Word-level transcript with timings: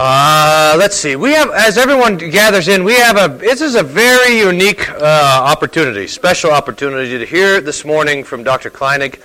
Uh, 0.00 0.76
let's 0.78 0.94
see. 0.94 1.16
We 1.16 1.32
have, 1.32 1.50
as 1.50 1.76
everyone 1.76 2.18
gathers 2.18 2.68
in, 2.68 2.84
we 2.84 2.94
have 2.94 3.16
a. 3.16 3.36
This 3.36 3.60
is 3.60 3.74
a 3.74 3.82
very 3.82 4.38
unique 4.38 4.88
uh, 4.90 5.42
opportunity, 5.44 6.06
special 6.06 6.52
opportunity 6.52 7.18
to 7.18 7.26
hear 7.26 7.60
this 7.60 7.84
morning 7.84 8.22
from 8.22 8.44
Dr. 8.44 8.70
Kleinig. 8.70 9.20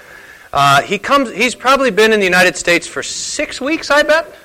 Uh, 0.52 0.82
he 0.82 0.98
comes. 0.98 1.32
He's 1.32 1.54
probably 1.54 1.92
been 1.92 2.12
in 2.12 2.20
the 2.20 2.26
United 2.26 2.58
States 2.58 2.88
for 2.88 3.04
six 3.04 3.62
weeks, 3.62 3.92
I 3.92 4.02
bet. 4.02 4.36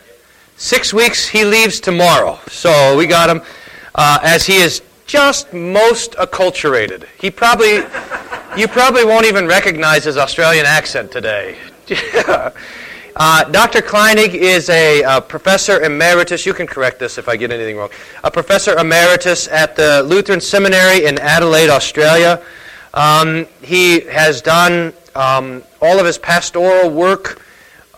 Six 0.58 0.92
weeks. 0.92 1.26
He 1.26 1.46
leaves 1.46 1.80
tomorrow, 1.80 2.38
so 2.48 2.94
we 2.94 3.06
got 3.06 3.30
him. 3.30 3.40
Uh, 3.94 4.18
as 4.22 4.44
he 4.44 4.56
is 4.56 4.82
just 5.06 5.54
most 5.54 6.12
acculturated. 6.12 7.06
He 7.18 7.30
probably, 7.30 7.76
you 8.54 8.68
probably 8.68 9.06
won't 9.06 9.24
even 9.24 9.46
recognize 9.46 10.04
his 10.04 10.18
Australian 10.18 10.66
accent 10.66 11.10
today. 11.10 11.56
Uh, 13.20 13.42
Dr. 13.50 13.80
Kleinig 13.80 14.32
is 14.32 14.70
a 14.70 15.02
uh, 15.02 15.20
professor 15.20 15.82
emeritus. 15.82 16.46
You 16.46 16.54
can 16.54 16.68
correct 16.68 17.00
this 17.00 17.18
if 17.18 17.28
I 17.28 17.34
get 17.34 17.50
anything 17.50 17.76
wrong. 17.76 17.90
A 18.22 18.30
professor 18.30 18.78
emeritus 18.78 19.48
at 19.48 19.74
the 19.74 20.04
Lutheran 20.04 20.40
Seminary 20.40 21.04
in 21.04 21.18
Adelaide, 21.18 21.68
Australia. 21.68 22.40
Um, 22.94 23.48
he 23.60 24.02
has 24.02 24.40
done 24.40 24.92
um, 25.16 25.64
all 25.82 25.98
of 25.98 26.06
his 26.06 26.16
pastoral 26.16 26.90
work 26.90 27.42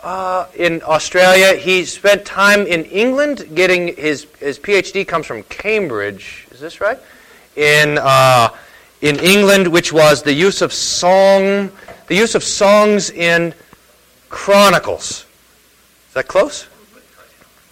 uh, 0.03 0.47
in 0.57 0.81
Australia. 0.85 1.55
He 1.55 1.85
spent 1.85 2.25
time 2.25 2.67
in 2.67 2.87
England 2.87 3.47
getting 3.55 3.95
his, 3.97 4.27
his 4.39 4.59
PhD 4.59 5.07
comes 5.07 5.27
from 5.27 5.43
Cambridge. 5.45 6.47
Is 6.51 6.61
this 6.61 6.81
right? 6.81 6.99
In, 7.57 7.99
uh, 7.99 8.49
in 9.03 9.19
England, 9.19 9.69
which 9.69 9.93
was 9.93 10.23
the 10.23 10.33
use 10.33 10.63
of 10.63 10.73
song, 10.73 11.71
the 12.07 12.17
use 12.17 12.35
of 12.35 12.43
songs 12.43 13.11
in 13.11 13.53
Chronicles. 14.31 15.27
Is 16.09 16.15
that 16.15 16.29
close? 16.29 16.67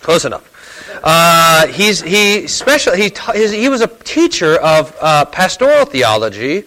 Close 0.01 0.25
enough. 0.25 0.45
Uh, 1.03 1.67
he's 1.69 2.03
he 2.03 2.47
special. 2.47 2.95
He 2.95 3.13
his, 3.33 3.53
he 3.53 3.69
was 3.69 3.81
a 3.81 3.87
teacher 3.87 4.57
of 4.61 4.95
uh, 5.01 5.25
pastoral 5.27 5.87
theology, 5.87 6.65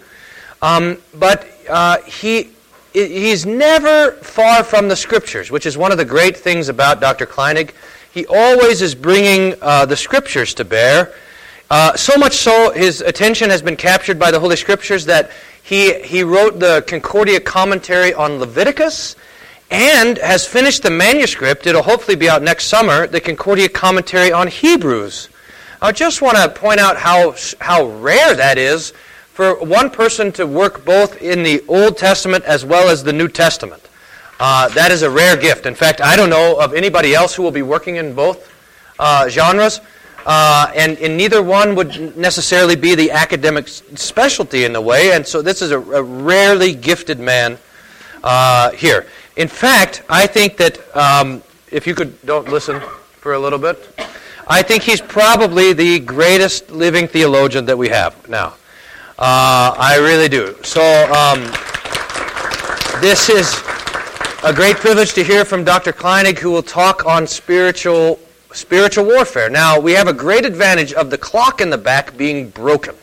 um, 0.61 0.97
but 1.13 1.47
uh, 1.69 2.01
he 2.01 2.49
he's 2.93 3.45
never 3.45 4.13
far 4.23 4.63
from 4.63 4.87
the 4.87 4.95
scriptures, 4.95 5.51
which 5.51 5.65
is 5.65 5.77
one 5.77 5.91
of 5.91 5.97
the 5.97 6.05
great 6.05 6.35
things 6.37 6.69
about 6.69 6.99
Dr. 6.99 7.25
Kleinig. 7.25 7.71
He 8.13 8.25
always 8.25 8.81
is 8.81 8.95
bringing 8.95 9.55
uh, 9.61 9.85
the 9.85 9.95
scriptures 9.95 10.53
to 10.55 10.65
bear. 10.65 11.13
Uh, 11.69 11.95
so 11.95 12.17
much 12.17 12.33
so, 12.33 12.71
his 12.71 12.99
attention 12.99 13.49
has 13.49 13.61
been 13.61 13.77
captured 13.77 14.19
by 14.19 14.29
the 14.29 14.39
Holy 14.39 14.57
Scriptures 14.57 15.05
that 15.05 15.31
he, 15.63 16.01
he 16.01 16.21
wrote 16.21 16.59
the 16.59 16.83
Concordia 16.85 17.39
commentary 17.39 18.13
on 18.13 18.39
Leviticus 18.39 19.15
and 19.71 20.17
has 20.17 20.45
finished 20.45 20.83
the 20.83 20.91
manuscript. 20.91 21.65
It'll 21.65 21.81
hopefully 21.81 22.17
be 22.17 22.29
out 22.29 22.43
next 22.43 22.65
summer, 22.65 23.07
the 23.07 23.21
Concordia 23.21 23.69
commentary 23.69 24.31
on 24.31 24.47
Hebrews. 24.47 25.29
I 25.81 25.93
just 25.93 26.21
want 26.21 26.37
to 26.37 26.49
point 26.49 26.79
out 26.79 26.97
how, 26.97 27.35
how 27.59 27.85
rare 27.85 28.35
that 28.35 28.57
is 28.57 28.91
for 29.33 29.55
one 29.63 29.89
person 29.89 30.31
to 30.33 30.45
work 30.45 30.83
both 30.83 31.21
in 31.21 31.41
the 31.41 31.63
Old 31.67 31.97
Testament 31.97 32.43
as 32.43 32.65
well 32.65 32.89
as 32.89 33.03
the 33.03 33.13
New 33.13 33.29
Testament. 33.29 33.89
Uh, 34.39 34.67
that 34.69 34.91
is 34.91 35.03
a 35.03 35.09
rare 35.09 35.37
gift. 35.37 35.65
In 35.65 35.73
fact, 35.73 36.01
I 36.01 36.15
don't 36.15 36.29
know 36.29 36.59
of 36.59 36.73
anybody 36.73 37.15
else 37.15 37.33
who 37.33 37.41
will 37.41 37.51
be 37.51 37.61
working 37.61 37.95
in 37.95 38.13
both 38.13 38.51
uh, 38.99 39.29
genres. 39.29 39.79
Uh, 40.25 40.71
and, 40.75 40.99
and, 40.99 41.17
neither 41.17 41.41
one 41.41 41.73
would 41.73 42.15
necessarily 42.15 42.75
be 42.75 42.93
the 42.93 43.09
academic 43.09 43.67
specialty 43.67 44.65
in 44.65 44.75
a 44.75 44.81
way, 44.81 45.13
and 45.13 45.25
so 45.25 45.41
this 45.41 45.63
is 45.63 45.71
a, 45.71 45.79
a 45.79 46.03
rarely 46.03 46.75
gifted 46.75 47.19
man 47.19 47.57
uh, 48.23 48.69
here. 48.71 49.07
In 49.41 49.47
fact, 49.47 50.03
I 50.07 50.27
think 50.27 50.57
that 50.57 50.77
um, 50.95 51.41
if 51.71 51.87
you 51.87 51.95
could 51.95 52.13
don't 52.27 52.47
listen 52.49 52.79
for 53.21 53.33
a 53.33 53.39
little 53.39 53.57
bit, 53.57 53.89
I 54.47 54.61
think 54.61 54.83
he's 54.83 55.01
probably 55.01 55.73
the 55.73 55.97
greatest 55.97 56.69
living 56.69 57.07
theologian 57.07 57.65
that 57.65 57.75
we 57.75 57.89
have 57.89 58.29
now. 58.29 58.49
Uh, 59.17 59.73
I 59.75 59.97
really 59.99 60.29
do. 60.29 60.55
So 60.61 60.83
um, 61.11 61.39
this 63.01 63.29
is 63.29 63.51
a 64.43 64.53
great 64.53 64.75
privilege 64.75 65.13
to 65.13 65.23
hear 65.23 65.43
from 65.43 65.63
Dr. 65.63 65.91
Kleinig, 65.91 66.37
who 66.37 66.51
will 66.51 66.61
talk 66.61 67.07
on 67.07 67.25
spiritual 67.25 68.19
spiritual 68.53 69.05
warfare. 69.05 69.49
Now, 69.49 69.79
we 69.79 69.93
have 69.93 70.07
a 70.07 70.13
great 70.13 70.45
advantage 70.45 70.93
of 70.93 71.09
the 71.09 71.17
clock 71.17 71.61
in 71.61 71.71
the 71.71 71.79
back 71.79 72.15
being 72.15 72.51
broken. 72.51 72.93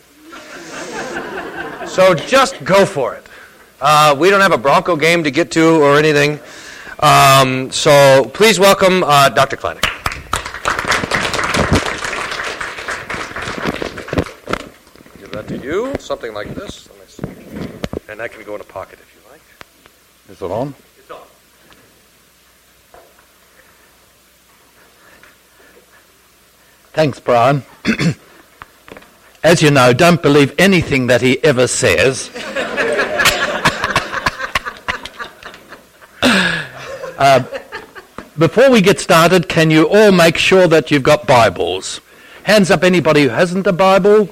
so 1.88 2.15
just 2.15 2.65
go 2.65 2.87
for 2.87 3.16
it. 3.16 3.28
Uh, 3.81 4.16
we 4.19 4.28
don't 4.28 4.41
have 4.41 4.53
a 4.53 4.59
Bronco 4.59 4.97
game 4.97 5.22
to 5.22 5.31
get 5.31 5.53
to 5.53 5.81
or 5.81 5.97
anything. 5.97 6.41
Um, 6.99 7.71
so 7.71 8.28
please 8.34 8.59
welcome 8.59 9.05
uh, 9.05 9.28
Dr. 9.28 9.56
Kleinig. 9.56 9.83
Give 15.19 15.31
that 15.31 15.47
to 15.47 15.59
you, 15.59 15.94
something 16.00 16.34
like 16.34 16.53
this. 16.55 16.89
And 18.09 18.19
that 18.19 18.33
can 18.33 18.43
go 18.43 18.56
in 18.56 18.61
a 18.61 18.65
pocket 18.65 18.99
if 19.00 19.15
you 19.15 19.31
like. 19.31 19.43
Is 20.28 20.43
it 20.43 20.50
on? 20.50 20.75
It's 20.97 21.10
on? 21.10 21.19
Thanks, 26.95 27.21
Bryan. 27.21 27.62
As 29.45 29.62
you 29.62 29.71
know, 29.71 29.93
don't 29.93 30.21
believe 30.21 30.53
anything 30.59 31.06
that 31.06 31.21
he 31.21 31.43
ever 31.45 31.69
says. 31.69 32.31
uh, 37.19 37.43
before 38.39 38.71
we 38.71 38.81
get 38.81 39.01
started, 39.01 39.49
can 39.49 39.71
you 39.71 39.89
all 39.89 40.12
make 40.12 40.39
sure 40.39 40.69
that 40.69 40.91
you've 40.91 41.03
got 41.03 41.27
Bibles? 41.27 42.01
Hands 42.45 42.71
up 42.71 42.84
anybody 42.84 43.25
who 43.25 43.31
hasn't 43.31 43.67
a 43.67 43.73
Bible. 43.73 44.29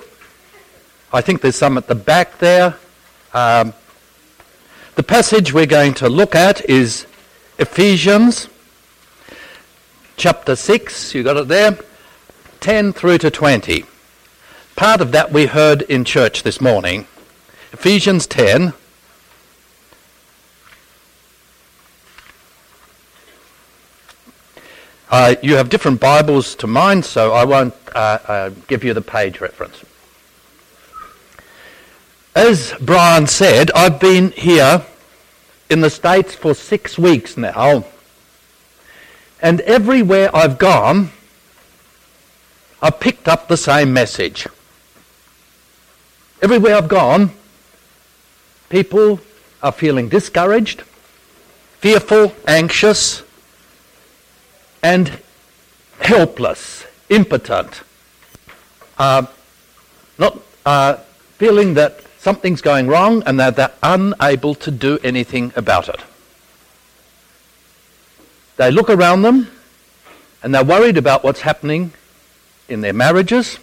I 1.13 1.21
think 1.21 1.41
there's 1.41 1.57
some 1.57 1.77
at 1.77 1.89
the 1.89 1.97
back 1.97 2.39
there. 2.39 2.77
Um, 3.35 3.75
the 4.95 5.03
passage 5.03 5.53
we're 5.53 5.67
going 5.67 5.95
to 5.95 6.09
look 6.09 6.37
at 6.37 6.65
is 6.71 7.07
Ephesians 7.59 8.49
chapter 10.17 10.55
6. 10.55 11.15
You 11.15 11.25
got 11.25 11.37
it 11.37 11.49
there? 11.49 11.77
10 12.61 12.93
through 12.93 13.19
to 13.19 13.31
20. 13.31 13.85
Part 14.77 15.01
of 15.01 15.11
that 15.13 15.33
we 15.33 15.47
heard 15.47 15.83
in 15.83 16.05
church 16.05 16.45
this 16.45 16.61
morning. 16.61 17.09
Ephesians 17.73 18.27
10. 18.27 18.73
Uh, 25.09 25.37
you 25.41 25.55
have 25.55 25.69
different 25.69 26.01
Bibles 26.01 26.57
to 26.57 26.67
mine, 26.67 27.01
so 27.01 27.33
I 27.33 27.45
won't 27.45 27.75
uh, 27.95 28.19
uh, 28.27 28.51
give 28.67 28.83
you 28.83 28.93
the 28.93 29.01
page 29.01 29.41
reference. 29.41 29.85
As 32.35 32.73
Bryan 32.81 33.29
said, 33.29 33.71
I've 33.71 34.01
been 34.01 34.33
here 34.33 34.85
in 35.71 35.81
the 35.81 35.91
States 35.91 36.35
for 36.35 36.55
six 36.55 36.99
weeks 36.99 37.37
now, 37.37 37.85
and 39.41 39.61
everywhere 39.61 40.35
I've 40.35 40.59
gone, 40.59 41.11
I 42.83 42.91
picked 42.91 43.29
up 43.29 43.47
the 43.47 43.57
same 43.57 43.93
message. 43.93 44.49
Everywhere 46.43 46.75
I've 46.75 46.89
gone, 46.89 47.31
people 48.71 49.21
are 49.63 49.73
feeling 49.73 50.09
discouraged, 50.09 50.83
fearful, 51.79 52.35
anxious, 52.49 53.23
and 54.87 55.19
helpless, 55.99 56.87
impotent, 57.09 57.83
uh, 58.99 59.27
not 60.17 60.41
uh, 60.65 60.95
feeling 61.39 61.75
that 61.75 62.01
something's 62.21 62.61
going 62.61 62.87
wrong 62.87 63.21
and 63.27 63.41
that 63.41 63.57
they're 63.57 63.73
unable 63.83 64.55
to 64.55 64.71
do 64.71 64.97
anything 65.03 65.53
about 65.57 65.89
it. 65.89 66.01
They 68.59 68.71
look 68.71 68.89
around 68.89 69.23
them 69.23 69.51
and 70.45 70.55
they're 70.55 70.63
worried 70.65 70.99
about 70.99 71.25
what's 71.25 71.41
happening 71.41 71.93
in 72.69 72.81
their 72.81 72.93
marriages, 72.93 73.59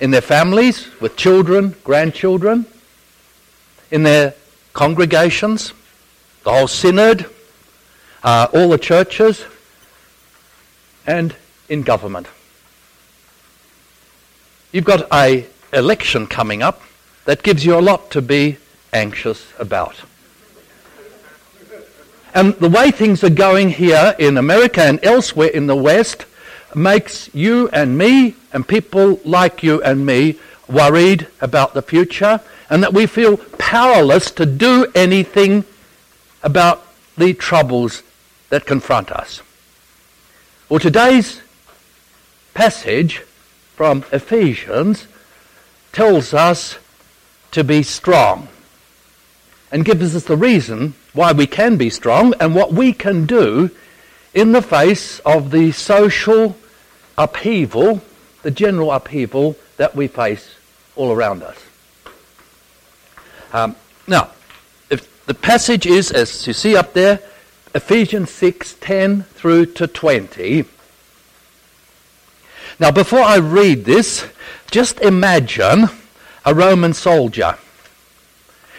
in 0.00 0.10
their 0.10 0.22
families 0.22 0.88
with 1.02 1.16
children, 1.16 1.76
grandchildren, 1.84 2.64
in 3.90 4.04
their 4.04 4.32
congregations, 4.72 5.74
the 6.44 6.50
whole 6.50 6.66
synod, 6.66 7.26
uh, 8.24 8.48
all 8.54 8.70
the 8.70 8.78
churches, 8.78 9.44
and 11.06 11.34
in 11.68 11.82
government. 11.82 12.26
You've 14.72 14.84
got 14.84 15.06
a 15.12 15.46
election 15.72 16.26
coming 16.26 16.62
up 16.62 16.82
that 17.24 17.42
gives 17.42 17.64
you 17.64 17.78
a 17.78 17.80
lot 17.80 18.10
to 18.12 18.22
be 18.22 18.58
anxious 18.92 19.52
about. 19.58 19.96
And 22.34 22.54
the 22.54 22.68
way 22.68 22.90
things 22.90 23.24
are 23.24 23.30
going 23.30 23.70
here 23.70 24.14
in 24.18 24.36
America 24.36 24.82
and 24.82 25.02
elsewhere 25.02 25.48
in 25.48 25.66
the 25.66 25.76
West, 25.76 26.26
makes 26.76 27.34
you 27.34 27.68
and 27.70 27.96
me 27.96 28.34
and 28.52 28.68
people 28.68 29.18
like 29.24 29.62
you 29.62 29.82
and 29.82 30.04
me 30.04 30.38
worried 30.68 31.26
about 31.40 31.74
the 31.74 31.82
future 31.82 32.40
and 32.68 32.82
that 32.82 32.92
we 32.92 33.06
feel 33.06 33.38
powerless 33.58 34.30
to 34.32 34.44
do 34.44 34.86
anything 34.94 35.64
about 36.42 36.86
the 37.16 37.32
troubles 37.32 38.02
that 38.50 38.66
confront 38.66 39.10
us. 39.10 39.42
Well, 40.68 40.80
today's 40.80 41.42
passage 42.52 43.18
from 43.76 44.04
Ephesians 44.10 45.06
tells 45.92 46.34
us 46.34 46.78
to 47.52 47.62
be 47.62 47.84
strong 47.84 48.48
and 49.70 49.84
gives 49.84 50.16
us 50.16 50.24
the 50.24 50.36
reason 50.36 50.94
why 51.12 51.30
we 51.30 51.46
can 51.46 51.76
be 51.76 51.88
strong 51.88 52.34
and 52.40 52.52
what 52.52 52.72
we 52.72 52.92
can 52.92 53.26
do 53.26 53.70
in 54.34 54.50
the 54.50 54.60
face 54.60 55.20
of 55.20 55.52
the 55.52 55.70
social 55.70 56.56
upheaval, 57.16 58.02
the 58.42 58.50
general 58.50 58.90
upheaval 58.90 59.54
that 59.76 59.94
we 59.94 60.08
face 60.08 60.52
all 60.96 61.12
around 61.12 61.44
us. 61.44 61.58
Um, 63.52 63.76
now, 64.08 64.30
if 64.90 65.26
the 65.26 65.34
passage 65.34 65.86
is, 65.86 66.10
as 66.10 66.44
you 66.44 66.52
see 66.52 66.74
up 66.74 66.92
there, 66.92 67.20
Ephesians 67.76 68.30
6 68.30 68.76
10 68.80 69.24
through 69.24 69.66
to 69.66 69.86
20. 69.86 70.64
Now, 72.80 72.90
before 72.90 73.20
I 73.20 73.36
read 73.36 73.84
this, 73.84 74.26
just 74.70 74.98
imagine 75.00 75.90
a 76.46 76.54
Roman 76.54 76.94
soldier. 76.94 77.58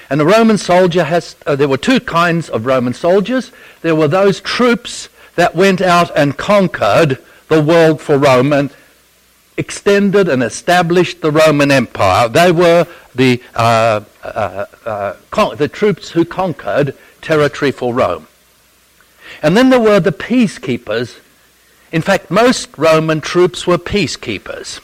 And 0.10 0.20
the 0.20 0.26
Roman 0.26 0.58
soldier 0.58 1.04
has, 1.04 1.36
uh, 1.46 1.56
there 1.56 1.68
were 1.68 1.78
two 1.78 2.00
kinds 2.00 2.50
of 2.50 2.66
Roman 2.66 2.96
soldiers. 2.96 3.52
There 3.84 3.96
were 3.96 4.08
those 4.08 4.42
troops 4.42 5.10
that 5.36 5.54
went 5.56 5.80
out 5.80 6.10
and 6.16 6.36
conquered 6.36 7.20
the 7.50 7.62
world 7.62 8.02
for 8.02 8.18
Rome 8.18 8.52
and 8.52 8.72
extended 9.58 10.28
and 10.28 10.42
established 10.42 11.22
the 11.22 11.32
Roman 11.32 11.70
Empire. 11.70 12.30
They 12.30 12.52
were 12.52 12.88
the, 13.14 13.44
uh, 13.54 14.02
uh, 14.24 14.66
uh, 14.86 15.14
con- 15.30 15.58
the 15.58 15.68
troops 15.68 16.10
who 16.10 16.26
conquered 16.26 16.96
territory 17.22 17.72
for 17.72 17.94
Rome. 17.94 18.28
And 19.42 19.56
then 19.56 19.70
there 19.70 19.80
were 19.80 20.00
the 20.00 20.12
peacekeepers. 20.12 21.20
In 21.92 22.02
fact, 22.02 22.32
most 22.32 22.78
Roman 22.78 23.22
troops 23.22 23.66
were 23.66 23.78
peacekeepers. 23.78 24.82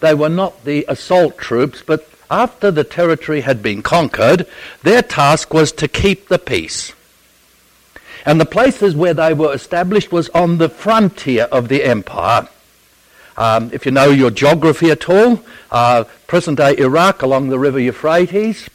They 0.00 0.14
were 0.14 0.28
not 0.28 0.64
the 0.64 0.84
assault 0.88 1.38
troops, 1.38 1.82
but 1.84 2.08
after 2.30 2.70
the 2.70 2.84
territory 2.84 3.40
had 3.40 3.62
been 3.62 3.82
conquered, 3.82 4.46
their 4.82 5.02
task 5.02 5.54
was 5.54 5.72
to 5.72 5.88
keep 5.88 6.28
the 6.28 6.38
peace. 6.38 6.92
And 8.26 8.40
the 8.40 8.46
places 8.46 8.94
where 8.94 9.14
they 9.14 9.32
were 9.32 9.54
established 9.54 10.12
was 10.12 10.28
on 10.30 10.58
the 10.58 10.68
frontier 10.68 11.44
of 11.44 11.68
the 11.68 11.84
empire. 11.84 12.48
Um, 13.36 13.70
if 13.72 13.86
you 13.86 13.92
know 13.92 14.10
your 14.10 14.30
geography 14.30 14.90
at 14.90 15.08
all, 15.08 15.40
uh, 15.70 16.04
present 16.26 16.58
day 16.58 16.76
Iraq 16.76 17.22
along 17.22 17.48
the 17.48 17.58
river 17.58 17.78
Euphrates, 17.78 18.68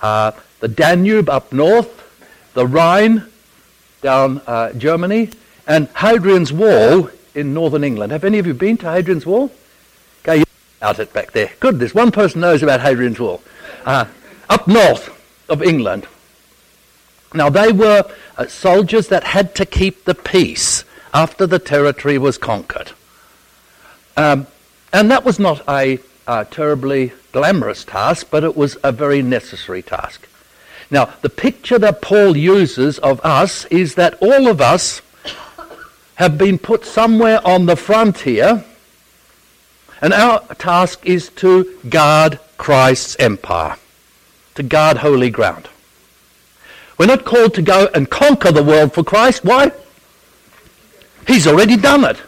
uh, 0.00 0.30
the 0.60 0.68
Danube 0.68 1.28
up 1.28 1.52
north, 1.52 2.00
the 2.54 2.66
Rhine 2.66 3.26
down 4.04 4.42
uh, 4.46 4.70
Germany, 4.74 5.30
and 5.66 5.88
Hadrian's 5.96 6.52
Wall 6.52 7.08
in 7.34 7.54
northern 7.54 7.82
England. 7.82 8.12
Have 8.12 8.22
any 8.22 8.38
of 8.38 8.46
you 8.46 8.52
been 8.52 8.76
to 8.76 8.86
Hadrian's 8.86 9.24
Wall? 9.24 9.50
Okay, 10.22 10.40
you 10.40 10.44
out 10.82 10.98
it 10.98 11.12
back 11.14 11.32
there. 11.32 11.50
Good, 11.58 11.78
there's 11.78 11.94
one 11.94 12.12
person 12.12 12.42
knows 12.42 12.62
about 12.62 12.80
Hadrian's 12.80 13.18
Wall. 13.18 13.42
Uh, 13.86 14.04
up 14.50 14.68
north 14.68 15.08
of 15.48 15.62
England. 15.62 16.06
Now, 17.32 17.48
they 17.48 17.72
were 17.72 18.04
uh, 18.36 18.46
soldiers 18.46 19.08
that 19.08 19.24
had 19.24 19.54
to 19.56 19.64
keep 19.64 20.04
the 20.04 20.14
peace 20.14 20.84
after 21.14 21.46
the 21.46 21.58
territory 21.58 22.18
was 22.18 22.36
conquered. 22.36 22.92
Um, 24.18 24.46
and 24.92 25.10
that 25.10 25.24
was 25.24 25.38
not 25.38 25.62
a 25.66 25.98
uh, 26.26 26.44
terribly 26.44 27.12
glamorous 27.32 27.84
task, 27.84 28.28
but 28.30 28.44
it 28.44 28.54
was 28.54 28.76
a 28.84 28.92
very 28.92 29.22
necessary 29.22 29.82
task. 29.82 30.28
Now, 30.94 31.12
the 31.22 31.28
picture 31.28 31.76
that 31.80 32.02
Paul 32.02 32.36
uses 32.36 33.00
of 33.00 33.20
us 33.24 33.64
is 33.64 33.96
that 33.96 34.14
all 34.22 34.46
of 34.46 34.60
us 34.60 35.02
have 36.14 36.38
been 36.38 36.56
put 36.56 36.84
somewhere 36.84 37.44
on 37.44 37.66
the 37.66 37.74
frontier, 37.74 38.64
and 40.00 40.12
our 40.12 40.38
task 40.54 41.04
is 41.04 41.30
to 41.30 41.80
guard 41.88 42.38
Christ's 42.58 43.16
empire, 43.18 43.76
to 44.54 44.62
guard 44.62 44.98
holy 44.98 45.30
ground. 45.30 45.68
We're 46.96 47.06
not 47.06 47.24
called 47.24 47.54
to 47.54 47.62
go 47.62 47.88
and 47.92 48.08
conquer 48.08 48.52
the 48.52 48.62
world 48.62 48.92
for 48.92 49.02
Christ. 49.02 49.44
Why? 49.44 49.72
He's 51.26 51.48
already 51.48 51.76
done 51.76 52.04
it. 52.04 52.22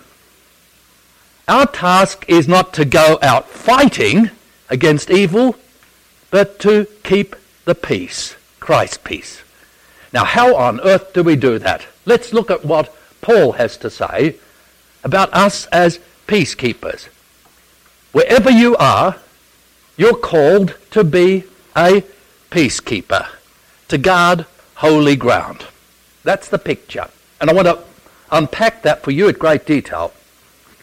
Our 1.47 1.67
task 1.67 2.25
is 2.27 2.49
not 2.49 2.75
to 2.75 2.85
go 2.85 3.21
out 3.23 3.49
fighting 3.49 4.31
against 4.69 5.09
evil, 5.09 5.55
but 6.33 6.59
to 6.61 6.89
keep 7.05 7.37
the 7.65 7.77
peace, 7.77 8.36
Christ's 8.67 8.99
peace. 8.99 9.43
Now, 10.13 10.25
how 10.25 10.57
on 10.57 10.81
earth 10.81 11.13
do 11.13 11.23
we 11.23 11.37
do 11.37 11.57
that? 11.61 11.87
Let's 12.05 12.33
look 12.33 12.51
at 12.51 12.65
what 12.65 12.93
Paul 13.21 13.53
has 13.53 13.77
to 13.77 13.91
say 13.91 14.35
about 15.05 15.33
us 15.33 15.67
as 15.67 16.01
peacekeepers. 16.27 17.05
Wherever 18.11 18.51
you 18.51 18.77
are, 18.77 19.19
you're 19.97 20.17
called 20.17 20.75
to 20.91 21.05
be 21.05 21.45
a 21.77 22.03
peacekeeper, 22.51 23.29
to 23.87 23.99
guard 23.99 24.47
holy 24.75 25.15
ground. 25.15 25.65
That's 26.25 26.49
the 26.49 26.59
picture. 26.59 27.09
And 27.41 27.49
I 27.49 27.53
want 27.53 27.69
to 27.69 27.79
unpack 28.33 28.83
that 28.83 29.05
for 29.05 29.13
you 29.13 29.29
at 29.29 29.39
great 29.39 29.65
detail. 29.65 30.13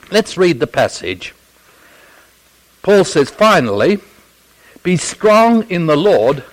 Let's 0.10 0.38
read 0.38 0.62
the 0.62 0.68
passage. 0.68 1.36
Paul 2.82 3.04
says, 3.04 3.30
finally, 3.30 4.00
be 4.84 4.96
strong 4.96 5.70
in 5.70 5.88
the 5.88 5.98
Lord 5.98 6.46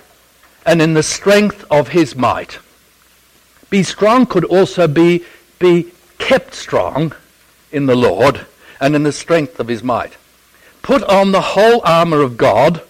and 0.65 0.81
in 0.81 0.93
the 0.93 1.03
strength 1.03 1.65
of 1.69 1.89
his 1.89 2.15
might. 2.15 2.59
Be 3.69 3.83
strong 3.83 4.25
could 4.25 4.45
also 4.45 4.87
be 4.87 5.23
be 5.59 5.91
kept 6.17 6.53
strong 6.53 7.13
in 7.71 7.85
the 7.85 7.95
Lord 7.95 8.45
and 8.79 8.95
in 8.95 9.03
the 9.03 9.11
strength 9.11 9.59
of 9.59 9.67
his 9.67 9.83
might. 9.83 10.17
Put 10.81 11.03
on 11.03 11.31
the 11.31 11.41
whole 11.41 11.81
armour 11.85 12.21
of 12.21 12.37
God 12.37 12.81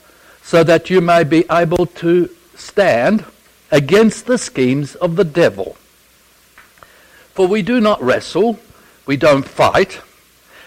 so 0.41 0.63
that 0.63 0.89
you 0.89 1.01
may 1.01 1.23
be 1.23 1.45
able 1.51 1.85
to 1.85 2.29
stand 2.55 3.25
against 3.69 4.25
the 4.25 4.37
schemes 4.37 4.95
of 4.95 5.15
the 5.15 5.23
devil. 5.23 5.77
For 7.33 7.47
we 7.47 7.61
do 7.61 7.79
not 7.79 8.01
wrestle, 8.01 8.59
we 9.05 9.17
don't 9.17 9.47
fight 9.47 10.01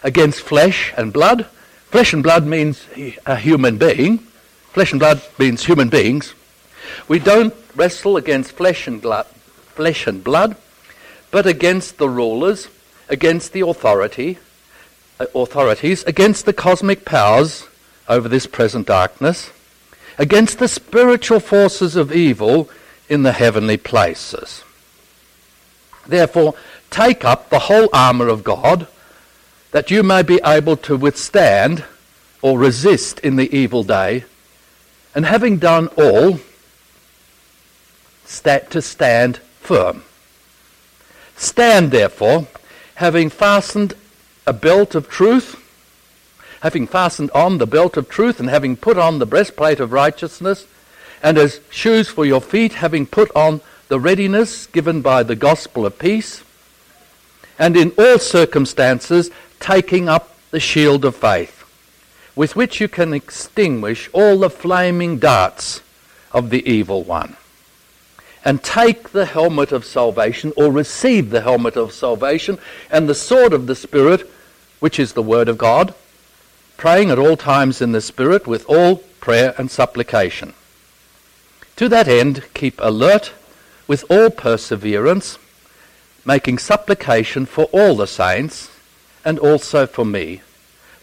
against 0.02 0.40
flesh 0.40 0.92
and 0.96 1.12
blood. 1.12 1.46
Flesh 1.90 2.12
and 2.12 2.22
blood 2.22 2.46
means 2.46 2.86
a 3.26 3.36
human 3.36 3.78
being. 3.78 4.18
Flesh 4.72 4.92
and 4.92 5.00
blood 5.00 5.22
means 5.38 5.64
human 5.64 5.88
beings. 5.88 6.34
We 7.08 7.18
don't 7.18 7.54
wrestle 7.74 8.16
against 8.16 8.52
flesh 8.52 8.86
and 8.86 9.02
flesh 9.02 10.06
and 10.06 10.22
blood, 10.22 10.56
but 11.30 11.46
against 11.46 11.98
the 11.98 12.08
rulers, 12.08 12.68
against 13.08 13.52
the 13.52 13.60
authority, 13.60 14.38
uh, 15.18 15.26
authorities, 15.34 16.04
against 16.04 16.46
the 16.46 16.52
cosmic 16.52 17.04
powers 17.04 17.68
over 18.08 18.28
this 18.28 18.46
present 18.46 18.86
darkness, 18.86 19.50
against 20.18 20.58
the 20.58 20.68
spiritual 20.68 21.40
forces 21.40 21.96
of 21.96 22.12
evil 22.12 22.70
in 23.08 23.22
the 23.22 23.32
heavenly 23.32 23.76
places. 23.76 24.62
Therefore, 26.06 26.54
take 26.90 27.24
up 27.24 27.50
the 27.50 27.60
whole 27.60 27.88
armour 27.92 28.28
of 28.28 28.44
God 28.44 28.86
that 29.72 29.90
you 29.90 30.02
may 30.02 30.22
be 30.22 30.40
able 30.44 30.76
to 30.76 30.96
withstand 30.96 31.84
or 32.42 32.58
resist 32.58 33.18
in 33.20 33.36
the 33.36 33.56
evil 33.56 33.82
day, 33.82 34.24
and 35.14 35.24
having 35.24 35.56
done 35.56 35.88
all, 35.96 36.38
to 38.26 38.82
stand 38.82 39.38
firm. 39.60 40.02
Stand 41.36 41.90
therefore, 41.90 42.46
having 42.96 43.30
fastened 43.30 43.94
a 44.46 44.52
belt 44.52 44.94
of 44.94 45.08
truth, 45.08 45.60
having 46.60 46.86
fastened 46.86 47.30
on 47.32 47.58
the 47.58 47.66
belt 47.66 47.96
of 47.96 48.08
truth, 48.08 48.40
and 48.40 48.48
having 48.48 48.76
put 48.76 48.96
on 48.96 49.18
the 49.18 49.26
breastplate 49.26 49.80
of 49.80 49.92
righteousness, 49.92 50.66
and 51.22 51.38
as 51.38 51.60
shoes 51.70 52.08
for 52.08 52.24
your 52.24 52.40
feet, 52.40 52.74
having 52.74 53.06
put 53.06 53.30
on 53.34 53.60
the 53.88 54.00
readiness 54.00 54.66
given 54.66 55.02
by 55.02 55.22
the 55.22 55.36
gospel 55.36 55.86
of 55.86 55.98
peace, 55.98 56.42
and 57.58 57.76
in 57.76 57.90
all 57.98 58.18
circumstances 58.18 59.30
taking 59.60 60.08
up 60.08 60.36
the 60.50 60.60
shield 60.60 61.04
of 61.04 61.16
faith, 61.16 61.64
with 62.36 62.56
which 62.56 62.80
you 62.80 62.88
can 62.88 63.12
extinguish 63.12 64.08
all 64.12 64.38
the 64.38 64.50
flaming 64.50 65.18
darts 65.18 65.82
of 66.32 66.50
the 66.50 66.68
evil 66.68 67.02
one. 67.02 67.36
And 68.44 68.62
take 68.62 69.10
the 69.10 69.24
helmet 69.24 69.72
of 69.72 69.84
salvation, 69.84 70.52
or 70.56 70.70
receive 70.70 71.30
the 71.30 71.40
helmet 71.40 71.76
of 71.76 71.92
salvation, 71.92 72.58
and 72.90 73.08
the 73.08 73.14
sword 73.14 73.52
of 73.52 73.66
the 73.66 73.74
Spirit, 73.74 74.30
which 74.80 74.98
is 74.98 75.14
the 75.14 75.22
Word 75.22 75.48
of 75.48 75.56
God, 75.56 75.94
praying 76.76 77.10
at 77.10 77.18
all 77.18 77.36
times 77.36 77.80
in 77.80 77.92
the 77.92 78.00
Spirit 78.00 78.46
with 78.46 78.68
all 78.68 78.96
prayer 79.20 79.54
and 79.56 79.70
supplication. 79.70 80.52
To 81.76 81.88
that 81.88 82.06
end, 82.06 82.44
keep 82.52 82.78
alert 82.82 83.32
with 83.86 84.04
all 84.10 84.30
perseverance, 84.30 85.38
making 86.24 86.58
supplication 86.58 87.46
for 87.46 87.64
all 87.72 87.96
the 87.96 88.06
saints 88.06 88.70
and 89.24 89.38
also 89.38 89.86
for 89.86 90.04
me, 90.04 90.42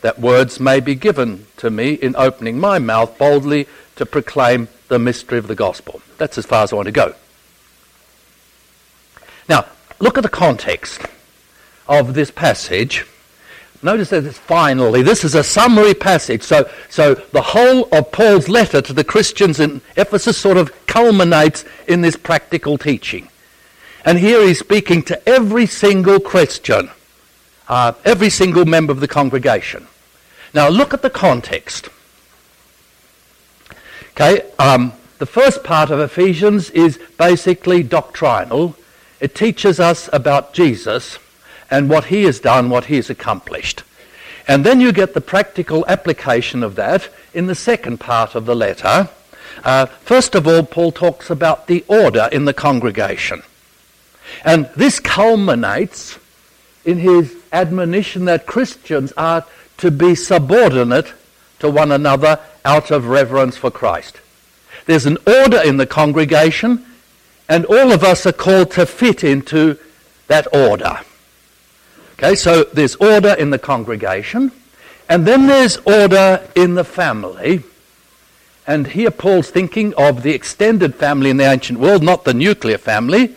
that 0.02 0.20
words 0.20 0.60
may 0.60 0.80
be 0.80 0.96
given 0.96 1.48
to 1.58 1.70
me 1.70 1.94
in 1.94 2.16
opening 2.16 2.60
my 2.60 2.80
mouth 2.80 3.18
boldly 3.18 3.68
to 3.96 4.06
proclaim 4.06 4.68
the 4.88 5.00
mystery 5.00 5.38
of 5.38 5.48
the 5.48 5.56
gospel. 5.56 6.02
That's 6.18 6.38
as 6.38 6.46
far 6.46 6.64
as 6.64 6.72
I 6.72 6.76
want 6.76 6.86
to 6.88 6.92
go. 6.92 7.16
Now, 9.52 9.66
look 10.00 10.18
at 10.18 10.24
the 10.24 10.30
context 10.30 11.02
of 11.86 12.14
this 12.14 12.32
passage, 12.32 13.06
notice 13.84 14.12
that 14.12 14.24
it's 14.24 14.38
finally, 14.38 15.02
this 15.02 15.26
is 15.26 15.36
a 15.36 15.44
summary 15.44 15.94
passage. 15.94 16.42
So, 16.42 16.70
so 16.90 17.16
the 17.16 17.42
whole 17.42 17.90
of 17.92 18.14
Paul's 18.14 18.48
letter 18.48 18.82
to 18.82 18.94
the 18.94 19.04
Christians 19.04 19.60
in 19.60 19.82
Ephesus 19.98 20.38
sort 20.38 20.56
of 20.56 20.72
culminates 20.88 21.66
in 21.86 22.00
this 22.00 22.16
practical 22.16 22.78
teaching. 22.78 23.28
And 24.06 24.18
here 24.18 24.42
he's 24.42 24.60
speaking 24.60 25.04
to 25.04 25.28
every 25.28 25.66
single 25.66 26.22
Christian, 26.22 26.90
uh, 27.68 27.92
every 28.06 28.30
single 28.30 28.64
member 28.64 28.94
of 28.94 29.02
the 29.02 29.08
congregation. 29.10 29.86
Now 30.54 30.70
look 30.70 30.94
at 30.94 31.02
the 31.02 31.10
context. 31.10 31.90
Okay, 34.12 34.50
um, 34.60 34.94
the 35.18 35.26
first 35.26 35.62
part 35.66 35.90
of 35.90 36.00
Ephesians 36.00 36.70
is 36.70 36.98
basically 37.18 37.84
doctrinal. 37.84 38.78
It 39.22 39.36
teaches 39.36 39.80
us 39.80 40.10
about 40.12 40.54
Jesus 40.54 41.18
and 41.70 41.90
what 41.90 42.06
he 42.06 42.24
has 42.24 42.42
done, 42.42 42.70
what 42.70 42.86
he 42.86 42.98
has 42.98 43.10
accomplished. 43.10 43.84
And 44.48 44.66
then 44.66 44.82
you 44.82 44.92
get 44.92 45.14
the 45.14 45.22
practical 45.22 45.86
application 45.88 46.64
of 46.64 46.76
that 46.76 47.08
in 47.34 47.46
the 47.46 47.56
second 47.56 48.00
part 48.00 48.36
of 48.36 48.46
the 48.46 48.56
letter. 48.56 49.08
Uh, 49.64 49.86
first 49.86 50.36
of 50.36 50.48
all, 50.48 50.64
Paul 50.64 50.92
talks 50.92 51.30
about 51.30 51.68
the 51.68 51.86
order 51.88 52.28
in 52.32 52.46
the 52.46 52.54
congregation. 52.54 53.44
And 54.44 54.70
this 54.76 55.00
culminates 55.00 56.18
in 56.84 56.98
his 56.98 57.36
admonition 57.54 58.26
that 58.26 58.48
Christians 58.48 59.14
are 59.16 59.46
to 59.78 59.92
be 59.92 60.16
subordinate 60.16 61.14
to 61.60 61.70
one 61.70 61.92
another 61.92 62.40
out 62.66 62.92
of 62.92 63.08
reverence 63.08 63.56
for 63.56 63.70
Christ. 63.70 64.20
There's 64.86 65.06
an 65.06 65.18
order 65.28 65.62
in 65.62 65.78
the 65.78 65.86
congregation, 65.86 66.86
and 67.52 67.66
all 67.66 67.92
of 67.92 68.02
us 68.02 68.26
are 68.26 68.32
called 68.32 68.72
to 68.72 68.86
fit 68.86 69.26
into 69.26 69.78
that 70.28 70.48
order. 70.56 71.02
Okay, 72.14 72.34
so 72.34 72.64
there's 72.64 72.96
order 72.96 73.34
in 73.38 73.50
the 73.50 73.60
congregation, 73.60 74.54
and 75.10 75.28
then 75.28 75.48
there's 75.48 75.76
order 75.80 76.48
in 76.56 76.76
the 76.76 76.86
family. 76.86 77.62
And 78.66 78.88
here 78.88 79.12
Paul's 79.12 79.50
thinking 79.50 79.94
of 79.96 80.24
the 80.24 80.32
extended 80.32 80.96
family 80.96 81.30
in 81.30 81.36
the 81.36 81.44
ancient 81.44 81.78
world, 81.78 82.04
not 82.04 82.24
the 82.24 82.34
nuclear 82.34 82.78
family. 82.78 83.36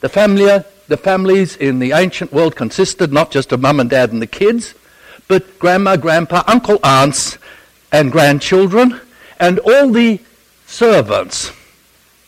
The, 0.00 0.08
family, 0.08 0.62
the 0.86 0.96
families 0.96 1.56
in 1.56 1.80
the 1.80 1.90
ancient 1.90 2.32
world 2.32 2.54
consisted 2.54 3.12
not 3.12 3.32
just 3.32 3.50
of 3.50 3.60
mum 3.60 3.80
and 3.80 3.90
dad 3.90 4.12
and 4.12 4.22
the 4.22 4.28
kids, 4.28 4.74
but 5.26 5.58
grandma, 5.58 5.96
grandpa, 5.96 6.44
uncle, 6.46 6.78
aunts, 6.84 7.36
and 7.90 8.12
grandchildren, 8.12 9.00
and 9.40 9.58
all 9.58 9.90
the 9.90 10.20
servants, 10.66 11.50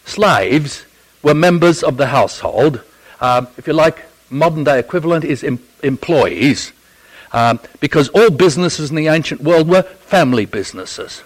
slaves, 0.04 0.84
were 1.22 1.34
members 1.34 1.82
of 1.82 1.96
the 1.96 2.06
household. 2.06 2.82
Uh, 3.20 3.46
if 3.56 3.66
you 3.66 3.72
like, 3.72 4.04
modern 4.30 4.64
day 4.64 4.78
equivalent 4.78 5.24
is 5.24 5.42
em- 5.42 5.58
employees, 5.82 6.72
um, 7.32 7.60
because 7.80 8.08
all 8.10 8.30
businesses 8.30 8.90
in 8.90 8.96
the 8.96 9.08
ancient 9.08 9.40
world 9.40 9.68
were 9.68 9.82
family 9.82 10.46
businesses. 10.46 11.22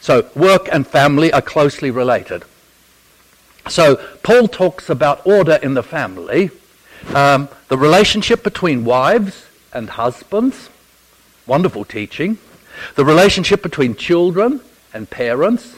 So 0.00 0.28
work 0.34 0.68
and 0.70 0.86
family 0.86 1.32
are 1.32 1.42
closely 1.42 1.90
related. 1.90 2.44
So 3.68 3.96
Paul 4.22 4.46
talks 4.46 4.88
about 4.88 5.26
order 5.26 5.58
in 5.62 5.74
the 5.74 5.82
family, 5.82 6.50
um, 7.14 7.48
the 7.68 7.78
relationship 7.78 8.44
between 8.44 8.84
wives 8.84 9.46
and 9.72 9.90
husbands, 9.90 10.70
wonderful 11.46 11.84
teaching, 11.84 12.38
the 12.94 13.04
relationship 13.04 13.62
between 13.62 13.96
children 13.96 14.60
and 14.92 15.10
parents, 15.10 15.74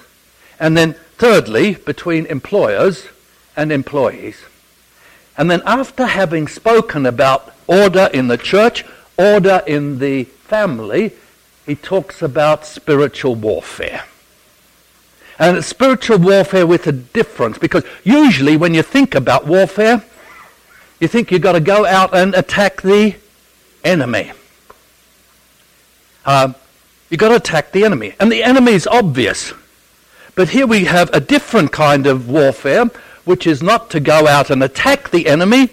and 0.61 0.77
then 0.77 0.95
thirdly, 1.17 1.75
between 1.75 2.27
employers 2.27 3.07
and 3.59 3.71
employees. 3.71 4.41
And 5.37 5.51
then 5.51 5.63
after 5.67 6.07
having 6.07 6.49
spoken 6.49 7.05
about 7.05 7.53
order 7.67 8.09
in 8.15 8.29
the 8.29 8.39
church, 8.39 8.85
order 9.19 9.63
in 9.67 9.99
the 9.99 10.25
family, 10.25 11.13
he 11.67 11.75
talks 11.75 12.23
about 12.23 12.65
spiritual 12.65 13.35
warfare. 13.35 14.05
And 15.39 15.63
spiritual 15.63 16.19
warfare 16.19 16.67
with 16.67 16.87
a 16.87 16.93
difference 16.93 17.59
because 17.59 17.85
usually 18.03 18.57
when 18.57 18.75
you 18.75 18.83
think 18.83 19.15
about 19.15 19.47
warfare, 19.47 20.03
you 21.01 21.09
think 21.09 21.31
you've 21.31 21.43
got 21.43 21.53
to 21.53 21.61
go 21.61 21.85
out 21.85 22.15
and 22.15 22.35
attack 22.35 22.83
the 22.83 23.15
enemy. 23.85 24.33
Uh, 26.25 26.53
you've 27.11 27.21
got 27.21 27.29
to 27.29 27.37
attack 27.37 27.73
the 27.73 27.85
enemy. 27.85 28.15
And 28.19 28.33
the 28.33 28.43
enemy 28.43 28.73
is 28.73 28.87
obvious. 28.87 29.53
But 30.35 30.51
here 30.51 30.67
we 30.67 30.85
have 30.85 31.11
a 31.13 31.21
different 31.21 31.73
kind 31.73 32.07
of 32.07 32.29
warfare, 32.29 32.91
which 33.29 33.47
is 33.47 33.63
not 33.63 33.91
to 33.91 34.01
go 34.01 34.27
out 34.27 34.49
and 34.49 34.63
attack 34.63 35.11
the 35.11 35.27
enemy, 35.27 35.69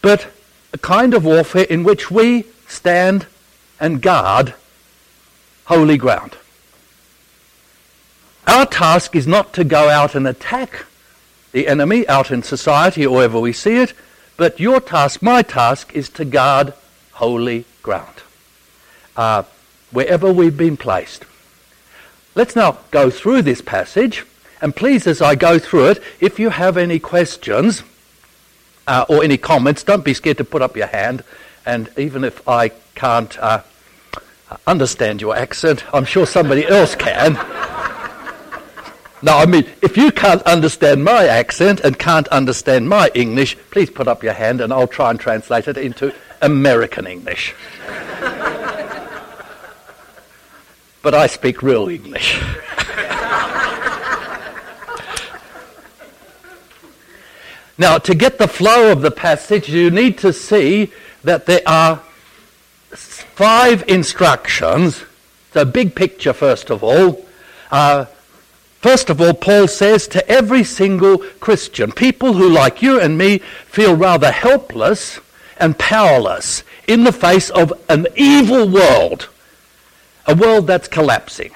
but 0.00 0.28
a 0.72 0.78
kind 0.78 1.12
of 1.12 1.24
warfare 1.24 1.64
in 1.64 1.82
which 1.82 2.08
we 2.08 2.44
stand 2.68 3.26
and 3.80 4.00
guard 4.00 4.54
holy 5.64 5.96
ground. 5.96 6.36
Our 8.46 8.64
task 8.64 9.16
is 9.16 9.26
not 9.26 9.52
to 9.54 9.64
go 9.64 9.88
out 9.88 10.14
and 10.14 10.28
attack 10.28 10.86
the 11.50 11.66
enemy 11.66 12.06
out 12.06 12.30
in 12.30 12.44
society 12.44 13.04
or 13.04 13.16
wherever 13.16 13.40
we 13.40 13.52
see 13.52 13.78
it, 13.78 13.92
but 14.36 14.60
your 14.60 14.80
task, 14.80 15.20
my 15.20 15.42
task, 15.42 15.92
is 15.96 16.08
to 16.10 16.24
guard 16.24 16.74
holy 17.14 17.64
ground. 17.82 18.22
Uh, 19.16 19.42
wherever 19.90 20.32
we've 20.32 20.56
been 20.56 20.76
placed. 20.76 21.24
Let's 22.36 22.54
now 22.54 22.78
go 22.92 23.10
through 23.10 23.42
this 23.42 23.62
passage, 23.62 24.24
and 24.64 24.74
please, 24.74 25.06
as 25.06 25.20
I 25.20 25.34
go 25.34 25.58
through 25.58 25.88
it, 25.88 26.02
if 26.20 26.38
you 26.38 26.48
have 26.48 26.78
any 26.78 26.98
questions 26.98 27.82
uh, 28.86 29.04
or 29.10 29.22
any 29.22 29.36
comments, 29.36 29.82
don't 29.82 30.02
be 30.02 30.14
scared 30.14 30.38
to 30.38 30.44
put 30.44 30.62
up 30.62 30.74
your 30.74 30.86
hand. 30.86 31.22
And 31.66 31.90
even 31.98 32.24
if 32.24 32.48
I 32.48 32.70
can't 32.94 33.38
uh, 33.38 33.60
understand 34.66 35.20
your 35.20 35.36
accent, 35.36 35.84
I'm 35.92 36.06
sure 36.06 36.24
somebody 36.24 36.66
else 36.80 36.94
can. 36.94 37.34
no, 39.22 39.36
I 39.36 39.44
mean, 39.46 39.66
if 39.82 39.98
you 39.98 40.10
can't 40.10 40.40
understand 40.44 41.04
my 41.04 41.26
accent 41.26 41.80
and 41.80 41.98
can't 41.98 42.26
understand 42.28 42.88
my 42.88 43.10
English, 43.14 43.58
please 43.70 43.90
put 43.90 44.08
up 44.08 44.22
your 44.22 44.32
hand 44.32 44.62
and 44.62 44.72
I'll 44.72 44.88
try 44.88 45.10
and 45.10 45.20
translate 45.20 45.68
it 45.68 45.76
into 45.76 46.14
American 46.40 47.06
English 47.06 47.54
but 51.02 51.12
I 51.12 51.26
speak 51.26 51.62
real 51.62 51.88
English. 51.90 52.40
now, 57.76 57.98
to 57.98 58.14
get 58.14 58.38
the 58.38 58.48
flow 58.48 58.92
of 58.92 59.02
the 59.02 59.10
passage, 59.10 59.68
you 59.68 59.90
need 59.90 60.18
to 60.18 60.32
see 60.32 60.92
that 61.24 61.46
there 61.46 61.62
are 61.66 61.96
five 62.92 63.88
instructions. 63.88 65.04
The 65.52 65.64
big 65.64 65.94
picture, 65.94 66.32
first 66.32 66.70
of 66.70 66.82
all. 66.82 67.24
Uh, 67.70 68.06
First 68.84 69.08
of 69.08 69.18
all, 69.18 69.32
Paul 69.32 69.66
says 69.66 70.06
to 70.08 70.28
every 70.28 70.62
single 70.62 71.16
Christian, 71.40 71.90
people 71.90 72.34
who, 72.34 72.46
like 72.50 72.82
you 72.82 73.00
and 73.00 73.16
me, 73.16 73.38
feel 73.38 73.96
rather 73.96 74.30
helpless 74.30 75.20
and 75.56 75.78
powerless 75.78 76.62
in 76.86 77.04
the 77.04 77.10
face 77.10 77.48
of 77.48 77.72
an 77.88 78.06
evil 78.14 78.68
world 78.68 79.30
a 80.26 80.34
world 80.34 80.66
that's 80.66 80.88
collapsing. 80.88 81.50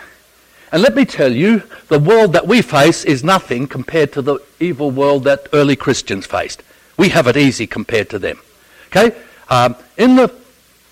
And 0.71 0.83
let 0.83 0.95
me 0.95 1.05
tell 1.05 1.33
you, 1.33 1.63
the 1.89 1.99
world 1.99 2.35
that 2.35 2.47
we 2.47 2.61
face 2.63 3.05
is 3.05 3.25
nothing 3.25 3.67
compared 3.67 4.13
to 4.13 4.23
the 4.23 4.39
evil 4.61 4.91
world 4.91 5.25
that 5.25 5.49
early 5.53 5.77
Christians 5.77 6.27
faced. 6.27 6.63
We 6.97 7.09
have 7.11 7.27
it 7.27 7.37
easy 7.37 7.67
compared 7.67 8.11
to 8.11 8.19
them. 8.19 8.39
Okay? 8.89 9.17
Um, 9.49 9.77
in, 9.97 10.17
the, 10.17 10.35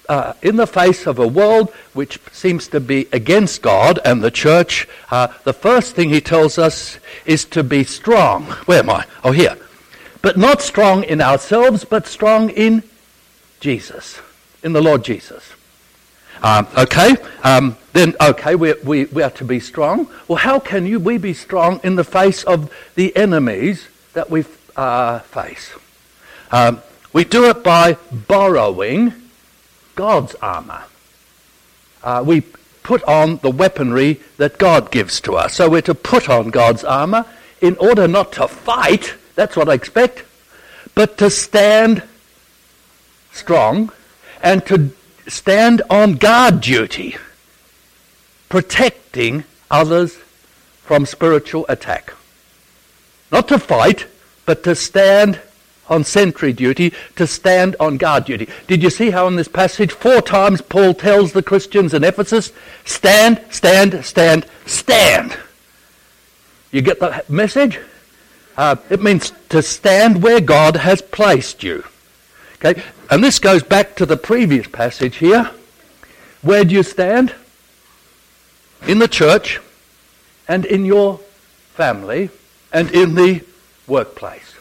uh, 0.09 0.33
in 0.41 0.57
the 0.57 0.67
face 0.67 1.07
of 1.07 1.19
a 1.19 1.27
world 1.27 1.71
which 1.93 2.19
seems 2.33 2.69
to 2.69 2.81
be 2.81 3.09
against 3.13 3.61
God 3.61 3.99
and 4.05 4.23
the 4.23 4.31
church, 4.31 4.89
uh, 5.11 5.29
the 5.45 5.53
first 5.53 5.95
thing 5.95 6.09
he 6.09 6.21
tells 6.21 6.59
us 6.59 6.99
is 7.27 7.45
to 7.47 7.63
be 7.63 7.85
strong. 7.85 8.45
Where 8.67 8.79
am 8.79 8.91
I? 8.91 9.05
Oh, 9.25 9.33
here. 9.33 9.59
But 10.23 10.39
not 10.39 10.63
strong 10.63 11.05
in 11.05 11.21
ourselves, 11.21 11.85
but 11.85 12.07
strong 12.07 12.51
in 12.51 12.83
Jesus, 13.61 14.21
in 14.63 14.73
the 14.73 14.83
Lord 14.83 15.05
Jesus. 15.05 15.56
Um, 16.43 16.67
okay, 16.77 17.17
um, 17.43 17.77
then 17.93 18.15
okay, 18.21 18.55
we, 18.55 18.75
we, 18.85 19.05
we 19.07 19.23
are 19.23 19.31
to 19.31 19.45
be 19.45 19.61
strong. 19.61 20.09
Well, 20.29 20.39
how 20.39 20.59
can 20.59 20.87
you, 20.87 21.01
we 21.01 21.19
be 21.19 21.35
strong 21.35 21.81
in 21.83 21.97
the 21.97 22.05
face 22.05 22.45
of 22.45 22.73
the 22.95 23.17
enemies 23.17 23.89
that 24.13 24.31
we 24.31 24.45
uh, 24.77 25.21
face? 25.21 25.73
Um, 26.51 26.83
we 27.13 27.25
do 27.25 27.49
it 27.49 27.65
by 27.65 27.97
borrowing 28.13 29.13
God's 29.95 30.35
armor. 30.37 30.85
Uh, 32.05 32.23
we 32.25 32.43
put 32.83 33.03
on 33.05 33.39
the 33.39 33.51
weaponry 33.51 34.21
that 34.37 34.59
God 34.59 34.91
gives 34.91 35.21
to 35.23 35.35
us. 35.35 35.55
So 35.55 35.69
we're 35.69 35.83
to 35.83 35.95
put 35.95 36.29
on 36.29 36.51
God's 36.51 36.85
armor 36.85 37.25
in 37.61 37.77
order 37.79 38.07
not 38.07 38.33
to 38.35 38.47
fight, 38.47 39.15
that's 39.35 39.57
what 39.57 39.69
I 39.69 39.75
expect, 39.75 40.23
but 40.95 41.19
to 41.19 41.31
stand 41.31 42.03
strong 43.33 43.91
and 44.43 44.65
to 44.67 44.91
stand 45.27 45.83
on 45.91 46.15
guard 46.15 46.61
duty, 46.61 47.17
protecting 48.49 49.45
others 49.71 50.17
from 50.83 51.07
spiritual 51.07 51.67
attack. 51.69 52.13
Not 53.33 53.49
to 53.49 53.59
fight, 53.59 54.07
but 54.45 54.63
to 54.65 54.75
stand 54.75 55.41
on 55.89 56.05
sentry 56.05 56.53
duty 56.53 56.93
to 57.17 57.27
stand 57.27 57.77
on 57.79 57.97
guard 57.97 58.25
duty. 58.25 58.49
Did 58.67 58.83
you 58.83 58.91
see 58.91 59.11
how 59.11 59.27
in 59.27 59.37
this 59.37 59.49
passage 59.49 59.93
four 59.93 60.21
times 60.21 60.61
Paul 60.61 60.95
tells 60.95 61.33
the 61.33 61.43
Christians 61.43 61.95
in 61.95 62.05
Ephesus, 62.05 62.53
stand, 62.85 63.41
stand, 63.51 64.05
stand, 64.05 64.47
stand. 64.67 65.37
You 66.73 66.83
get 66.83 67.01
the 67.01 67.25
message? 67.29 67.79
Uh, 68.57 68.77
it 68.91 69.03
means 69.03 69.33
to 69.51 69.63
stand 69.63 70.23
where 70.23 70.41
God 70.41 70.77
has 70.77 71.03
placed 71.03 71.63
you. 71.63 71.85
Okay, 72.57 72.83
and 73.11 73.23
this 73.23 73.39
goes 73.39 73.63
back 73.63 73.97
to 73.97 74.07
the 74.07 74.17
previous 74.17 74.67
passage 74.67 75.17
here. 75.17 75.51
Where 76.43 76.65
do 76.65 76.75
you 76.75 76.83
stand? 76.83 77.35
In 78.87 78.99
the 78.99 79.09
church, 79.09 79.61
and 80.49 80.65
in 80.65 80.85
your 80.85 81.19
family, 81.75 82.31
and 82.73 82.91
in 82.91 83.15
the 83.15 83.43
workplace. 83.87 84.55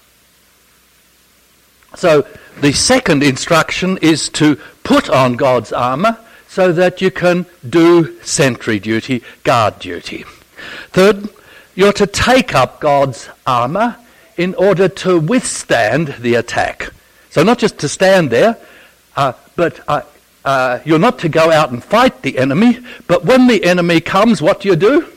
So 1.95 2.27
the 2.59 2.73
second 2.73 3.23
instruction 3.23 3.97
is 4.01 4.29
to 4.29 4.57
put 4.83 5.09
on 5.09 5.33
God's 5.33 5.71
armour 5.71 6.17
so 6.47 6.71
that 6.71 7.01
you 7.01 7.11
can 7.11 7.45
do 7.67 8.19
sentry 8.21 8.79
duty, 8.79 9.23
guard 9.43 9.79
duty. 9.79 10.23
Third, 10.91 11.29
you're 11.75 11.93
to 11.93 12.07
take 12.07 12.55
up 12.55 12.79
God's 12.79 13.29
armour 13.45 13.97
in 14.37 14.55
order 14.55 14.87
to 14.87 15.19
withstand 15.19 16.15
the 16.19 16.35
attack. 16.35 16.91
So 17.36 17.44
not 17.44 17.60
just 17.60 17.80
to 17.80 17.89
stand 17.89 18.30
there, 18.30 18.58
uh, 19.18 19.34
but 19.58 19.82
uh, 19.89 20.04
uh, 20.46 20.80
you're 20.86 20.98
not 20.98 21.20
to 21.20 21.27
go 21.27 21.51
out 21.51 21.70
and 21.70 21.84
fight 21.84 22.22
the 22.22 22.38
enemy, 22.38 22.80
but 23.08 23.25
when 23.25 23.48
the 23.48 23.65
enemy 23.65 24.00
comes, 24.00 24.42
what 24.42 24.62
do 24.62 24.70
you 24.70 24.77
do? 24.77 25.12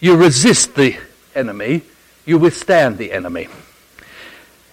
You 0.00 0.16
resist 0.16 0.74
the 0.74 0.98
enemy, 1.34 1.80
you 2.26 2.36
withstand 2.36 2.98
the 2.98 3.10
enemy. 3.10 3.48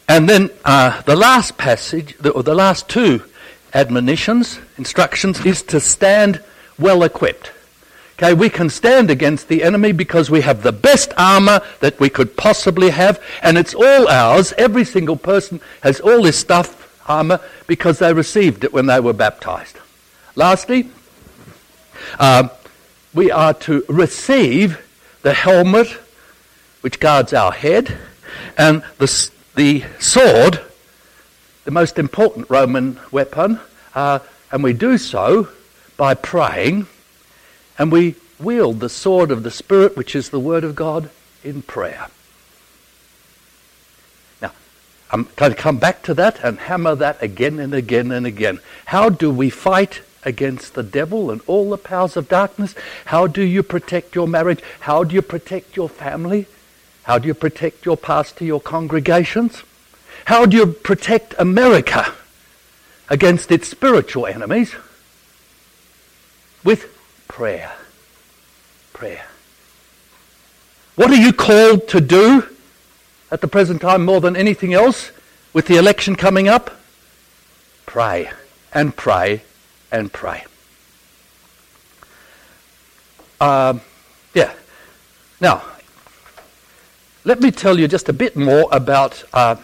And 0.09 0.27
then 0.27 0.49
uh, 0.65 1.01
the 1.03 1.15
last 1.15 1.57
passage, 1.57 2.17
the, 2.17 2.31
or 2.31 2.43
the 2.43 2.53
last 2.53 2.89
two 2.89 3.23
admonitions, 3.73 4.59
instructions, 4.77 5.45
is 5.45 5.63
to 5.63 5.79
stand 5.79 6.43
well 6.77 7.03
equipped. 7.03 7.53
Okay, 8.19 8.33
we 8.33 8.49
can 8.49 8.71
stand 8.71 9.11
against 9.11 9.47
the 9.47 9.61
enemy 9.61 9.91
because 9.91 10.31
we 10.31 10.41
have 10.41 10.63
the 10.63 10.71
best 10.71 11.13
armor 11.17 11.61
that 11.81 11.99
we 11.99 12.09
could 12.09 12.35
possibly 12.35 12.89
have, 12.89 13.21
and 13.43 13.59
it's 13.59 13.75
all 13.75 14.07
ours. 14.07 14.53
Every 14.57 14.85
single 14.85 15.17
person 15.17 15.61
has 15.81 15.99
all 15.99 16.23
this 16.23 16.39
stuff, 16.39 16.99
armor, 17.07 17.39
because 17.67 17.99
they 17.99 18.11
received 18.13 18.63
it 18.63 18.73
when 18.73 18.87
they 18.87 18.99
were 18.99 19.13
baptized. 19.13 19.77
Lastly, 20.35 20.89
uh, 22.17 22.47
we 23.13 23.29
are 23.29 23.53
to 23.53 23.85
receive 23.87 24.83
the 25.21 25.33
helmet 25.33 25.87
which 26.81 26.99
guards 26.99 27.33
our 27.33 27.51
head, 27.51 27.99
and 28.57 28.81
the 28.97 29.29
the 29.53 29.83
sword, 29.99 30.59
the 31.65 31.71
most 31.71 31.99
important 31.99 32.49
Roman 32.49 32.99
weapon, 33.11 33.59
uh, 33.93 34.19
and 34.51 34.63
we 34.63 34.73
do 34.73 34.97
so 34.97 35.49
by 35.97 36.15
praying, 36.15 36.87
and 37.77 37.91
we 37.91 38.15
wield 38.39 38.79
the 38.79 38.89
sword 38.89 39.31
of 39.31 39.43
the 39.43 39.51
Spirit, 39.51 39.95
which 39.95 40.15
is 40.15 40.29
the 40.29 40.39
Word 40.39 40.63
of 40.63 40.75
God, 40.75 41.09
in 41.43 41.61
prayer. 41.61 42.07
Now, 44.41 44.51
I'm 45.11 45.27
going 45.35 45.51
to 45.51 45.57
come 45.57 45.77
back 45.77 46.03
to 46.03 46.13
that 46.15 46.43
and 46.43 46.59
hammer 46.59 46.95
that 46.95 47.21
again 47.21 47.59
and 47.59 47.73
again 47.73 48.11
and 48.11 48.25
again. 48.25 48.59
How 48.85 49.09
do 49.09 49.31
we 49.31 49.49
fight 49.49 50.01
against 50.23 50.73
the 50.73 50.83
devil 50.83 51.31
and 51.31 51.41
all 51.47 51.69
the 51.69 51.77
powers 51.77 52.17
of 52.17 52.27
darkness? 52.27 52.75
How 53.05 53.27
do 53.27 53.41
you 53.41 53.63
protect 53.63 54.15
your 54.15 54.27
marriage? 54.27 54.61
How 54.81 55.03
do 55.03 55.15
you 55.15 55.21
protect 55.21 55.75
your 55.75 55.89
family? 55.89 56.47
How 57.03 57.17
do 57.17 57.27
you 57.27 57.33
protect 57.33 57.85
your 57.85 57.95
pastor, 57.95 58.43
your 58.43 58.59
congregations? 58.59 59.63
How 60.25 60.45
do 60.45 60.57
you 60.57 60.67
protect 60.67 61.33
America 61.39 62.13
against 63.09 63.49
its 63.49 63.69
spiritual 63.69 64.25
enemies? 64.25 64.75
With 66.65 66.96
prayer. 67.27 67.71
Prayer. 68.93 69.25
What 70.95 71.11
are 71.11 71.15
you 71.15 71.33
called 71.33 71.87
to 71.89 72.01
do 72.01 72.47
at 73.29 73.41
the 73.41 73.47
present 73.47 73.81
time 73.81 74.03
more 74.03 74.21
than 74.21 74.35
anything 74.35 74.73
else 74.73 75.11
with 75.53 75.67
the 75.67 75.77
election 75.77 76.15
coming 76.15 76.47
up? 76.47 76.79
Pray 77.85 78.31
and 78.73 78.95
pray 78.95 79.41
and 79.91 80.11
pray. 80.11 80.45
Um, 83.39 83.81
yeah. 84.33 84.53
Now, 85.39 85.61
let 87.23 87.39
me 87.39 87.51
tell 87.51 87.79
you 87.79 87.87
just 87.87 88.09
a 88.09 88.13
bit 88.13 88.35
more 88.35 88.67
about 88.71 89.23
uh, 89.33 89.57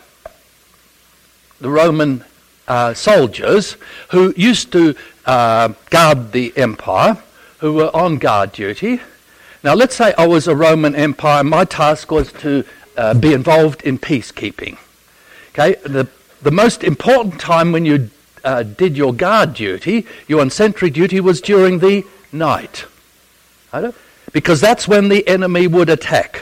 the 1.59 1.69
Roman 1.69 2.23
uh, 2.67 2.93
soldiers 2.93 3.77
who 4.09 4.33
used 4.37 4.71
to 4.73 4.95
uh, 5.25 5.69
guard 5.89 6.31
the 6.31 6.55
empire, 6.57 7.17
who 7.63 7.71
were 7.71 7.95
on 7.95 8.17
guard 8.17 8.51
duty. 8.51 8.99
Now, 9.63 9.73
let's 9.73 9.95
say 9.95 10.13
I 10.17 10.27
was 10.27 10.49
a 10.49 10.55
Roman 10.55 10.95
Empire, 10.95 11.45
my 11.45 11.63
task 11.63 12.11
was 12.11 12.29
to 12.33 12.65
uh, 12.97 13.13
be 13.13 13.31
involved 13.31 13.83
in 13.83 13.97
peacekeeping. 13.97 14.77
Okay, 15.51 15.75
the, 15.83 16.09
the 16.41 16.51
most 16.51 16.83
important 16.83 17.39
time 17.39 17.71
when 17.71 17.85
you 17.85 18.09
uh, 18.43 18.63
did 18.63 18.97
your 18.97 19.13
guard 19.13 19.53
duty, 19.53 20.05
you 20.27 20.41
on 20.41 20.49
sentry 20.49 20.89
duty, 20.89 21.21
was 21.21 21.39
during 21.39 21.79
the 21.79 22.03
night. 22.33 22.83
Because 24.33 24.59
that's 24.59 24.85
when 24.85 25.07
the 25.07 25.25
enemy 25.25 25.65
would 25.65 25.89
attack. 25.89 26.41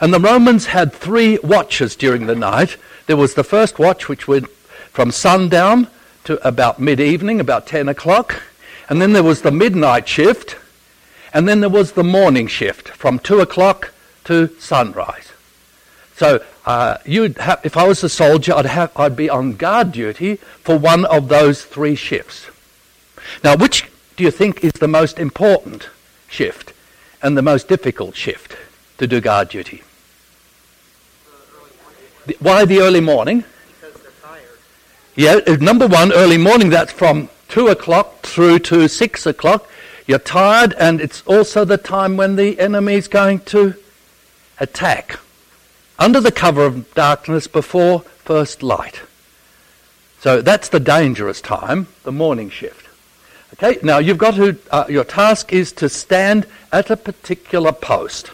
And 0.00 0.14
the 0.14 0.20
Romans 0.20 0.66
had 0.66 0.92
three 0.92 1.40
watches 1.42 1.96
during 1.96 2.26
the 2.26 2.36
night. 2.36 2.76
There 3.08 3.16
was 3.16 3.34
the 3.34 3.42
first 3.42 3.80
watch, 3.80 4.08
which 4.08 4.28
went 4.28 4.48
from 4.92 5.10
sundown 5.10 5.88
to 6.22 6.46
about 6.46 6.78
mid 6.78 7.00
evening, 7.00 7.40
about 7.40 7.66
10 7.66 7.88
o'clock. 7.88 8.40
And 8.92 9.00
then 9.00 9.14
there 9.14 9.22
was 9.22 9.40
the 9.40 9.50
midnight 9.50 10.06
shift. 10.06 10.56
And 11.32 11.48
then 11.48 11.60
there 11.60 11.70
was 11.70 11.92
the 11.92 12.04
morning 12.04 12.46
shift 12.46 12.88
from 12.88 13.18
2 13.18 13.40
o'clock 13.40 13.94
to 14.24 14.48
sunrise. 14.58 15.32
So 16.14 16.44
uh, 16.66 16.98
you'd 17.06 17.38
have, 17.38 17.64
if 17.64 17.78
I 17.78 17.88
was 17.88 18.04
a 18.04 18.10
soldier, 18.10 18.52
I'd, 18.54 18.66
have, 18.66 18.92
I'd 18.94 19.16
be 19.16 19.30
on 19.30 19.54
guard 19.54 19.92
duty 19.92 20.36
for 20.36 20.78
one 20.78 21.06
of 21.06 21.28
those 21.28 21.64
three 21.64 21.94
shifts. 21.94 22.50
Now, 23.42 23.56
which 23.56 23.88
do 24.16 24.24
you 24.24 24.30
think 24.30 24.62
is 24.62 24.72
the 24.72 24.88
most 24.88 25.18
important 25.18 25.88
shift 26.28 26.74
and 27.22 27.34
the 27.34 27.42
most 27.42 27.68
difficult 27.68 28.14
shift? 28.14 28.56
to 28.98 29.06
do 29.08 29.20
guard 29.20 29.48
duty. 29.48 29.82
The, 32.26 32.36
why 32.38 32.64
the 32.64 32.78
early 32.80 33.00
morning? 33.00 33.38
Because 33.80 34.00
they're 34.00 34.12
tired. 34.22 34.44
Yeah, 35.16 35.40
uh, 35.52 35.56
number 35.56 35.88
one, 35.88 36.12
early 36.12 36.38
morning, 36.38 36.70
that's 36.70 36.92
from 36.92 37.28
2 37.52 37.68
o'clock 37.68 38.22
through 38.22 38.58
to 38.58 38.88
6 38.88 39.26
o'clock. 39.26 39.68
You're 40.06 40.18
tired, 40.18 40.72
and 40.78 41.02
it's 41.02 41.22
also 41.26 41.66
the 41.66 41.76
time 41.76 42.16
when 42.16 42.36
the 42.36 42.58
enemy 42.58 42.94
is 42.94 43.08
going 43.08 43.40
to 43.40 43.74
attack 44.58 45.18
under 45.98 46.18
the 46.18 46.32
cover 46.32 46.64
of 46.64 46.94
darkness 46.94 47.46
before 47.46 48.00
first 48.24 48.62
light. 48.62 49.02
So 50.20 50.40
that's 50.40 50.70
the 50.70 50.80
dangerous 50.80 51.42
time, 51.42 51.88
the 52.04 52.10
morning 52.10 52.48
shift. 52.48 52.88
Okay, 53.52 53.78
now 53.82 53.98
you've 53.98 54.16
got 54.16 54.36
to, 54.36 54.56
uh, 54.70 54.86
your 54.88 55.04
task 55.04 55.52
is 55.52 55.72
to 55.72 55.90
stand 55.90 56.46
at 56.72 56.88
a 56.88 56.96
particular 56.96 57.72
post. 57.72 58.30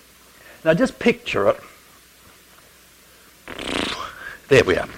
Now 0.64 0.74
just 0.74 1.00
picture 1.00 1.48
it. 1.48 1.60
There 4.46 4.62
we 4.62 4.76
are. 4.76 4.88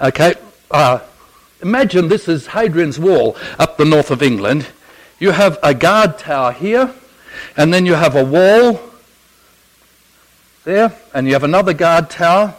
Okay, 0.00 0.34
uh, 0.70 1.00
imagine 1.62 2.08
this 2.08 2.28
is 2.28 2.48
Hadrian's 2.48 2.98
Wall 2.98 3.36
up 3.58 3.76
the 3.76 3.84
north 3.84 4.10
of 4.10 4.22
England. 4.22 4.66
You 5.18 5.30
have 5.30 5.58
a 5.62 5.74
guard 5.74 6.18
tower 6.18 6.52
here, 6.52 6.92
and 7.56 7.72
then 7.72 7.86
you 7.86 7.94
have 7.94 8.16
a 8.16 8.24
wall 8.24 8.80
there, 10.64 10.92
and 11.14 11.26
you 11.26 11.32
have 11.32 11.44
another 11.44 11.72
guard 11.72 12.10
tower 12.10 12.54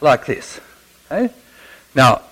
like 0.00 0.26
this. 0.26 0.60
Okay? 1.10 1.32
Now, 1.94 2.22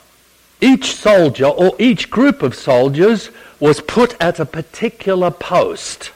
each 0.60 0.94
soldier 0.94 1.46
or 1.46 1.74
each 1.78 2.10
group 2.10 2.42
of 2.42 2.54
soldiers 2.54 3.30
was 3.60 3.80
put 3.80 4.16
at 4.20 4.38
a 4.38 4.46
particular 4.46 5.30
post, 5.30 6.12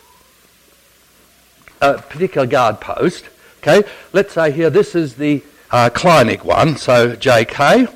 a 1.81 1.94
particular 1.94 2.46
guard 2.46 2.81
post. 2.81 3.24
Okay, 3.59 3.88
let's 4.12 4.35
say 4.35 4.53
here 4.53 4.70
this 4.70 4.94
is 4.94 5.16
the 5.16 5.42
uh, 5.70 5.90
Kleinig 5.90 6.44
one, 6.44 6.76
so 6.76 7.16
JK. 7.16 7.92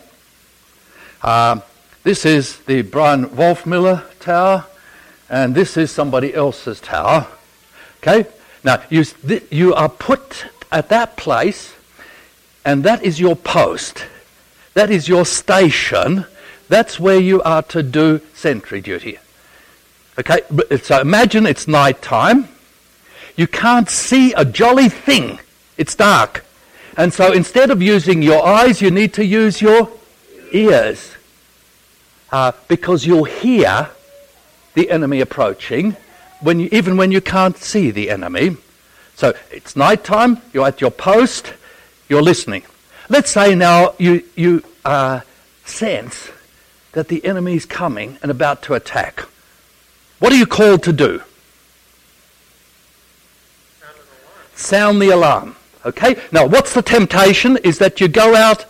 Uh, 1.22 1.60
this 2.02 2.24
is 2.26 2.58
the 2.60 2.82
Bryan 2.82 3.26
Wolfmueller 3.26 4.02
Tower, 4.18 4.66
and 5.30 5.54
this 5.54 5.76
is 5.76 5.90
somebody 5.90 6.34
else's 6.34 6.80
tower. 6.80 7.26
Okay, 7.98 8.28
now 8.64 8.82
you, 8.90 9.04
th- 9.04 9.44
you 9.50 9.74
are 9.74 9.88
put 9.88 10.46
at 10.70 10.88
that 10.88 11.16
place, 11.16 11.74
and 12.64 12.84
that 12.84 13.02
is 13.02 13.20
your 13.20 13.36
post. 13.36 14.06
That 14.74 14.90
is 14.90 15.08
your 15.08 15.24
station 15.24 16.24
that's 16.72 16.98
where 16.98 17.20
you 17.20 17.42
are 17.42 17.60
to 17.64 17.82
do 17.82 18.22
sentry 18.32 18.80
duty. 18.80 19.18
Okay, 20.18 20.40
so 20.82 21.02
imagine 21.02 21.44
it's 21.44 21.68
night 21.68 22.00
time. 22.00 22.48
You 23.36 23.46
can't 23.46 23.90
see 23.90 24.32
a 24.32 24.46
jolly 24.46 24.88
thing. 24.88 25.38
It's 25.76 25.94
dark. 25.94 26.46
And 26.96 27.12
so 27.12 27.32
instead 27.32 27.70
of 27.70 27.80
using 27.80 28.22
your 28.22 28.44
eyes, 28.46 28.82
you 28.82 28.90
need 28.90 29.14
to 29.14 29.24
use 29.24 29.62
your 29.62 29.90
ears. 30.52 31.12
Uh, 32.30 32.52
because 32.68 33.06
you'll 33.06 33.24
hear 33.24 33.90
the 34.74 34.90
enemy 34.90 35.20
approaching, 35.20 35.96
when 36.40 36.58
you, 36.58 36.68
even 36.72 36.96
when 36.96 37.12
you 37.12 37.20
can't 37.20 37.56
see 37.58 37.90
the 37.90 38.10
enemy. 38.10 38.56
So 39.14 39.34
it's 39.50 39.76
night 39.76 40.02
time, 40.02 40.40
you're 40.52 40.66
at 40.66 40.80
your 40.80 40.90
post, 40.90 41.52
you're 42.08 42.22
listening. 42.22 42.62
Let's 43.08 43.30
say 43.30 43.54
now 43.54 43.94
you, 43.98 44.24
you 44.34 44.64
uh, 44.84 45.20
sense 45.64 46.30
that 46.92 47.08
the 47.08 47.24
enemy 47.24 47.54
is 47.54 47.66
coming 47.66 48.18
and 48.22 48.30
about 48.30 48.62
to 48.62 48.74
attack. 48.74 49.20
What 50.18 50.32
are 50.32 50.36
you 50.36 50.46
called 50.46 50.82
to 50.84 50.92
do? 50.92 51.22
Sound 54.54 55.02
the 55.02 55.10
alarm. 55.10 55.56
Okay? 55.84 56.20
Now, 56.30 56.46
what's 56.46 56.74
the 56.74 56.82
temptation? 56.82 57.56
Is 57.58 57.78
that 57.78 58.00
you 58.00 58.08
go 58.08 58.34
out, 58.34 58.66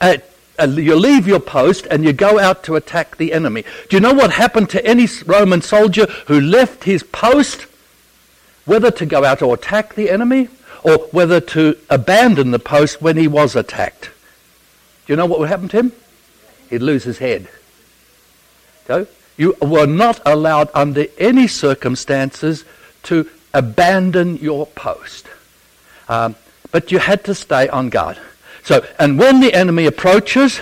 at, 0.00 0.28
uh, 0.58 0.64
you 0.64 0.94
leave 0.96 1.26
your 1.26 1.40
post 1.40 1.86
and 1.90 2.04
you 2.04 2.12
go 2.12 2.38
out 2.38 2.62
to 2.64 2.76
attack 2.76 3.16
the 3.16 3.32
enemy. 3.32 3.64
Do 3.88 3.96
you 3.96 4.00
know 4.00 4.12
what 4.12 4.32
happened 4.32 4.70
to 4.70 4.86
any 4.86 5.08
Roman 5.26 5.62
soldier 5.62 6.06
who 6.26 6.40
left 6.40 6.84
his 6.84 7.02
post? 7.02 7.66
Whether 8.64 8.90
to 8.92 9.06
go 9.06 9.24
out 9.24 9.42
or 9.42 9.54
attack 9.54 9.94
the 9.94 10.10
enemy 10.10 10.48
or 10.82 10.98
whether 11.10 11.40
to 11.40 11.76
abandon 11.90 12.50
the 12.50 12.58
post 12.58 13.00
when 13.00 13.16
he 13.16 13.26
was 13.26 13.56
attacked. 13.56 14.10
Do 15.06 15.12
you 15.12 15.16
know 15.16 15.26
what 15.26 15.38
would 15.40 15.48
happen 15.48 15.68
to 15.68 15.76
him? 15.78 15.92
He'd 16.70 16.82
lose 16.82 17.04
his 17.04 17.18
head. 17.18 17.48
So, 18.86 19.06
you 19.36 19.56
were 19.60 19.86
not 19.86 20.20
allowed 20.24 20.70
under 20.74 21.06
any 21.18 21.46
circumstances 21.46 22.64
to 23.04 23.28
abandon 23.52 24.36
your 24.36 24.66
post. 24.66 25.26
Um, 26.08 26.36
but 26.70 26.90
you 26.90 26.98
had 26.98 27.24
to 27.24 27.34
stay 27.34 27.68
on 27.68 27.88
guard. 27.88 28.18
So, 28.64 28.84
and 28.98 29.18
when 29.18 29.40
the 29.40 29.54
enemy 29.54 29.86
approaches, 29.86 30.60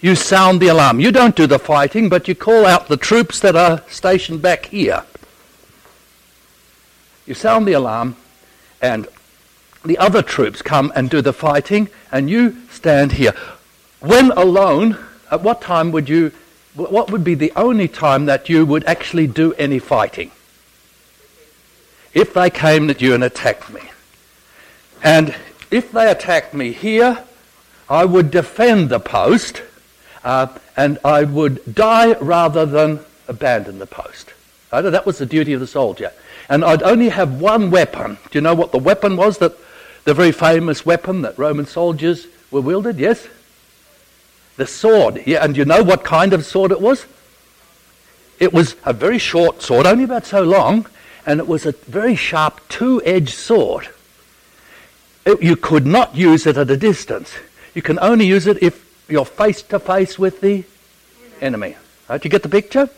you 0.00 0.16
sound 0.16 0.60
the 0.60 0.68
alarm. 0.68 0.98
You 0.98 1.12
don't 1.12 1.36
do 1.36 1.46
the 1.46 1.60
fighting, 1.60 2.08
but 2.08 2.26
you 2.26 2.34
call 2.34 2.66
out 2.66 2.88
the 2.88 2.96
troops 2.96 3.38
that 3.40 3.54
are 3.54 3.82
stationed 3.88 4.42
back 4.42 4.66
here. 4.66 5.04
You 7.24 7.34
sound 7.34 7.68
the 7.68 7.74
alarm, 7.74 8.16
and 8.80 9.06
the 9.84 9.98
other 9.98 10.20
troops 10.20 10.60
come 10.60 10.92
and 10.96 11.08
do 11.08 11.22
the 11.22 11.32
fighting, 11.32 11.88
and 12.10 12.28
you 12.28 12.56
stand 12.70 13.12
here. 13.12 13.32
When 14.00 14.32
alone, 14.32 14.98
at 15.30 15.42
what 15.42 15.60
time 15.60 15.92
would 15.92 16.08
you, 16.08 16.32
what 16.74 17.12
would 17.12 17.22
be 17.22 17.34
the 17.34 17.52
only 17.54 17.86
time 17.86 18.26
that 18.26 18.48
you 18.48 18.66
would 18.66 18.84
actually 18.84 19.28
do 19.28 19.52
any 19.54 19.78
fighting? 19.78 20.32
If 22.12 22.34
they 22.34 22.50
came 22.50 22.90
at 22.90 23.00
you 23.00 23.14
and 23.14 23.22
attacked 23.22 23.70
me. 23.70 23.91
And 25.02 25.34
if 25.70 25.92
they 25.92 26.10
attacked 26.10 26.54
me 26.54 26.72
here, 26.72 27.24
I 27.88 28.04
would 28.04 28.30
defend 28.30 28.88
the 28.88 29.00
post 29.00 29.62
uh, 30.24 30.46
and 30.76 30.98
I 31.04 31.24
would 31.24 31.74
die 31.74 32.12
rather 32.14 32.64
than 32.64 33.00
abandon 33.28 33.78
the 33.78 33.86
post. 33.86 34.32
Right? 34.72 34.82
That 34.82 35.06
was 35.06 35.18
the 35.18 35.26
duty 35.26 35.52
of 35.52 35.60
the 35.60 35.66
soldier. 35.66 36.12
And 36.48 36.64
I'd 36.64 36.82
only 36.82 37.08
have 37.08 37.40
one 37.40 37.70
weapon. 37.70 38.18
Do 38.30 38.38
you 38.38 38.40
know 38.40 38.54
what 38.54 38.72
the 38.72 38.78
weapon 38.78 39.16
was? 39.16 39.38
That 39.38 39.56
the 40.04 40.14
very 40.14 40.32
famous 40.32 40.86
weapon 40.86 41.22
that 41.22 41.38
Roman 41.38 41.66
soldiers 41.66 42.26
were 42.50 42.60
wielded? 42.60 42.98
Yes? 42.98 43.26
The 44.56 44.66
sword. 44.66 45.22
Yeah, 45.26 45.44
and 45.44 45.56
you 45.56 45.64
know 45.64 45.82
what 45.82 46.04
kind 46.04 46.32
of 46.32 46.44
sword 46.44 46.72
it 46.72 46.80
was? 46.80 47.06
It 48.38 48.52
was 48.52 48.76
a 48.84 48.92
very 48.92 49.18
short 49.18 49.62
sword, 49.62 49.86
only 49.86 50.04
about 50.04 50.26
so 50.26 50.42
long, 50.42 50.86
and 51.24 51.38
it 51.38 51.46
was 51.46 51.64
a 51.64 51.72
very 51.72 52.16
sharp 52.16 52.60
two-edged 52.68 53.34
sword. 53.34 53.88
It, 55.24 55.42
you 55.42 55.56
could 55.56 55.86
not 55.86 56.14
use 56.16 56.46
it 56.46 56.56
at 56.56 56.70
a 56.70 56.76
distance. 56.76 57.32
You 57.74 57.82
can 57.82 57.98
only 58.00 58.26
use 58.26 58.46
it 58.46 58.62
if 58.62 58.84
you're 59.08 59.24
face 59.24 59.62
to 59.62 59.78
face 59.78 60.18
with 60.18 60.40
the 60.40 60.64
enemy. 61.40 61.76
Right? 62.08 62.24
You 62.24 62.30
get 62.30 62.42
the 62.42 62.48
picture? 62.48 62.88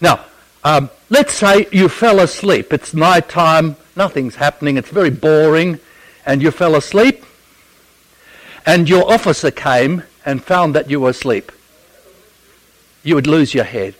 Now, 0.00 0.24
um, 0.64 0.90
let's 1.10 1.34
say 1.34 1.66
you 1.70 1.88
fell 1.88 2.20
asleep. 2.20 2.72
It's 2.72 2.94
night 2.94 3.28
time, 3.28 3.76
nothing's 3.96 4.36
happening, 4.36 4.76
it's 4.76 4.88
very 4.88 5.10
boring, 5.10 5.78
and 6.24 6.42
you 6.42 6.50
fell 6.50 6.74
asleep, 6.74 7.24
and 8.64 8.88
your 8.88 9.12
officer 9.12 9.50
came 9.50 10.04
and 10.24 10.42
found 10.42 10.74
that 10.74 10.90
you 10.90 11.00
were 11.00 11.10
asleep. 11.10 11.52
You 13.02 13.14
would 13.14 13.26
lose 13.26 13.52
your 13.52 13.64
head. 13.64 13.94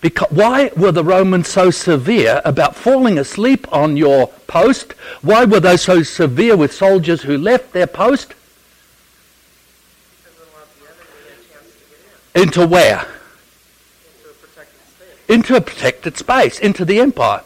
Because, 0.00 0.30
why 0.30 0.70
were 0.76 0.92
the 0.92 1.04
Romans 1.04 1.48
so 1.48 1.70
severe 1.70 2.40
about 2.44 2.74
falling 2.74 3.18
asleep 3.18 3.70
on 3.72 3.96
your 3.96 4.28
post? 4.46 4.92
Why 5.20 5.44
were 5.44 5.60
they 5.60 5.76
so 5.76 6.02
severe 6.02 6.56
with 6.56 6.72
soldiers 6.72 7.22
who 7.22 7.36
left 7.36 7.72
their 7.72 7.86
post? 7.86 8.34
Into 12.34 12.66
where? 12.66 13.06
Into 15.28 15.54
a 15.54 15.60
protected 15.60 16.16
space, 16.16 16.58
into 16.58 16.84
the 16.84 17.00
empire. 17.00 17.42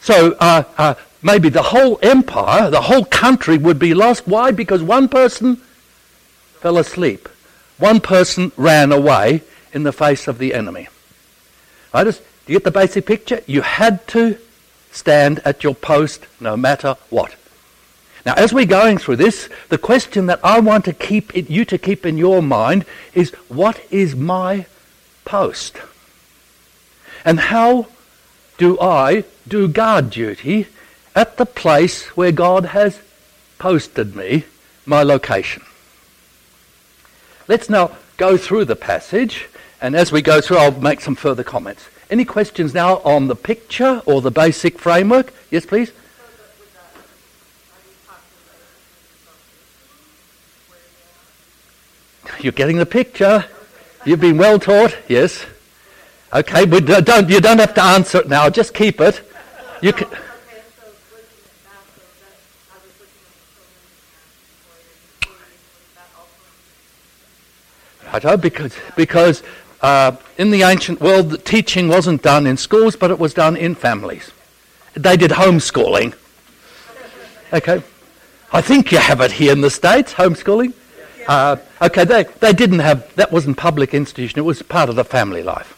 So 0.00 0.36
uh, 0.40 0.64
uh, 0.76 0.94
maybe 1.22 1.48
the 1.48 1.62
whole 1.62 1.98
empire, 2.02 2.70
the 2.70 2.82
whole 2.82 3.04
country 3.04 3.56
would 3.56 3.78
be 3.78 3.94
lost. 3.94 4.26
Why? 4.26 4.50
Because 4.50 4.82
one 4.82 5.08
person 5.08 5.56
fell 6.60 6.78
asleep. 6.78 7.28
One 7.78 8.00
person 8.00 8.50
ran 8.56 8.90
away 8.90 9.42
in 9.72 9.84
the 9.84 9.92
face 9.92 10.26
of 10.26 10.38
the 10.38 10.54
enemy. 10.54 10.88
I 11.92 12.04
just, 12.04 12.20
do 12.46 12.52
you 12.52 12.58
get 12.58 12.64
the 12.64 12.70
basic 12.70 13.06
picture? 13.06 13.40
You 13.46 13.62
had 13.62 14.06
to 14.08 14.38
stand 14.92 15.40
at 15.44 15.64
your 15.64 15.74
post 15.74 16.26
no 16.40 16.56
matter 16.56 16.96
what. 17.10 17.34
Now, 18.26 18.34
as 18.34 18.52
we're 18.52 18.66
going 18.66 18.98
through 18.98 19.16
this, 19.16 19.48
the 19.68 19.78
question 19.78 20.26
that 20.26 20.40
I 20.44 20.60
want 20.60 20.84
to 20.86 20.92
keep 20.92 21.34
it, 21.36 21.48
you 21.48 21.64
to 21.66 21.78
keep 21.78 22.04
in 22.04 22.18
your 22.18 22.42
mind 22.42 22.84
is, 23.14 23.30
what 23.48 23.80
is 23.90 24.14
my 24.14 24.66
post? 25.24 25.78
And 27.24 27.40
how 27.40 27.86
do 28.58 28.78
I 28.80 29.24
do 29.46 29.68
guard 29.68 30.10
duty 30.10 30.66
at 31.14 31.36
the 31.36 31.46
place 31.46 32.06
where 32.16 32.32
God 32.32 32.66
has 32.66 33.00
posted 33.58 34.14
me, 34.14 34.44
my 34.84 35.02
location? 35.02 35.62
Let's 37.46 37.70
now 37.70 37.96
go 38.18 38.36
through 38.36 38.66
the 38.66 38.76
passage 38.76 39.48
and 39.80 39.94
as 39.94 40.10
we 40.10 40.22
go 40.22 40.40
through, 40.40 40.58
I'll 40.58 40.80
make 40.80 41.00
some 41.00 41.14
further 41.14 41.44
comments. 41.44 41.86
Any 42.10 42.24
questions 42.24 42.74
now 42.74 42.96
on 42.98 43.28
the 43.28 43.36
picture 43.36 44.02
or 44.06 44.20
the 44.20 44.30
basic 44.30 44.78
framework? 44.78 45.32
Yes, 45.50 45.66
please. 45.66 45.92
You're 52.40 52.52
getting 52.52 52.78
the 52.78 52.86
picture. 52.86 53.44
You've 54.04 54.20
been 54.20 54.38
well 54.38 54.58
taught. 54.58 54.96
Yes. 55.08 55.44
Okay, 56.32 56.66
but 56.66 56.88
uh, 56.88 57.00
don't 57.00 57.28
you 57.28 57.40
don't 57.40 57.58
have 57.58 57.74
to 57.74 57.82
answer 57.82 58.18
it 58.18 58.28
now. 58.28 58.48
Just 58.48 58.74
keep 58.74 59.00
it. 59.00 59.20
You 59.82 59.92
can. 59.92 60.08
Know 68.24 68.36
because 68.36 68.74
because 68.96 69.42
uh, 69.80 70.16
in 70.36 70.50
the 70.50 70.62
ancient 70.62 71.00
world, 71.00 71.30
the 71.30 71.38
teaching 71.38 71.88
wasn't 71.88 72.22
done 72.22 72.46
in 72.46 72.56
schools, 72.56 72.96
but 72.96 73.10
it 73.10 73.18
was 73.18 73.34
done 73.34 73.56
in 73.56 73.74
families. 73.74 74.32
They 74.94 75.16
did 75.16 75.30
homeschooling. 75.30 76.14
Okay. 77.52 77.82
I 78.52 78.60
think 78.60 78.90
you 78.92 78.98
have 78.98 79.20
it 79.20 79.32
here 79.32 79.52
in 79.52 79.60
the 79.60 79.70
States, 79.70 80.14
homeschooling. 80.14 80.72
Uh, 81.28 81.56
okay, 81.82 82.04
they, 82.04 82.24
they 82.40 82.52
didn't 82.52 82.78
have, 82.78 83.14
that 83.16 83.30
wasn't 83.30 83.58
public 83.58 83.92
institution, 83.92 84.38
it 84.38 84.44
was 84.44 84.62
part 84.62 84.88
of 84.88 84.96
the 84.96 85.04
family 85.04 85.42
life. 85.42 85.74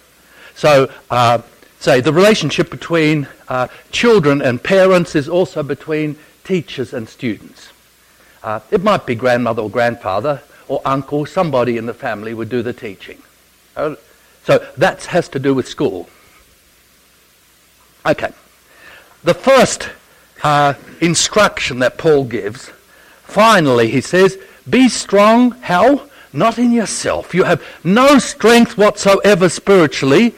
So, 0.55 0.91
uh, 1.11 1.43
say, 1.81 2.01
the 2.01 2.13
relationship 2.13 2.71
between 2.71 3.27
uh, 3.49 3.67
children 3.91 4.41
and 4.41 4.63
parents 4.63 5.17
is 5.17 5.29
also 5.29 5.63
between 5.65 6.17
teachers 6.45 6.95
and 6.95 7.09
students. 7.09 7.71
Uh, 8.43 8.61
it 8.71 8.83
might 8.83 9.05
be 9.05 9.17
grandmother 9.17 9.63
or 9.63 9.71
grandfather 9.71 10.43
or 10.69 10.81
uncle, 10.85 11.27
somebody 11.27 11.77
in 11.77 11.87
the 11.87 11.95
family 11.95 12.33
would 12.33 12.49
do 12.49 12.63
the 12.63 12.73
teaching. 12.73 13.21
Uh, 13.77 13.95
so 14.45 14.59
that 14.77 15.05
has 15.07 15.29
to 15.29 15.39
do 15.39 15.55
with 15.55 15.69
school. 15.69 16.09
Okay. 18.05 18.33
The 19.23 19.35
first 19.35 19.91
uh, 20.43 20.75
instruction 21.01 21.81
that 21.81 21.99
Paul 21.99 22.25
gives, 22.25 22.71
finally, 23.25 23.91
he 23.91 24.01
says, 24.01 24.39
Be 24.69 24.89
strong. 24.89 25.53
How? 25.63 26.09
Not 26.33 26.59
in 26.59 26.73
yourself. 26.73 27.35
You 27.35 27.45
have 27.45 27.63
no 27.85 28.19
strength 28.19 28.79
whatsoever 28.79 29.49
spiritually. 29.49 30.35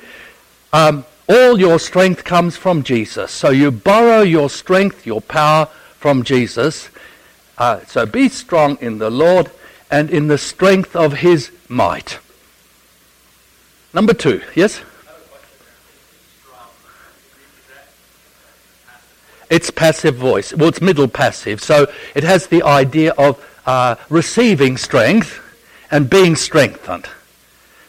Um, 0.73 1.05
all 1.29 1.59
your 1.59 1.79
strength 1.79 2.25
comes 2.25 2.57
from 2.57 2.83
Jesus. 2.83 3.31
So 3.31 3.51
you 3.51 3.71
borrow 3.71 4.23
your 4.23 4.51
strength, 4.51 5.07
your 5.07 5.21
power 5.21 5.66
from 5.99 6.25
Jesus. 6.25 6.88
Uh, 7.59 7.81
so 7.87 8.07
be 8.07 8.29
strong 8.29 8.79
in 8.81 8.99
the 8.99 9.11
Lord 9.11 9.51
and 9.90 10.11
in 10.11 10.29
the 10.29 10.38
strength 10.38 10.97
of 10.97 11.12
his 11.14 11.53
might. 11.68 12.18
Number 13.94 14.14
two, 14.14 14.42
yes? 14.55 14.81
It's 19.50 19.70
passive 19.70 20.16
voice. 20.16 20.55
Well, 20.55 20.70
it's 20.70 20.81
middle 20.81 21.09
passive. 21.09 21.62
So 21.62 21.92
it 22.14 22.24
has 22.24 22.46
the 22.46 22.62
idea 22.62 23.12
of 23.18 23.44
uh, 23.66 23.96
receiving 24.09 24.78
strength 24.78 25.40
and 25.90 26.09
being 26.09 26.37
strengthened. 26.37 27.07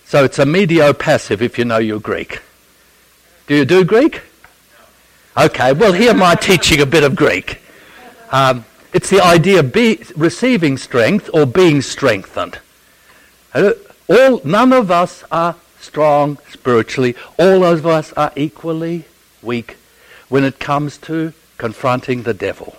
So 0.05 0.25
it's 0.25 0.39
a 0.39 0.45
medio 0.45 0.91
passive 0.91 1.41
if 1.41 1.57
you 1.57 1.63
know 1.63 1.77
your 1.77 2.01
Greek. 2.01 2.41
Do 3.47 3.55
you 3.55 3.63
do 3.63 3.85
Greek? 3.85 4.21
Okay, 5.37 5.71
well, 5.71 5.93
here 5.93 6.13
my 6.13 6.35
teaching 6.35 6.81
a 6.81 6.85
bit 6.85 7.03
of 7.03 7.15
Greek. 7.15 7.61
Um, 8.31 8.65
it's 8.93 9.09
the 9.09 9.21
idea 9.21 9.61
of 9.61 9.71
be, 9.71 10.03
receiving 10.15 10.77
strength 10.77 11.29
or 11.33 11.45
being 11.45 11.81
strengthened. 11.81 12.59
All, 13.55 14.41
none 14.43 14.73
of 14.73 14.91
us 14.91 15.23
are 15.31 15.55
strong 15.83 16.37
spiritually. 16.49 17.15
All 17.37 17.63
of 17.63 17.85
us 17.85 18.13
are 18.13 18.31
equally 18.35 19.05
weak 19.41 19.77
when 20.29 20.43
it 20.43 20.59
comes 20.59 20.97
to 20.99 21.33
confronting 21.57 22.23
the 22.23 22.33
devil 22.33 22.75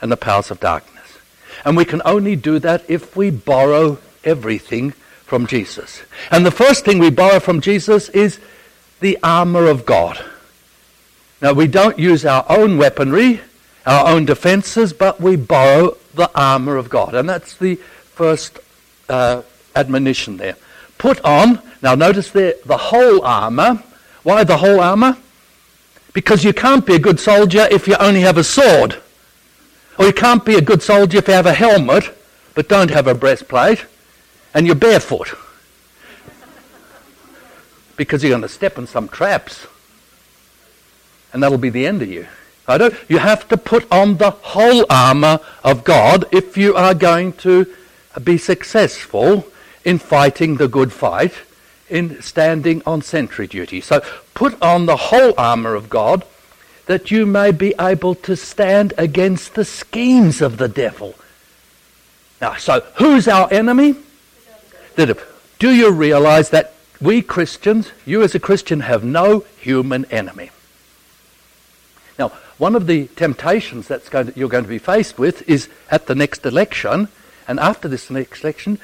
and 0.00 0.10
the 0.10 0.16
powers 0.16 0.50
of 0.50 0.60
darkness. 0.60 1.18
And 1.64 1.76
we 1.76 1.84
can 1.84 2.02
only 2.04 2.36
do 2.36 2.58
that 2.60 2.84
if 2.88 3.16
we 3.16 3.30
borrow 3.30 3.98
everything 4.24 4.92
from 5.24 5.46
Jesus. 5.46 6.02
And 6.30 6.46
the 6.46 6.50
first 6.50 6.84
thing 6.84 6.98
we 6.98 7.10
borrow 7.10 7.40
from 7.40 7.60
Jesus 7.60 8.08
is 8.10 8.38
the 9.00 9.18
armor 9.22 9.66
of 9.66 9.84
God. 9.84 10.24
Now, 11.40 11.52
we 11.52 11.66
don't 11.66 11.98
use 11.98 12.24
our 12.24 12.44
own 12.48 12.78
weaponry, 12.78 13.40
our 13.86 14.08
own 14.08 14.24
defenses, 14.24 14.92
but 14.92 15.20
we 15.20 15.36
borrow 15.36 15.96
the 16.14 16.30
armor 16.34 16.76
of 16.76 16.88
God. 16.88 17.14
And 17.14 17.28
that's 17.28 17.56
the 17.56 17.76
first 17.76 18.58
uh, 19.08 19.42
admonition 19.76 20.36
there. 20.36 20.56
Put 20.98 21.20
on, 21.24 21.60
now 21.82 21.94
notice 21.94 22.30
there, 22.30 22.54
the 22.66 22.76
whole 22.76 23.24
armor. 23.24 23.82
Why 24.24 24.44
the 24.44 24.58
whole 24.58 24.80
armor? 24.80 25.16
Because 26.12 26.44
you 26.44 26.52
can't 26.52 26.84
be 26.84 26.96
a 26.96 26.98
good 26.98 27.20
soldier 27.20 27.66
if 27.70 27.86
you 27.86 27.96
only 27.96 28.20
have 28.20 28.36
a 28.36 28.44
sword. 28.44 29.00
Or 29.98 30.06
you 30.06 30.12
can't 30.12 30.44
be 30.44 30.56
a 30.56 30.60
good 30.60 30.82
soldier 30.82 31.18
if 31.18 31.28
you 31.28 31.34
have 31.34 31.46
a 31.46 31.54
helmet, 31.54 32.04
but 32.54 32.68
don't 32.68 32.90
have 32.90 33.06
a 33.06 33.14
breastplate, 33.14 33.84
and 34.52 34.66
you're 34.66 34.74
barefoot. 34.74 35.34
because 37.98 38.22
you're 38.22 38.30
going 38.30 38.42
to 38.42 38.48
step 38.48 38.78
in 38.78 38.86
some 38.86 39.08
traps. 39.08 39.66
And 41.32 41.42
that'll 41.42 41.58
be 41.58 41.68
the 41.68 41.86
end 41.86 42.00
of 42.00 42.08
you. 42.08 42.26
You 43.08 43.18
have 43.18 43.48
to 43.48 43.56
put 43.56 43.90
on 43.90 44.16
the 44.16 44.30
whole 44.30 44.86
armor 44.88 45.40
of 45.64 45.84
God 45.84 46.24
if 46.32 46.56
you 46.56 46.74
are 46.76 46.94
going 46.94 47.32
to 47.34 47.66
be 48.22 48.38
successful 48.38 49.46
in 49.88 49.98
fighting 49.98 50.56
the 50.56 50.68
good 50.68 50.92
fight, 50.92 51.32
in 51.88 52.20
standing 52.20 52.82
on 52.84 53.00
sentry 53.00 53.46
duty. 53.46 53.80
So 53.80 54.02
put 54.34 54.60
on 54.60 54.84
the 54.84 54.96
whole 54.96 55.32
armor 55.38 55.74
of 55.74 55.88
God 55.88 56.26
that 56.84 57.10
you 57.10 57.24
may 57.24 57.52
be 57.52 57.74
able 57.80 58.14
to 58.14 58.36
stand 58.36 58.92
against 58.98 59.54
the 59.54 59.64
schemes 59.64 60.42
of 60.42 60.58
the 60.58 60.68
devil. 60.68 61.14
Now, 62.38 62.56
so 62.56 62.80
who's 62.96 63.26
our 63.26 63.50
enemy? 63.50 63.94
Do 65.58 65.74
you 65.74 65.90
realize 65.90 66.50
that 66.50 66.74
we 67.00 67.22
Christians, 67.22 67.90
you 68.04 68.22
as 68.22 68.34
a 68.34 68.40
Christian, 68.40 68.80
have 68.80 69.02
no 69.02 69.46
human 69.58 70.04
enemy? 70.06 70.50
Now, 72.18 72.28
one 72.58 72.74
of 72.74 72.86
the 72.86 73.06
temptations 73.16 73.88
that's 73.88 74.10
going 74.10 74.34
you're 74.36 74.50
going 74.50 74.64
to 74.64 74.68
be 74.68 74.78
faced 74.78 75.18
with 75.18 75.48
is 75.48 75.70
at 75.90 76.08
the 76.08 76.14
next 76.14 76.44
election, 76.44 77.08
and 77.46 77.58
after 77.58 77.88
this 77.88 78.10
next 78.10 78.44
election, 78.44 78.78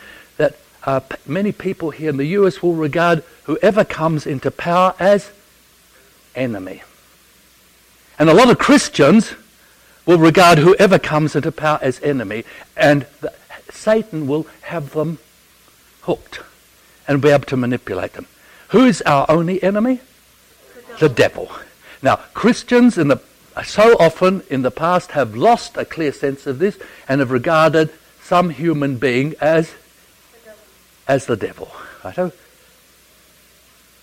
uh, 0.87 1.01
many 1.27 1.53
people 1.53 1.91
here 1.91 2.11
in 2.11 2.17
the 2.17 2.27
US 2.27 2.63
will 2.63 2.75
regard 2.75 3.23
whoever 3.45 3.85
comes 3.85 4.27
into 4.27 4.51
power 4.51 4.95
as 4.99 5.31
enemy. 6.35 6.83
And 8.19 8.29
a 8.29 8.35
lot 8.35 8.51
of 8.51 8.59
Christians 8.59 9.35
will 10.07 10.19
regard 10.19 10.59
whoever 10.59 10.99
comes 10.99 11.35
into 11.35 11.51
power 11.51 11.79
as 11.81 12.01
enemy, 12.03 12.45
and 12.77 13.07
the, 13.21 13.33
Satan 13.71 14.27
will 14.27 14.47
have 14.63 14.93
them 14.93 15.19
hooked 16.03 16.41
and 17.09 17.21
be 17.21 17.31
able 17.31 17.45
to 17.47 17.57
manipulate 17.57 18.13
them. 18.13 18.27
Who 18.69 18.85
is 18.85 19.03
our 19.03 19.27
only 19.29 19.63
enemy? 19.63 20.01
The 21.01 21.09
devil. 21.09 21.51
Now, 22.03 22.17
Christians 22.35 22.99
in 22.99 23.09
the, 23.09 23.21
so 23.65 23.97
often 23.99 24.43
in 24.51 24.63
the 24.63 24.71
past 24.71 25.13
have 25.13 25.35
lost 25.35 25.77
a 25.77 25.85
clear 25.85 26.13
sense 26.13 26.47
of 26.47 26.59
this 26.59 26.79
and 27.09 27.21
have 27.21 27.31
regarded 27.31 27.91
some 28.23 28.51
human 28.51 28.97
being 28.97 29.35
as 29.41 29.75
as 31.07 31.27
the 31.27 31.37
devil. 31.37 31.71
Right? 32.05 32.33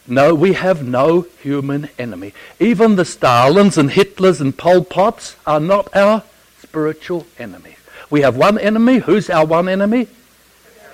No, 0.07 0.33
we 0.33 0.53
have 0.53 0.85
no 0.85 1.27
human 1.41 1.89
enemy. 1.99 2.33
Even 2.59 2.95
the 2.95 3.05
Stalins 3.05 3.77
and 3.77 3.89
Hitlers 3.89 4.41
and 4.41 4.57
Pol 4.57 4.83
Pots 4.83 5.35
are 5.45 5.59
not 5.59 5.95
our 5.95 6.23
spiritual 6.59 7.27
enemies. 7.37 7.77
We 8.09 8.21
have 8.21 8.35
one 8.35 8.57
enemy. 8.57 8.97
Who's 8.97 9.29
our 9.29 9.45
one 9.45 9.69
enemy? 9.69 10.07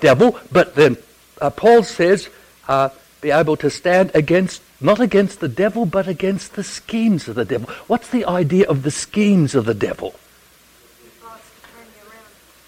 Devil. 0.00 0.38
But 0.52 0.74
then 0.74 0.98
uh, 1.40 1.50
Paul 1.50 1.82
says, 1.82 2.28
uh, 2.68 2.90
be 3.20 3.30
able 3.30 3.56
to 3.56 3.70
stand 3.70 4.12
against, 4.14 4.62
not 4.80 5.00
against 5.00 5.40
the 5.40 5.48
devil, 5.48 5.86
but 5.86 6.06
against 6.06 6.54
the 6.54 6.62
schemes 6.62 7.26
of 7.28 7.34
the 7.34 7.44
devil. 7.44 7.68
What's 7.86 8.08
the 8.08 8.24
idea 8.24 8.68
of 8.68 8.82
the 8.82 8.90
schemes 8.90 9.54
of 9.54 9.64
the 9.64 9.74
devil? 9.74 10.14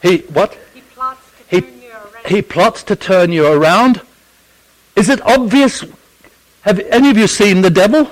He, 0.03 0.19
what? 0.19 0.59
He 0.73 0.81
plots 0.81 1.21
to 1.39 1.55
he, 1.55 1.61
turn. 1.61 1.80
He 2.31 2.43
plots 2.43 2.85
to 2.85 2.95
turn 2.95 3.33
you 3.33 3.45
around. 3.45 4.03
Is 4.95 5.09
it 5.09 5.21
obvious? 5.23 5.85
Have 6.61 6.79
any 6.79 7.11
of 7.11 7.19
you 7.19 7.27
seen 7.27 7.61
the 7.61 7.71
devil? 7.71 8.09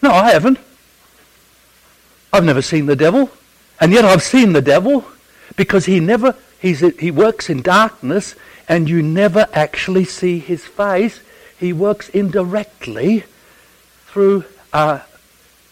No, 0.00 0.12
I 0.12 0.30
haven't. 0.30 0.58
I've 2.32 2.46
never 2.46 2.62
seen 2.62 2.86
the 2.86 2.96
devil. 2.96 3.30
And 3.78 3.92
yet 3.92 4.06
I've 4.06 4.22
seen 4.22 4.54
the 4.54 4.62
devil 4.62 5.04
because 5.56 5.84
he 5.84 6.00
never, 6.00 6.34
he's, 6.58 6.80
he 6.98 7.10
works 7.10 7.50
in 7.50 7.60
darkness 7.60 8.34
and 8.70 8.88
you 8.88 9.02
never 9.02 9.46
actually 9.52 10.06
see 10.06 10.38
his 10.38 10.64
face. 10.64 11.20
He 11.60 11.74
works 11.74 12.08
indirectly 12.08 13.24
through, 14.06 14.46
uh, 14.72 15.00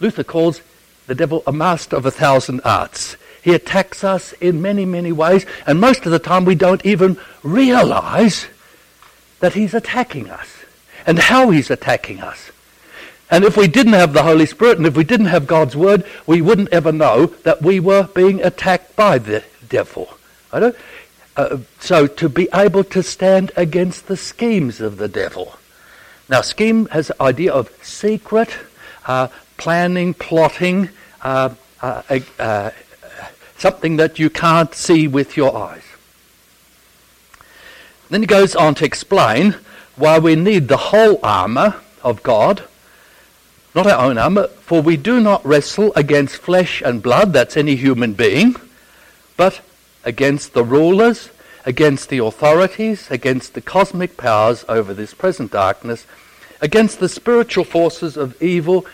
Luther 0.01 0.25
calls 0.25 0.61
the 1.07 1.15
devil 1.15 1.43
a 1.47 1.53
master 1.53 1.97
of 1.97 2.05
a 2.05 2.11
thousand 2.11 2.61
arts. 2.63 3.17
He 3.47 3.55
attacks 3.55 4.03
us 4.03 4.33
in 4.41 4.61
many, 4.61 4.85
many 4.85 5.13
ways, 5.13 5.47
and 5.69 5.81
most 5.81 6.05
of 6.05 6.11
the 6.11 6.19
time 6.19 6.45
we 6.45 6.57
don't 6.57 6.85
even 6.85 7.17
realize 7.45 8.49
that 9.39 9.53
he's 9.53 9.73
attacking 9.73 10.29
us 10.29 10.49
and 11.07 11.17
how 11.17 11.51
he's 11.51 11.71
attacking 11.71 12.19
us. 12.19 12.51
And 13.31 13.45
if 13.45 13.57
we 13.57 13.69
didn't 13.69 13.93
have 13.93 14.15
the 14.15 14.25
Holy 14.25 14.47
Spirit 14.47 14.79
and 14.79 14.87
if 14.89 14.97
we 14.97 15.05
didn't 15.05 15.27
have 15.27 15.47
God's 15.47 15.77
Word, 15.77 16.05
we 16.27 16.43
wouldn't 16.43 16.71
ever 16.71 16.91
know 16.91 17.27
that 17.45 17.63
we 17.63 17.79
were 17.79 18.09
being 18.17 18.43
attacked 18.43 18.97
by 18.97 19.19
the 19.19 19.45
devil. 19.69 20.19
Uh, 20.53 20.73
so 21.79 22.09
to 22.09 22.29
be 22.29 22.49
able 22.53 22.83
to 22.83 23.01
stand 23.01 23.53
against 23.55 24.09
the 24.09 24.17
schemes 24.17 24.81
of 24.81 24.97
the 24.97 25.07
devil. 25.07 25.55
Now, 26.29 26.41
scheme 26.41 26.87
has 26.87 27.07
the 27.07 27.23
idea 27.23 27.53
of 27.53 27.71
secret, 27.81 28.51
uh, 29.07 29.29
planning, 29.57 30.15
plotting, 30.15 30.89
uh, 31.23 31.51
uh, 31.81 32.03
uh 32.41 32.71
something 33.59 33.97
that 33.97 34.19
you 34.19 34.31
can't 34.31 34.75
see 34.75 35.09
with 35.09 35.37
your 35.37 35.57
eyes. 35.57 35.83
Then 38.11 38.21
he 38.23 38.27
goes 38.27 38.55
on 38.55 38.75
to 38.77 38.85
explain 38.85 39.57
why 39.97 40.19
we 40.19 40.37
need 40.37 40.69
the 40.69 40.77
whole 40.77 41.19
armour 41.23 41.77
of 42.03 42.23
God, 42.23 42.63
not 43.75 43.87
our 43.87 44.05
own 44.05 44.19
armour, 44.19 44.49
for 44.49 44.81
we 44.81 44.97
do 44.97 45.21
not 45.21 45.45
wrestle 45.45 45.93
against 45.97 46.37
flesh 46.37 46.83
and 46.83 47.03
blood, 47.03 47.33
that's 47.33 47.57
any 47.57 47.77
human 47.77 48.13
being, 48.13 48.57
but 49.37 49.61
against 50.05 50.53
the 50.53 50.65
rulers, 50.65 51.31
against 51.65 52.09
the 52.09 52.19
authorities, 52.19 53.11
against 53.11 53.55
the 53.55 53.61
cosmic 53.61 54.17
powers 54.17 54.65
over 54.69 54.95
this 54.95 55.15
present 55.15 55.51
darkness, 55.51 56.07
against 56.61 57.01
the 57.01 57.09
spiritual 57.09 57.65
forces 57.65 58.17
of 58.17 58.41
evil 58.41 58.87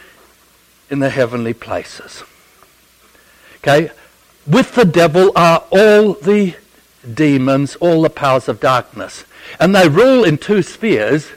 in 0.89 1.01
the 1.01 1.11
heavenly 1.11 1.53
places. 1.53 2.23
Okay, 3.59 3.91
with 4.47 4.75
the 4.75 4.85
devil 4.85 5.33
are 5.37 5.65
all 5.71 6.15
the 6.15 6.55
demons, 7.15 7.77
all 7.77 8.03
the 8.03 8.11
powers 8.11 8.49
of 8.49 8.61
darkness. 8.61 9.25
And 9.59 9.75
they 9.75 9.89
rule 9.89 10.25
in 10.25 10.39
two 10.39 10.63
spheres. 10.63 11.29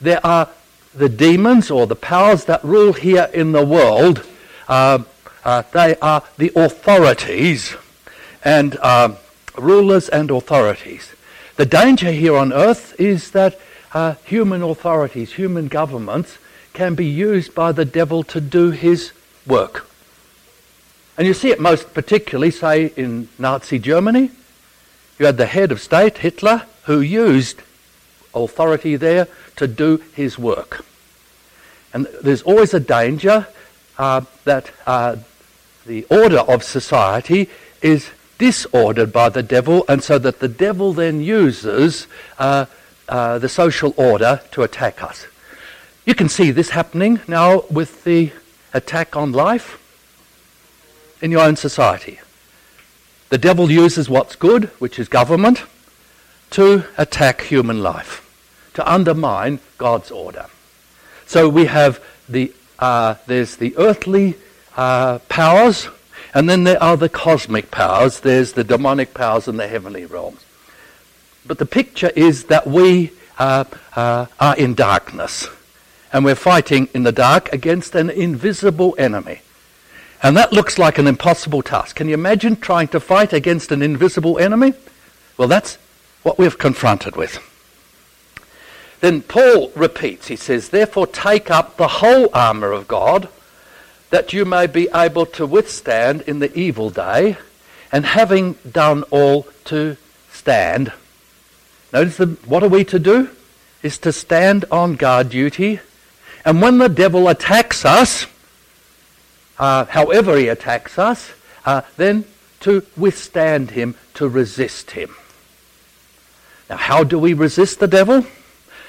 There 0.00 0.24
are 0.24 0.48
the 0.94 1.08
demons 1.08 1.70
or 1.70 1.86
the 1.86 1.96
powers 1.96 2.44
that 2.46 2.64
rule 2.64 2.92
here 2.92 3.28
in 3.32 3.52
the 3.52 3.64
world. 3.64 4.26
Uh, 4.68 5.00
uh, 5.44 5.62
they 5.72 5.96
are 5.96 6.22
the 6.36 6.52
authorities 6.56 7.76
and 8.44 8.76
uh, 8.80 9.14
rulers 9.56 10.08
and 10.08 10.30
authorities. 10.30 11.12
The 11.56 11.66
danger 11.66 12.10
here 12.10 12.36
on 12.36 12.52
earth 12.52 12.98
is 12.98 13.32
that 13.32 13.58
uh, 13.92 14.14
human 14.24 14.62
authorities, 14.62 15.34
human 15.34 15.68
governments, 15.68 16.38
can 16.72 16.94
be 16.94 17.06
used 17.06 17.54
by 17.54 17.72
the 17.72 17.84
devil 17.84 18.22
to 18.24 18.40
do 18.40 18.70
his 18.70 19.12
work. 19.46 19.89
And 21.20 21.26
you 21.26 21.34
see 21.34 21.50
it 21.50 21.60
most 21.60 21.92
particularly, 21.92 22.50
say, 22.50 22.94
in 22.96 23.28
Nazi 23.38 23.78
Germany. 23.78 24.30
You 25.18 25.26
had 25.26 25.36
the 25.36 25.44
head 25.44 25.70
of 25.70 25.78
state, 25.78 26.16
Hitler, 26.16 26.62
who 26.84 27.02
used 27.02 27.60
authority 28.34 28.96
there 28.96 29.28
to 29.56 29.66
do 29.66 30.02
his 30.14 30.38
work. 30.38 30.82
And 31.92 32.06
there's 32.22 32.40
always 32.40 32.72
a 32.72 32.80
danger 32.80 33.48
uh, 33.98 34.22
that 34.44 34.70
uh, 34.86 35.16
the 35.84 36.04
order 36.04 36.38
of 36.38 36.64
society 36.64 37.50
is 37.82 38.08
disordered 38.38 39.12
by 39.12 39.28
the 39.28 39.42
devil, 39.42 39.84
and 39.90 40.02
so 40.02 40.18
that 40.18 40.38
the 40.38 40.48
devil 40.48 40.94
then 40.94 41.20
uses 41.20 42.06
uh, 42.38 42.64
uh, 43.10 43.38
the 43.38 43.50
social 43.50 43.92
order 43.98 44.40
to 44.52 44.62
attack 44.62 45.02
us. 45.02 45.26
You 46.06 46.14
can 46.14 46.30
see 46.30 46.50
this 46.50 46.70
happening 46.70 47.20
now 47.28 47.64
with 47.70 48.04
the 48.04 48.32
attack 48.72 49.16
on 49.16 49.32
life 49.32 49.79
in 51.20 51.30
your 51.30 51.42
own 51.42 51.56
society. 51.56 52.18
The 53.30 53.38
devil 53.38 53.70
uses 53.70 54.10
what's 54.10 54.36
good, 54.36 54.64
which 54.78 54.98
is 54.98 55.08
government, 55.08 55.64
to 56.50 56.84
attack 56.98 57.42
human 57.42 57.82
life, 57.82 58.26
to 58.74 58.92
undermine 58.92 59.60
God's 59.78 60.10
order. 60.10 60.46
So 61.26 61.48
we 61.48 61.66
have 61.66 62.02
the 62.28 62.52
uh, 62.80 63.14
there's 63.26 63.56
the 63.56 63.76
earthly 63.76 64.34
uh, 64.76 65.18
powers, 65.28 65.88
and 66.34 66.48
then 66.48 66.64
there 66.64 66.82
are 66.82 66.96
the 66.96 67.08
cosmic 67.08 67.70
powers. 67.70 68.20
There's 68.20 68.54
the 68.54 68.64
demonic 68.64 69.14
powers 69.14 69.46
in 69.46 69.58
the 69.58 69.68
heavenly 69.68 70.06
realms. 70.06 70.44
But 71.46 71.58
the 71.58 71.66
picture 71.66 72.10
is 72.16 72.44
that 72.44 72.66
we 72.66 73.12
uh, 73.38 73.64
uh 73.94 74.26
are 74.40 74.56
in 74.56 74.74
darkness, 74.74 75.46
and 76.12 76.24
we're 76.24 76.34
fighting 76.34 76.88
in 76.94 77.04
the 77.04 77.12
dark 77.12 77.52
against 77.52 77.94
an 77.94 78.10
invisible 78.10 78.94
enemy. 78.98 79.42
And 80.22 80.36
that 80.36 80.52
looks 80.52 80.78
like 80.78 80.98
an 80.98 81.06
impossible 81.06 81.62
task. 81.62 81.96
Can 81.96 82.08
you 82.08 82.14
imagine 82.14 82.56
trying 82.56 82.88
to 82.88 83.00
fight 83.00 83.32
against 83.32 83.72
an 83.72 83.82
invisible 83.82 84.38
enemy? 84.38 84.74
Well, 85.38 85.48
that's 85.48 85.78
what 86.22 86.38
we're 86.38 86.50
confronted 86.50 87.16
with. 87.16 87.38
Then 89.00 89.22
Paul 89.22 89.72
repeats, 89.74 90.28
he 90.28 90.36
says, 90.36 90.68
Therefore 90.68 91.06
take 91.06 91.50
up 91.50 91.76
the 91.76 91.88
whole 91.88 92.28
armour 92.34 92.72
of 92.72 92.86
God, 92.86 93.28
that 94.10 94.32
you 94.32 94.44
may 94.44 94.66
be 94.66 94.88
able 94.94 95.24
to 95.24 95.46
withstand 95.46 96.22
in 96.22 96.40
the 96.40 96.56
evil 96.58 96.90
day, 96.90 97.38
and 97.90 98.04
having 98.04 98.54
done 98.70 99.04
all 99.04 99.46
to 99.64 99.96
stand. 100.30 100.92
Notice 101.92 102.18
the, 102.18 102.26
what 102.44 102.62
are 102.62 102.68
we 102.68 102.84
to 102.84 102.98
do? 102.98 103.30
Is 103.82 103.96
to 103.98 104.12
stand 104.12 104.66
on 104.70 104.94
guard 104.94 105.30
duty. 105.30 105.80
And 106.44 106.60
when 106.60 106.76
the 106.78 106.88
devil 106.88 107.28
attacks 107.28 107.86
us, 107.86 108.26
uh, 109.60 109.84
however 109.84 110.36
he 110.36 110.48
attacks 110.48 110.98
us, 110.98 111.30
uh, 111.64 111.82
then 111.96 112.24
to 112.60 112.84
withstand 112.96 113.70
him, 113.70 113.94
to 114.14 114.28
resist 114.28 114.92
him. 114.92 115.14
Now, 116.68 116.78
how 116.78 117.04
do 117.04 117.18
we 117.18 117.34
resist 117.34 117.78
the 117.78 117.86
devil? 117.86 118.24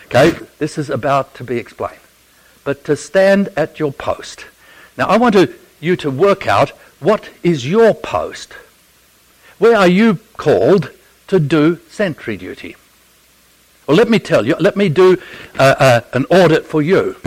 Okay, 0.06 0.32
this 0.60 0.78
is 0.78 0.90
about 0.90 1.36
to 1.36 1.44
be 1.44 1.58
explained. 1.58 2.00
But 2.64 2.84
to 2.86 2.96
stand 2.96 3.50
at 3.58 3.80
your 3.80 3.92
post. 3.92 4.46
Now, 4.98 5.08
I 5.08 5.18
want 5.18 5.34
to, 5.34 5.54
you 5.80 5.96
to 5.98 6.10
work 6.10 6.48
out 6.48 6.70
what 7.00 7.30
is 7.44 7.68
your 7.68 7.94
post. 7.94 8.54
Where 9.58 9.76
are 9.76 9.88
you 9.88 10.20
called 10.38 10.92
to 11.28 11.40
do 11.40 11.80
sentry 11.90 12.38
duty? 12.38 12.76
Well, 13.88 13.98
let 13.98 14.10
me 14.10 14.20
tell 14.20 14.46
you, 14.46 14.56
let 14.60 14.78
me 14.78 14.90
do 14.90 15.18
uh, 15.58 15.76
uh, 15.78 16.02
an 16.14 16.26
audit 16.26 16.66
for 16.66 16.82
you. 16.82 17.18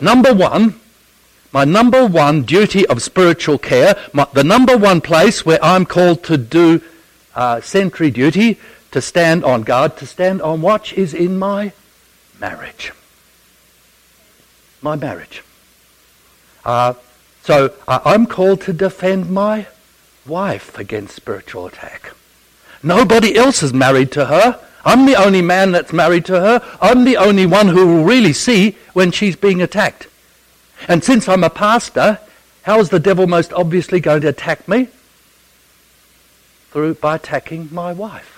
Number 0.00 0.34
one, 0.34 0.78
my 1.52 1.64
number 1.64 2.06
one 2.06 2.42
duty 2.42 2.86
of 2.86 3.02
spiritual 3.02 3.58
care, 3.58 3.96
my, 4.12 4.26
the 4.32 4.44
number 4.44 4.76
one 4.76 5.00
place 5.00 5.46
where 5.46 5.62
I'm 5.62 5.86
called 5.86 6.24
to 6.24 6.36
do 6.36 6.80
uh, 7.34 7.60
sentry 7.60 8.10
duty 8.10 8.58
to 8.90 9.00
stand 9.00 9.44
on 9.44 9.62
guard, 9.62 9.96
to 9.98 10.06
stand 10.06 10.42
on 10.42 10.62
watch, 10.62 10.92
is 10.94 11.14
in 11.14 11.38
my 11.38 11.72
marriage. 12.40 12.92
My 14.82 14.96
marriage. 14.96 15.42
Uh, 16.64 16.94
so 17.42 17.72
uh, 17.86 18.00
I'm 18.04 18.26
called 18.26 18.62
to 18.62 18.72
defend 18.72 19.30
my 19.30 19.66
wife 20.26 20.78
against 20.78 21.14
spiritual 21.14 21.66
attack. 21.66 22.12
Nobody 22.82 23.36
else 23.36 23.62
is 23.62 23.72
married 23.72 24.12
to 24.12 24.26
her. 24.26 24.60
I'm 24.84 25.06
the 25.06 25.16
only 25.16 25.42
man 25.42 25.72
that's 25.72 25.92
married 25.92 26.24
to 26.26 26.40
her. 26.40 26.62
I'm 26.80 27.04
the 27.04 27.16
only 27.16 27.46
one 27.46 27.68
who 27.68 27.86
will 27.86 28.04
really 28.04 28.32
see 28.32 28.76
when 28.92 29.10
she's 29.10 29.36
being 29.36 29.60
attacked. 29.60 30.08
And 30.88 31.02
since 31.02 31.28
I'm 31.28 31.44
a 31.44 31.50
pastor, 31.50 32.20
how 32.62 32.80
is 32.80 32.90
the 32.90 33.00
devil 33.00 33.26
most 33.26 33.52
obviously 33.52 34.00
going 34.00 34.22
to 34.22 34.28
attack 34.28 34.68
me? 34.68 34.88
Through 36.70 36.94
by 36.94 37.16
attacking 37.16 37.68
my 37.72 37.92
wife. 37.92 38.32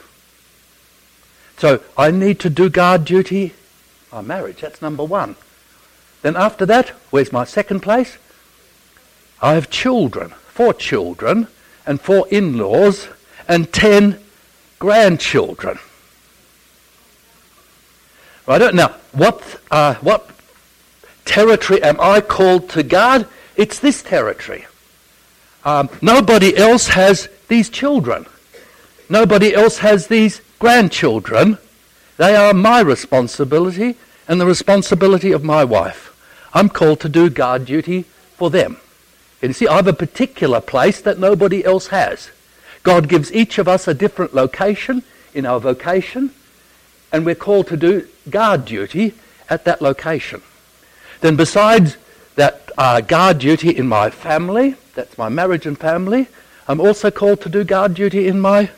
So 1.57 1.83
I 1.97 2.11
need 2.11 2.39
to 2.41 2.51
do 2.51 2.71
guard 2.71 3.05
duty. 3.05 3.55
My 4.13 4.21
marriage, 4.21 4.61
that's 4.61 4.81
number 4.81 5.05
one. 5.05 5.37
Then 6.23 6.37
after 6.37 6.65
that, 6.67 6.91
where's 7.11 7.33
my 7.33 7.45
second 7.45 7.81
place? 7.81 8.17
I 9.43 9.55
have 9.55 9.71
children, 9.71 10.31
four 10.31 10.73
children, 10.75 11.49
and 11.87 12.01
four 12.01 12.29
in-laws, 12.29 13.09
and 13.49 13.73
ten 13.73 14.21
grandchildren. 14.79 15.79
Right? 18.47 18.75
Now, 18.75 18.95
what, 19.13 19.61
uh, 19.71 19.95
what 19.95 20.31
territory 21.29 21.83
am 21.83 22.01
I 22.01 22.21
called 22.21 22.71
to 22.71 22.83
guard? 22.83 23.27
It's 23.57 23.79
this 23.79 24.03
territory. 24.03 24.67
Um, 25.65 25.91
nobody 26.01 26.57
else 26.57 26.89
has 26.89 27.29
these 27.49 27.69
children. 27.69 28.27
Nobody 29.09 29.55
else 29.55 29.79
has 29.79 30.07
these 30.07 30.41
grandchildren, 30.59 31.59
they 32.17 32.35
are 32.35 32.53
my 32.53 32.81
responsibility 32.81 33.97
and 34.27 34.41
the 34.41 34.47
responsibility 34.47 35.33
of 35.33 35.45
my 35.45 35.65
wife. 35.65 36.15
I'm 36.53 36.69
called 36.69 37.01
to 37.01 37.09
do 37.09 37.31
guard 37.31 37.67
duty 37.67 38.03
for 38.35 38.51
them. 38.51 38.79
And 39.41 39.51
you 39.51 39.55
see, 39.55 39.69
I 39.69 39.77
have 39.77 39.87
a 39.87 39.93
particular 39.93 40.61
place 40.61 41.01
that 41.01 41.19
nobody 41.19 41.65
else 41.65 41.89
has. 41.89 42.31
God 42.83 43.09
gives 43.09 43.33
each 43.33 43.59
of 43.59 43.69
us 43.69 43.87
a 43.87 43.95
different 43.95 44.35
location 44.35 45.05
in 45.33 45.47
our 45.47 45.61
vocation, 45.61 46.33
and 47.13 47.25
we're 47.25 47.35
called 47.35 47.69
to 47.69 47.77
do 47.77 48.09
guard 48.29 48.65
duty 48.65 49.15
at 49.49 49.65
that 49.65 49.81
location. 49.81 50.43
Then, 51.21 51.37
besides 51.37 51.97
that 52.37 52.71
uh, 52.79 53.01
guard 53.01 53.39
duty 53.39 53.77
in 53.77 53.89
my 53.89 54.11
family, 54.11 54.77
that's 54.95 55.19
my 55.19 55.29
marriage 55.29 55.67
and 55.67 55.79
family, 55.79 56.29
I'm 56.67 56.81
also 56.81 57.11
called 57.11 57.41
to 57.43 57.49
do 57.49 57.65
guard 57.65 57.95
duty 57.95 58.29
in 58.29 58.41
my 58.41 58.71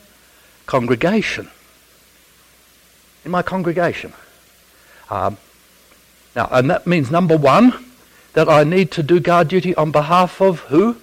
congregation 0.67 1.51
in 3.25 3.31
my 3.31 3.43
congregation. 3.43 4.13
Um, 5.09 5.37
now, 6.35 6.49
and 6.51 6.71
that 6.71 6.87
means 6.87 7.11
number 7.11 7.37
one, 7.37 7.85
that 8.33 8.49
I 8.49 8.65
need 8.65 8.93
to 8.93 9.03
do 9.03 9.19
guard 9.19 9.49
duty 9.49 9.75
on 9.75 9.91
behalf 9.91 10.41
of 10.41 10.61
who? 10.61 10.97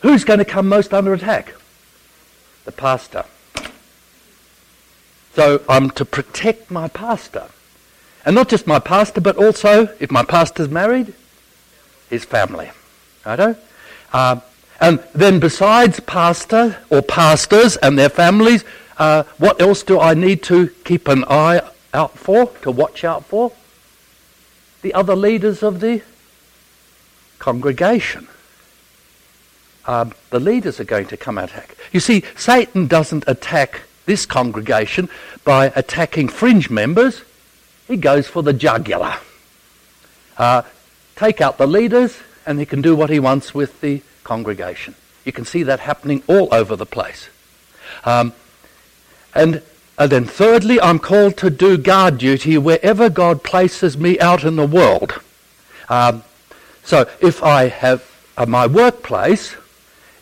Who's 0.00 0.24
going 0.24 0.40
to 0.40 0.44
come 0.44 0.68
most 0.68 0.92
under 0.92 1.14
attack? 1.14 1.54
The 2.64 2.72
pastor. 2.72 3.24
So 5.34 5.62
I'm 5.68 5.90
to 5.92 6.04
protect 6.04 6.70
my 6.70 6.88
pastor. 6.88 7.48
And 8.24 8.34
not 8.34 8.48
just 8.48 8.66
my 8.66 8.78
pastor, 8.78 9.20
but 9.20 9.36
also, 9.36 9.94
if 10.00 10.10
my 10.10 10.24
pastor's 10.24 10.68
married, 10.68 11.12
his 12.08 12.24
family. 12.24 12.70
Righto? 13.24 13.56
Uh, 14.12 14.40
and 14.80 15.02
then 15.14 15.40
besides 15.40 16.00
pastor 16.00 16.78
or 16.90 17.02
pastors 17.02 17.76
and 17.76 17.98
their 17.98 18.08
families, 18.08 18.64
uh, 18.98 19.24
what 19.38 19.60
else 19.60 19.82
do 19.82 20.00
I 20.00 20.14
need 20.14 20.42
to 20.44 20.68
keep 20.84 21.08
an 21.08 21.24
eye 21.28 21.60
out 21.92 22.16
for, 22.18 22.46
to 22.62 22.70
watch 22.70 23.04
out 23.04 23.24
for? 23.24 23.52
The 24.82 24.94
other 24.94 25.16
leaders 25.16 25.62
of 25.62 25.80
the 25.80 26.02
congregation. 27.38 28.28
Um, 29.86 30.12
the 30.30 30.40
leaders 30.40 30.80
are 30.80 30.84
going 30.84 31.06
to 31.06 31.16
come 31.16 31.38
and 31.38 31.48
attack. 31.48 31.76
You 31.92 32.00
see, 32.00 32.24
Satan 32.36 32.86
doesn't 32.86 33.24
attack 33.26 33.82
this 34.06 34.26
congregation 34.26 35.08
by 35.44 35.72
attacking 35.76 36.28
fringe 36.28 36.70
members. 36.70 37.22
He 37.86 37.96
goes 37.96 38.26
for 38.26 38.42
the 38.42 38.52
jugular. 38.52 39.16
Uh, 40.36 40.62
take 41.16 41.40
out 41.40 41.58
the 41.58 41.66
leaders, 41.66 42.18
and 42.46 42.58
he 42.58 42.66
can 42.66 42.82
do 42.82 42.96
what 42.96 43.10
he 43.10 43.20
wants 43.20 43.54
with 43.54 43.80
the 43.80 44.02
congregation. 44.24 44.94
You 45.24 45.32
can 45.32 45.44
see 45.44 45.62
that 45.62 45.80
happening 45.80 46.22
all 46.26 46.52
over 46.52 46.76
the 46.76 46.86
place. 46.86 47.28
Um, 48.04 48.32
and, 49.34 49.62
and 49.98 50.10
then 50.10 50.24
thirdly, 50.24 50.80
I'm 50.80 50.98
called 50.98 51.36
to 51.38 51.50
do 51.50 51.76
guard 51.78 52.18
duty 52.18 52.58
wherever 52.58 53.08
God 53.08 53.42
places 53.42 53.96
me 53.96 54.18
out 54.20 54.44
in 54.44 54.56
the 54.56 54.66
world. 54.66 55.20
Um, 55.88 56.24
so 56.82 57.08
if 57.20 57.42
I 57.42 57.68
have 57.68 58.10
uh, 58.36 58.46
my 58.46 58.66
workplace 58.66 59.56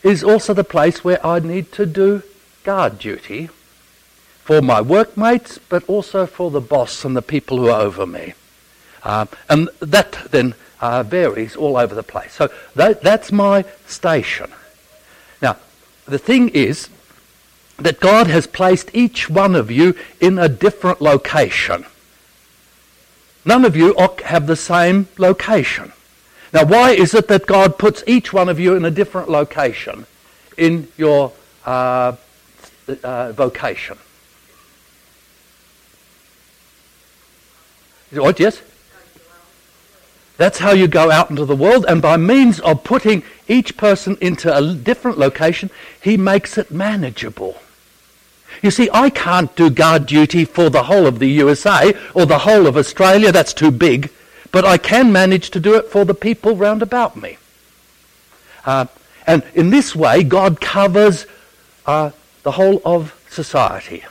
is 0.03 0.23
also 0.23 0.53
the 0.53 0.63
place 0.63 1.03
where 1.03 1.25
I 1.25 1.39
need 1.39 1.71
to 1.73 1.85
do 1.85 2.23
guard 2.63 2.99
duty 2.99 3.49
for 4.43 4.61
my 4.61 4.81
workmates, 4.81 5.57
but 5.69 5.83
also 5.89 6.25
for 6.25 6.51
the 6.51 6.61
boss 6.61 7.05
and 7.05 7.15
the 7.15 7.21
people 7.21 7.57
who 7.57 7.69
are 7.69 7.81
over 7.81 8.05
me. 8.05 8.33
Um, 9.03 9.29
and 9.49 9.69
that 9.79 10.17
then 10.31 10.55
uh, 10.81 11.03
varies 11.03 11.55
all 11.55 11.77
over 11.77 11.95
the 11.95 12.03
place. 12.03 12.33
So 12.33 12.49
that, 12.75 13.01
that's 13.01 13.31
my 13.31 13.65
station. 13.85 14.51
Now, 15.41 15.57
the 16.05 16.19
thing 16.19 16.49
is, 16.49 16.89
that 17.77 17.99
God 17.99 18.27
has 18.27 18.47
placed 18.47 18.91
each 18.93 19.29
one 19.29 19.55
of 19.55 19.71
you 19.71 19.95
in 20.19 20.37
a 20.37 20.47
different 20.47 21.01
location. 21.01 21.85
None 23.45 23.65
of 23.65 23.75
you 23.75 23.95
have 24.25 24.47
the 24.47 24.55
same 24.55 25.07
location. 25.17 25.91
Now, 26.53 26.65
why 26.65 26.91
is 26.91 27.13
it 27.13 27.27
that 27.27 27.45
God 27.45 27.77
puts 27.77 28.03
each 28.05 28.31
one 28.31 28.47
of 28.47 28.59
you 28.59 28.75
in 28.75 28.85
a 28.85 28.91
different 28.91 29.29
location 29.29 30.05
in 30.57 30.87
your 30.97 31.33
uh, 31.65 32.15
uh, 33.03 33.31
vocation? 33.31 33.97
What, 38.13 38.39
yes? 38.39 38.61
That's 40.37 40.59
how 40.59 40.71
you 40.71 40.87
go 40.87 41.11
out 41.11 41.29
into 41.29 41.45
the 41.45 41.55
world, 41.55 41.85
and 41.87 42.01
by 42.01 42.17
means 42.17 42.59
of 42.59 42.83
putting 42.83 43.23
each 43.47 43.77
person 43.77 44.17
into 44.19 44.55
a 44.55 44.73
different 44.73 45.17
location, 45.17 45.69
he 46.01 46.17
makes 46.17 46.57
it 46.57 46.71
manageable. 46.71 47.57
You 48.61 48.71
see, 48.71 48.89
I 48.93 49.09
can't 49.09 49.55
do 49.55 49.69
guard 49.69 50.05
duty 50.05 50.45
for 50.45 50.69
the 50.69 50.83
whole 50.83 51.05
of 51.05 51.19
the 51.19 51.29
USA 51.29 51.93
or 52.13 52.25
the 52.25 52.39
whole 52.39 52.67
of 52.67 52.77
Australia, 52.77 53.31
that's 53.31 53.53
too 53.53 53.71
big, 53.71 54.11
but 54.51 54.65
I 54.65 54.77
can 54.77 55.11
manage 55.11 55.49
to 55.51 55.59
do 55.59 55.75
it 55.75 55.87
for 55.87 56.05
the 56.05 56.13
people 56.13 56.55
round 56.55 56.81
about 56.81 57.15
me. 57.15 57.37
Uh, 58.65 58.85
and 59.25 59.43
in 59.55 59.69
this 59.69 59.95
way, 59.95 60.23
God 60.23 60.61
covers 60.61 61.25
uh, 61.85 62.11
the 62.43 62.51
whole 62.51 62.81
of 62.85 63.19
society 63.29 64.03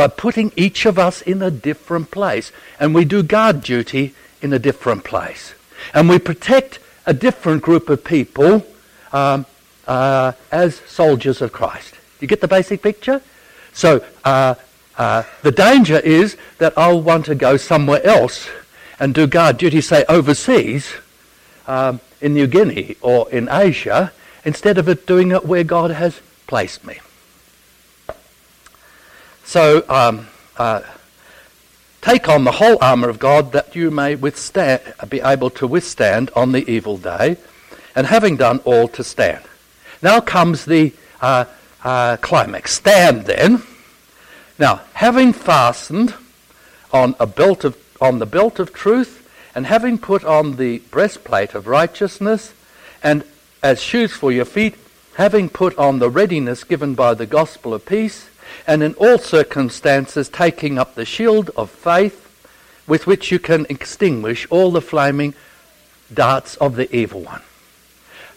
by 0.00 0.08
putting 0.08 0.50
each 0.56 0.86
of 0.86 0.98
us 0.98 1.20
in 1.20 1.42
a 1.42 1.50
different 1.50 2.10
place. 2.10 2.52
And 2.78 2.94
we 2.94 3.04
do 3.04 3.22
guard 3.22 3.62
duty 3.62 4.14
in 4.40 4.50
a 4.50 4.58
different 4.58 5.04
place. 5.04 5.52
And 5.92 6.08
we 6.08 6.18
protect 6.18 6.78
a 7.04 7.12
different 7.12 7.60
group 7.60 7.90
of 7.90 8.02
people 8.02 8.66
um, 9.12 9.44
uh, 9.86 10.32
as 10.50 10.76
soldiers 10.86 11.42
of 11.42 11.52
Christ. 11.52 11.92
You 12.18 12.28
get 12.28 12.40
the 12.40 12.48
basic 12.48 12.80
picture? 12.80 13.20
So 13.74 14.02
uh, 14.24 14.54
uh, 14.96 15.24
the 15.42 15.52
danger 15.52 15.98
is 15.98 16.38
that 16.56 16.72
I'll 16.78 17.02
want 17.02 17.26
to 17.26 17.34
go 17.34 17.58
somewhere 17.58 18.02
else 18.02 18.48
and 18.98 19.14
do 19.14 19.26
guard 19.26 19.58
duty, 19.58 19.82
say 19.82 20.06
overseas, 20.08 20.94
um, 21.66 22.00
in 22.22 22.32
New 22.32 22.46
Guinea 22.46 22.96
or 23.02 23.30
in 23.30 23.50
Asia, 23.50 24.12
instead 24.46 24.78
of 24.78 24.88
it 24.88 25.06
doing 25.06 25.30
it 25.30 25.44
where 25.44 25.62
God 25.62 25.90
has 25.90 26.22
placed 26.46 26.86
me. 26.86 27.00
So 29.50 29.82
um, 29.88 30.28
uh, 30.58 30.82
take 32.02 32.28
on 32.28 32.44
the 32.44 32.52
whole 32.52 32.78
armour 32.80 33.08
of 33.08 33.18
God 33.18 33.50
that 33.50 33.74
you 33.74 33.90
may 33.90 34.14
withstand, 34.14 34.80
be 35.08 35.20
able 35.20 35.50
to 35.50 35.66
withstand 35.66 36.30
on 36.36 36.52
the 36.52 36.70
evil 36.70 36.96
day, 36.96 37.36
and 37.96 38.06
having 38.06 38.36
done 38.36 38.60
all 38.60 38.86
to 38.86 39.02
stand. 39.02 39.42
Now 40.02 40.20
comes 40.20 40.66
the 40.66 40.92
uh, 41.20 41.46
uh, 41.82 42.18
climax. 42.18 42.74
Stand 42.74 43.26
then. 43.26 43.64
Now, 44.56 44.82
having 44.92 45.32
fastened 45.32 46.14
on 46.92 47.16
a 47.18 47.26
belt 47.26 47.64
of 47.64 47.76
on 48.00 48.20
the 48.20 48.26
belt 48.26 48.60
of 48.60 48.72
truth, 48.72 49.28
and 49.52 49.66
having 49.66 49.98
put 49.98 50.24
on 50.24 50.58
the 50.58 50.78
breastplate 50.92 51.56
of 51.56 51.66
righteousness, 51.66 52.54
and 53.02 53.24
as 53.64 53.82
shoes 53.82 54.12
for 54.12 54.30
your 54.30 54.44
feet, 54.44 54.76
having 55.14 55.48
put 55.48 55.76
on 55.76 55.98
the 55.98 56.08
readiness 56.08 56.62
given 56.62 56.94
by 56.94 57.14
the 57.14 57.26
gospel 57.26 57.74
of 57.74 57.84
peace, 57.84 58.29
and 58.70 58.84
in 58.84 58.94
all 58.94 59.18
circumstances 59.18 60.28
taking 60.28 60.78
up 60.78 60.94
the 60.94 61.04
shield 61.04 61.50
of 61.56 61.68
faith, 61.68 62.28
with 62.86 63.04
which 63.04 63.32
you 63.32 63.38
can 63.40 63.66
extinguish 63.68 64.46
all 64.48 64.70
the 64.70 64.80
flaming 64.80 65.34
darts 66.14 66.54
of 66.58 66.76
the 66.76 66.94
evil 66.94 67.22
one. 67.22 67.42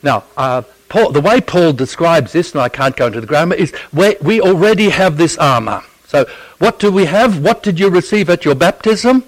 Now, 0.01 0.23
uh, 0.35 0.63
Paul, 0.89 1.11
the 1.11 1.21
way 1.21 1.39
Paul 1.39 1.71
describes 1.73 2.31
this, 2.31 2.51
and 2.53 2.61
I 2.61 2.69
can't 2.69 2.95
go 2.95 3.05
into 3.05 3.21
the 3.21 3.27
grammar, 3.27 3.53
is 3.53 3.73
we, 3.93 4.15
we 4.23 4.41
already 4.41 4.89
have 4.89 5.17
this 5.17 5.37
armor. 5.37 5.83
So, 6.07 6.25
what 6.57 6.79
do 6.79 6.91
we 6.91 7.05
have? 7.05 7.37
What 7.37 7.61
did 7.61 7.79
you 7.79 7.91
receive 7.91 8.27
at 8.27 8.43
your 8.43 8.55
baptism? 8.55 9.23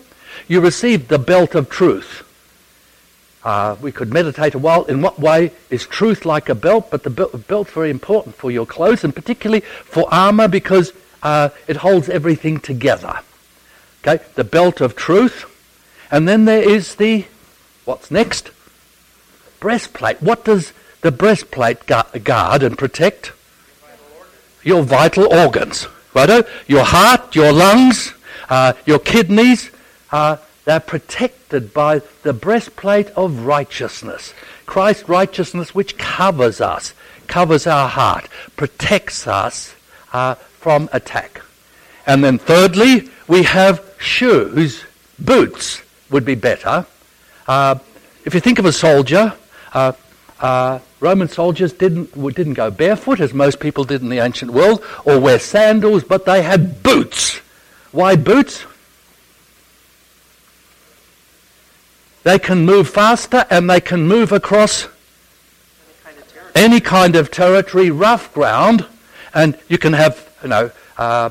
You 0.47 0.59
received 0.59 1.09
the 1.09 1.19
belt 1.19 1.53
of 1.53 1.69
truth. 1.69 2.24
Uh, 3.45 3.77
we 3.79 3.91
could 3.91 4.11
meditate 4.11 4.55
a 4.55 4.59
while. 4.59 4.83
In 4.85 5.01
what 5.01 5.17
way 5.19 5.51
is 5.69 5.85
truth 5.85 6.25
like 6.25 6.49
a 6.49 6.55
belt? 6.55 6.89
But 6.91 7.03
the 7.03 7.09
belt, 7.09 7.47
belt's 7.47 7.71
very 7.71 7.91
important 7.91 8.35
for 8.35 8.51
your 8.51 8.65
clothes, 8.65 9.05
and 9.05 9.15
particularly 9.15 9.61
for 9.61 10.13
armor 10.13 10.49
because 10.49 10.91
uh, 11.23 11.49
it 11.67 11.77
holds 11.77 12.09
everything 12.09 12.59
together. 12.59 13.19
Okay, 14.01 14.21
the 14.33 14.43
belt 14.43 14.81
of 14.81 14.95
truth, 14.95 15.45
and 16.11 16.27
then 16.27 16.45
there 16.45 16.67
is 16.67 16.95
the 16.95 17.25
what's 17.85 18.11
next? 18.11 18.51
Breastplate. 19.59 20.21
What 20.21 20.43
does 20.43 20.73
the 21.05 21.11
breastplate 21.11 21.85
guard 21.85 22.63
and 22.63 22.77
protect 22.77 23.31
your 24.65 24.81
vital 24.81 25.31
organs. 25.31 25.87
Righto? 26.13 26.43
Your 26.67 26.83
heart, 26.83 27.35
your 27.35 27.53
lungs, 27.53 28.13
uh, 28.49 28.73
your 28.85 28.99
kidneys, 28.99 29.69
uh, 30.11 30.37
they're 30.65 30.79
protected 30.79 31.73
by 31.73 32.01
the 32.23 32.33
breastplate 32.33 33.09
of 33.11 33.45
righteousness. 33.45 34.33
Christ's 34.65 35.07
righteousness, 35.07 35.73
which 35.73 35.97
covers 35.97 36.59
us, 36.59 36.93
covers 37.27 37.67
our 37.67 37.87
heart, 37.87 38.27
protects 38.55 39.27
us 39.27 39.75
uh, 40.11 40.35
from 40.35 40.89
attack. 40.91 41.41
And 42.07 42.23
then 42.23 42.39
thirdly, 42.39 43.09
we 43.27 43.43
have 43.43 43.95
shoes, 43.99 44.83
boots 45.19 45.81
would 46.09 46.25
be 46.25 46.35
better. 46.35 46.85
Uh, 47.47 47.77
if 48.25 48.33
you 48.33 48.39
think 48.39 48.59
of 48.59 48.65
a 48.65 48.73
soldier, 48.73 49.33
uh, 49.73 49.91
uh, 50.39 50.79
Roman 50.99 51.27
soldiers 51.27 51.73
didn't, 51.73 52.11
didn't 52.35 52.53
go 52.53 52.71
barefoot, 52.71 53.19
as 53.19 53.33
most 53.33 53.59
people 53.59 53.83
did 53.83 54.01
in 54.01 54.09
the 54.09 54.19
ancient 54.19 54.51
world, 54.51 54.83
or 55.05 55.19
wear 55.19 55.39
sandals, 55.39 56.03
but 56.03 56.25
they 56.25 56.41
had 56.41 56.81
boots. 56.81 57.37
Why 57.91 58.15
boots? 58.15 58.65
They 62.25 62.39
can 62.39 62.65
move 62.65 62.89
faster 62.89 63.45
and 63.51 63.69
they 63.69 63.79
can 63.79 64.07
move 64.07 64.31
across 64.31 64.87
any 64.87 65.93
kind 66.03 66.17
of, 66.17 66.51
any 66.55 66.79
kind 66.79 67.15
of 67.15 67.29
territory, 67.29 67.91
rough 67.91 68.33
ground, 68.33 68.87
and 69.35 69.55
you 69.69 69.77
can 69.77 69.93
have, 69.93 70.27
you 70.41 70.49
know, 70.49 70.71
uh, 70.97 71.29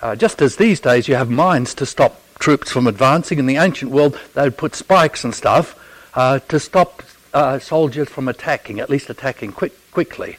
uh, 0.00 0.16
just 0.16 0.42
as 0.42 0.56
these 0.56 0.80
days 0.80 1.06
you 1.06 1.14
have 1.14 1.30
mines 1.30 1.74
to 1.74 1.86
stop 1.86 2.20
troops 2.40 2.72
from 2.72 2.88
advancing. 2.88 3.38
In 3.38 3.46
the 3.46 3.54
ancient 3.54 3.92
world, 3.92 4.18
they 4.34 4.42
would 4.42 4.56
put 4.56 4.74
spikes 4.74 5.22
and 5.22 5.32
stuff 5.32 5.78
uh, 6.16 6.40
to 6.40 6.58
stop 6.58 7.04
uh, 7.32 7.60
soldiers 7.60 8.08
from 8.08 8.26
attacking, 8.26 8.80
at 8.80 8.90
least 8.90 9.10
attacking 9.10 9.52
quick, 9.52 9.74
quickly. 9.92 10.38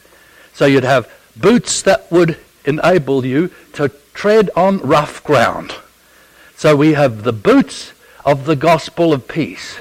So 0.51 0.65
you'd 0.65 0.83
have 0.83 1.09
boots 1.37 1.81
that 1.83 2.11
would 2.11 2.37
enable 2.65 3.25
you 3.25 3.51
to 3.75 3.87
tread 4.13 4.49
on 4.57 4.79
rough 4.79 5.23
ground. 5.23 5.73
So 6.57 6.75
we 6.75 6.91
have 6.91 7.23
the 7.23 7.31
boots 7.31 7.93
of 8.25 8.43
the 8.43 8.57
gospel 8.57 9.13
of 9.13 9.29
peace. 9.29 9.79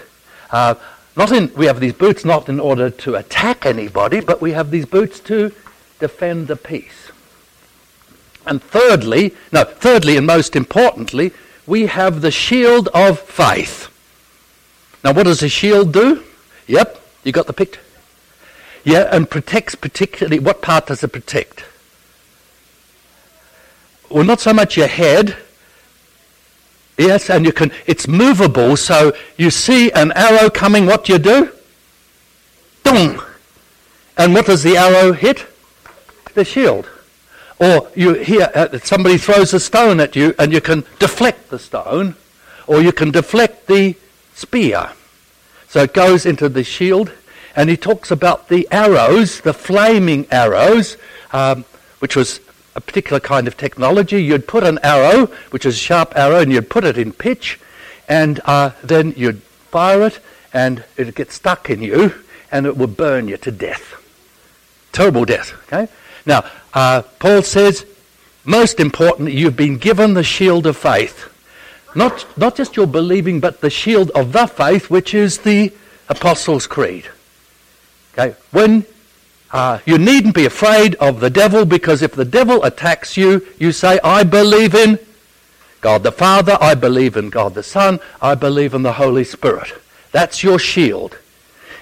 Not 0.52 1.32
in, 1.32 1.52
we 1.54 1.66
have 1.66 1.80
these 1.80 1.92
boots 1.92 2.24
not 2.24 2.48
in 2.48 2.60
order 2.60 2.90
to 2.90 3.14
attack 3.16 3.66
anybody, 3.66 4.20
but 4.20 4.40
we 4.40 4.52
have 4.52 4.70
these 4.70 4.86
boots 4.86 5.20
to 5.20 5.52
defend 5.98 6.48
the 6.48 6.56
peace. 6.56 7.10
And 8.46 8.62
thirdly, 8.62 9.34
no, 9.52 9.64
thirdly 9.64 10.16
and 10.16 10.26
most 10.26 10.56
importantly, 10.56 11.32
we 11.66 11.86
have 11.86 12.22
the 12.22 12.30
shield 12.30 12.88
of 12.88 13.20
faith. 13.20 13.88
Now, 15.04 15.12
what 15.12 15.24
does 15.24 15.42
a 15.42 15.48
shield 15.48 15.92
do? 15.92 16.24
Yep, 16.66 17.00
you 17.24 17.32
got 17.32 17.46
the 17.46 17.52
picture? 17.52 17.80
Yeah, 18.84 19.08
and 19.14 19.30
protects 19.30 19.74
particularly, 19.74 20.40
what 20.40 20.60
part 20.60 20.86
does 20.86 21.04
it 21.04 21.12
protect? 21.12 21.64
Well, 24.10 24.24
not 24.24 24.40
so 24.40 24.52
much 24.52 24.76
your 24.76 24.88
head. 24.88 25.36
Yes, 26.98 27.30
and 27.30 27.44
you 27.44 27.52
can, 27.52 27.72
it's 27.86 28.06
movable, 28.06 28.76
so 28.76 29.12
you 29.36 29.50
see 29.50 29.90
an 29.92 30.12
arrow 30.12 30.50
coming, 30.50 30.86
what 30.86 31.04
do 31.04 31.14
you 31.14 31.18
do? 31.18 31.50
Dong! 32.84 33.20
And 34.16 34.34
what 34.34 34.46
does 34.46 34.62
the 34.62 34.76
arrow 34.76 35.12
hit? 35.12 35.46
The 36.34 36.44
shield. 36.44 36.88
Or 37.58 37.88
you 37.94 38.14
hear 38.14 38.50
uh, 38.54 38.78
somebody 38.78 39.18
throws 39.18 39.54
a 39.54 39.60
stone 39.60 40.00
at 40.00 40.16
you 40.16 40.34
and 40.38 40.52
you 40.52 40.60
can 40.60 40.84
deflect 40.98 41.50
the 41.50 41.58
stone, 41.58 42.16
or 42.66 42.82
you 42.82 42.92
can 42.92 43.10
deflect 43.10 43.66
the 43.66 43.96
spear. 44.34 44.90
So 45.68 45.84
it 45.84 45.94
goes 45.94 46.26
into 46.26 46.48
the 46.48 46.64
shield, 46.64 47.12
and 47.56 47.70
he 47.70 47.76
talks 47.76 48.10
about 48.10 48.48
the 48.48 48.68
arrows, 48.70 49.40
the 49.40 49.54
flaming 49.54 50.26
arrows, 50.30 50.96
um, 51.32 51.64
which 52.00 52.16
was 52.16 52.40
a 52.74 52.80
particular 52.80 53.20
kind 53.20 53.46
of 53.46 53.56
technology. 53.56 54.22
You'd 54.22 54.46
put 54.46 54.64
an 54.64 54.78
arrow, 54.82 55.26
which 55.50 55.66
is 55.66 55.74
a 55.74 55.78
sharp 55.78 56.12
arrow, 56.16 56.40
and 56.40 56.52
you'd 56.52 56.70
put 56.70 56.84
it 56.84 56.96
in 56.96 57.12
pitch, 57.12 57.58
and 58.08 58.40
uh, 58.44 58.70
then 58.82 59.14
you'd 59.16 59.42
fire 59.70 60.02
it, 60.02 60.20
and 60.52 60.84
it'd 60.96 61.14
get 61.14 61.32
stuck 61.32 61.70
in 61.70 61.82
you, 61.82 62.14
and 62.50 62.66
it 62.66 62.76
would 62.76 62.96
burn 62.96 63.28
you 63.28 63.36
to 63.38 63.50
death. 63.50 63.94
Terrible 64.92 65.24
death. 65.24 65.54
Okay. 65.66 65.90
Now, 66.26 66.44
uh, 66.74 67.02
Paul 67.18 67.42
says, 67.42 67.86
most 68.44 68.80
important, 68.80 69.32
you've 69.32 69.56
been 69.56 69.78
given 69.78 70.14
the 70.14 70.24
shield 70.24 70.66
of 70.66 70.76
faith. 70.76 71.28
Not, 71.94 72.26
not 72.38 72.56
just 72.56 72.76
your 72.76 72.86
believing, 72.86 73.40
but 73.40 73.60
the 73.60 73.70
shield 73.70 74.10
of 74.10 74.32
the 74.32 74.46
faith, 74.46 74.90
which 74.90 75.14
is 75.14 75.38
the 75.38 75.72
Apostles' 76.08 76.66
Creed. 76.66 77.08
Okay? 78.12 78.36
When 78.50 78.84
uh, 79.52 79.78
you 79.84 79.98
needn't 79.98 80.34
be 80.34 80.46
afraid 80.46 80.94
of 80.96 81.20
the 81.20 81.30
devil 81.30 81.64
because 81.66 82.00
if 82.00 82.12
the 82.12 82.24
devil 82.24 82.64
attacks 82.64 83.16
you, 83.16 83.46
you 83.58 83.70
say, 83.70 84.00
I 84.02 84.24
believe 84.24 84.74
in 84.74 84.98
God 85.82 86.02
the 86.02 86.12
Father, 86.12 86.56
I 86.60 86.74
believe 86.74 87.16
in 87.16 87.28
God 87.28 87.54
the 87.54 87.62
Son, 87.62 88.00
I 88.20 88.34
believe 88.34 88.72
in 88.72 88.82
the 88.82 88.94
Holy 88.94 89.24
Spirit. 89.24 89.72
That's 90.10 90.42
your 90.42 90.58
shield. 90.58 91.18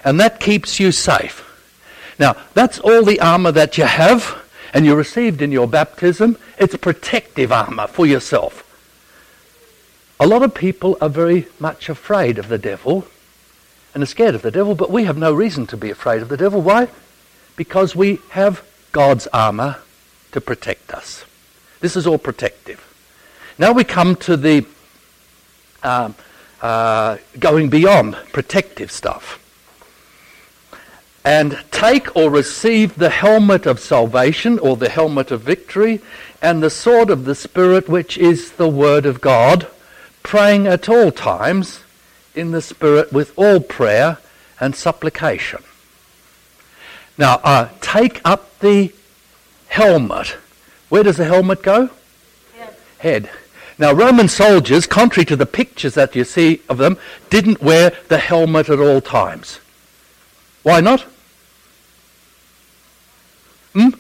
And 0.04 0.18
that 0.18 0.40
keeps 0.40 0.80
you 0.80 0.90
safe. 0.90 1.46
Now, 2.18 2.36
that's 2.54 2.80
all 2.80 3.04
the 3.04 3.20
armor 3.20 3.52
that 3.52 3.78
you 3.78 3.84
have 3.84 4.42
and 4.72 4.84
you 4.84 4.94
received 4.94 5.40
in 5.40 5.52
your 5.52 5.68
baptism. 5.68 6.36
It's 6.58 6.76
protective 6.76 7.52
armor 7.52 7.86
for 7.86 8.06
yourself. 8.06 8.66
A 10.18 10.26
lot 10.26 10.42
of 10.42 10.54
people 10.54 10.98
are 11.00 11.08
very 11.08 11.46
much 11.58 11.88
afraid 11.88 12.38
of 12.38 12.48
the 12.48 12.58
devil 12.58 13.06
and 13.94 14.02
are 14.02 14.06
scared 14.06 14.34
of 14.34 14.42
the 14.42 14.50
devil, 14.50 14.74
but 14.74 14.90
we 14.90 15.04
have 15.04 15.16
no 15.16 15.32
reason 15.32 15.66
to 15.68 15.76
be 15.76 15.90
afraid 15.90 16.20
of 16.20 16.28
the 16.28 16.36
devil. 16.36 16.60
Why? 16.60 16.88
Because 17.60 17.94
we 17.94 18.20
have 18.30 18.64
God's 18.90 19.26
armor 19.34 19.76
to 20.32 20.40
protect 20.40 20.94
us. 20.94 21.26
This 21.80 21.94
is 21.94 22.06
all 22.06 22.16
protective. 22.16 22.80
Now 23.58 23.72
we 23.72 23.84
come 23.84 24.16
to 24.16 24.38
the 24.38 24.64
um, 25.82 26.14
uh, 26.62 27.18
going 27.38 27.68
beyond 27.68 28.16
protective 28.32 28.90
stuff. 28.90 29.36
And 31.22 31.62
take 31.70 32.16
or 32.16 32.30
receive 32.30 32.94
the 32.94 33.10
helmet 33.10 33.66
of 33.66 33.78
salvation 33.78 34.58
or 34.58 34.78
the 34.78 34.88
helmet 34.88 35.30
of 35.30 35.42
victory 35.42 36.00
and 36.40 36.62
the 36.62 36.70
sword 36.70 37.10
of 37.10 37.26
the 37.26 37.34
Spirit, 37.34 37.90
which 37.90 38.16
is 38.16 38.52
the 38.52 38.70
Word 38.70 39.04
of 39.04 39.20
God, 39.20 39.66
praying 40.22 40.66
at 40.66 40.88
all 40.88 41.12
times 41.12 41.80
in 42.34 42.52
the 42.52 42.62
Spirit 42.62 43.12
with 43.12 43.38
all 43.38 43.60
prayer 43.60 44.16
and 44.58 44.74
supplication. 44.74 45.62
Now, 47.20 47.38
uh, 47.44 47.68
take 47.82 48.22
up 48.24 48.58
the 48.60 48.94
helmet. 49.68 50.38
Where 50.88 51.02
does 51.02 51.18
the 51.18 51.26
helmet 51.26 51.62
go? 51.62 51.90
Head. 52.56 52.76
Head. 52.98 53.30
Now, 53.78 53.92
Roman 53.92 54.26
soldiers, 54.26 54.86
contrary 54.86 55.26
to 55.26 55.36
the 55.36 55.44
pictures 55.44 55.92
that 55.94 56.16
you 56.16 56.24
see 56.24 56.62
of 56.70 56.78
them, 56.78 56.96
didn't 57.28 57.60
wear 57.60 57.92
the 58.08 58.16
helmet 58.16 58.70
at 58.70 58.80
all 58.80 59.02
times. 59.02 59.60
Why 60.62 60.80
not? 60.80 61.02
Hmm? 63.74 63.90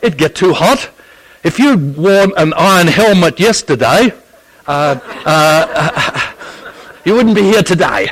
It'd 0.00 0.16
get 0.16 0.36
too 0.36 0.52
hot. 0.52 0.90
If 1.42 1.58
you'd 1.58 1.96
worn 1.96 2.32
an 2.36 2.52
iron 2.52 2.86
helmet 2.86 3.40
yesterday, 3.40 4.12
uh, 4.68 5.00
uh, 5.24 6.32
you 7.04 7.14
wouldn't 7.14 7.34
be 7.34 7.42
here 7.42 7.64
today. 7.64 8.10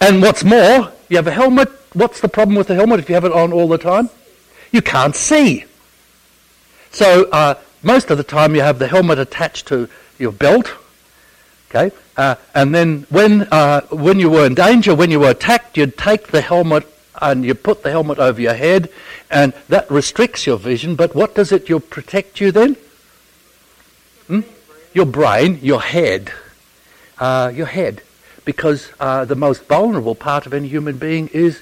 And 0.00 0.22
what's 0.22 0.44
more, 0.44 0.92
you 1.08 1.16
have 1.16 1.26
a 1.26 1.32
helmet. 1.32 1.68
What's 1.92 2.20
the 2.20 2.28
problem 2.28 2.56
with 2.56 2.68
the 2.68 2.74
helmet 2.74 3.00
if 3.00 3.08
you 3.08 3.14
have 3.14 3.24
it 3.24 3.32
on 3.32 3.52
all 3.52 3.68
the 3.68 3.78
time? 3.78 4.10
You 4.72 4.82
can't 4.82 5.16
see. 5.16 5.64
So 6.90 7.28
uh, 7.30 7.54
most 7.82 8.10
of 8.10 8.18
the 8.18 8.24
time 8.24 8.54
you 8.54 8.62
have 8.62 8.78
the 8.78 8.88
helmet 8.88 9.18
attached 9.18 9.66
to 9.68 9.88
your 10.18 10.32
belt, 10.32 10.70
okay? 11.70 11.94
Uh, 12.16 12.34
and 12.54 12.74
then 12.74 13.06
when, 13.08 13.42
uh, 13.50 13.82
when 13.90 14.18
you 14.18 14.30
were 14.30 14.46
in 14.46 14.54
danger, 14.54 14.94
when 14.94 15.10
you 15.10 15.20
were 15.20 15.30
attacked, 15.30 15.76
you'd 15.76 15.96
take 15.96 16.28
the 16.28 16.40
helmet 16.40 16.86
and 17.20 17.44
you 17.44 17.54
put 17.54 17.82
the 17.82 17.90
helmet 17.90 18.18
over 18.18 18.40
your 18.40 18.54
head, 18.54 18.88
and 19.30 19.52
that 19.68 19.90
restricts 19.90 20.46
your 20.46 20.56
vision. 20.56 20.94
But 20.94 21.14
what 21.14 21.34
does 21.34 21.52
it 21.52 21.68
you 21.68 21.80
protect 21.80 22.40
you 22.40 22.52
then? 22.52 22.76
Hmm? 24.26 24.40
Your 24.94 25.06
brain, 25.06 25.58
your 25.62 25.80
head, 25.80 26.32
uh, 27.18 27.52
your 27.54 27.66
head, 27.66 28.02
because 28.48 28.90
uh, 28.98 29.26
the 29.26 29.34
most 29.34 29.66
vulnerable 29.66 30.14
part 30.14 30.46
of 30.46 30.54
any 30.54 30.68
human 30.68 30.96
being 30.96 31.28
is, 31.34 31.60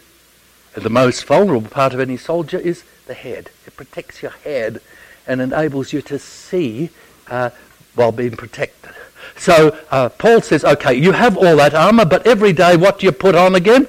the 0.72 0.88
most 0.88 1.24
vulnerable 1.24 1.68
part 1.68 1.92
of 1.92 1.98
any 1.98 2.16
soldier 2.16 2.58
is 2.58 2.84
the 3.08 3.14
head. 3.14 3.50
It 3.66 3.74
protects 3.74 4.22
your 4.22 4.30
head 4.30 4.80
and 5.26 5.40
enables 5.40 5.92
you 5.92 6.00
to 6.02 6.16
see 6.16 6.90
uh, 7.26 7.50
while 7.96 8.12
being 8.12 8.36
protected. 8.36 8.92
So 9.36 9.76
uh, 9.90 10.10
Paul 10.10 10.42
says, 10.42 10.64
okay, 10.64 10.94
you 10.94 11.10
have 11.10 11.36
all 11.36 11.56
that 11.56 11.74
armor, 11.74 12.04
but 12.04 12.24
every 12.24 12.52
day 12.52 12.76
what 12.76 13.00
do 13.00 13.06
you 13.06 13.10
put 13.10 13.34
on 13.34 13.56
again? 13.56 13.88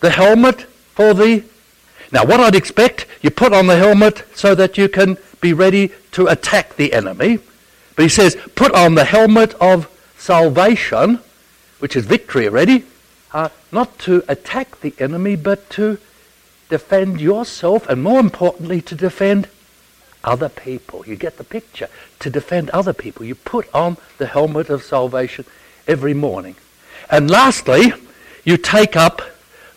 The 0.00 0.10
helmet 0.10 0.64
for 0.92 1.14
the. 1.14 1.42
Now, 2.12 2.26
what 2.26 2.38
I'd 2.38 2.54
expect, 2.54 3.06
you 3.22 3.30
put 3.30 3.54
on 3.54 3.66
the 3.66 3.78
helmet 3.78 4.24
so 4.34 4.54
that 4.56 4.76
you 4.76 4.90
can 4.90 5.16
be 5.40 5.54
ready 5.54 5.90
to 6.12 6.26
attack 6.26 6.76
the 6.76 6.92
enemy. 6.92 7.38
But 7.96 8.02
he 8.02 8.10
says, 8.10 8.36
put 8.56 8.72
on 8.74 8.94
the 8.94 9.06
helmet 9.06 9.54
of 9.54 9.88
salvation, 10.18 11.20
which 11.80 11.96
is 11.96 12.06
victory 12.06 12.46
already, 12.46 12.84
uh, 13.32 13.48
not 13.72 13.98
to 14.00 14.22
attack 14.28 14.80
the 14.80 14.94
enemy, 14.98 15.36
but 15.36 15.68
to 15.70 15.98
defend 16.68 17.20
yourself, 17.20 17.88
and 17.88 18.02
more 18.02 18.20
importantly, 18.20 18.80
to 18.80 18.94
defend 18.94 19.48
other 20.22 20.48
people. 20.48 21.04
You 21.06 21.16
get 21.16 21.36
the 21.36 21.44
picture. 21.44 21.88
To 22.20 22.30
defend 22.30 22.70
other 22.70 22.92
people, 22.92 23.24
you 23.24 23.34
put 23.34 23.72
on 23.74 23.96
the 24.18 24.26
helmet 24.26 24.68
of 24.68 24.82
salvation 24.82 25.44
every 25.86 26.14
morning. 26.14 26.56
And 27.10 27.30
lastly, 27.30 27.92
you 28.44 28.56
take 28.56 28.96
up 28.96 29.22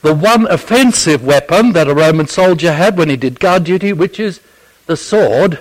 the 0.02 0.14
one 0.14 0.46
offensive 0.48 1.24
weapon 1.24 1.72
that 1.74 1.88
a 1.88 1.94
Roman 1.94 2.28
soldier 2.28 2.74
had 2.74 2.98
when 2.98 3.10
he 3.10 3.16
did 3.16 3.40
guard 3.40 3.64
duty, 3.64 3.94
which 3.94 4.20
is 4.20 4.42
the 4.86 4.98
sword. 4.98 5.60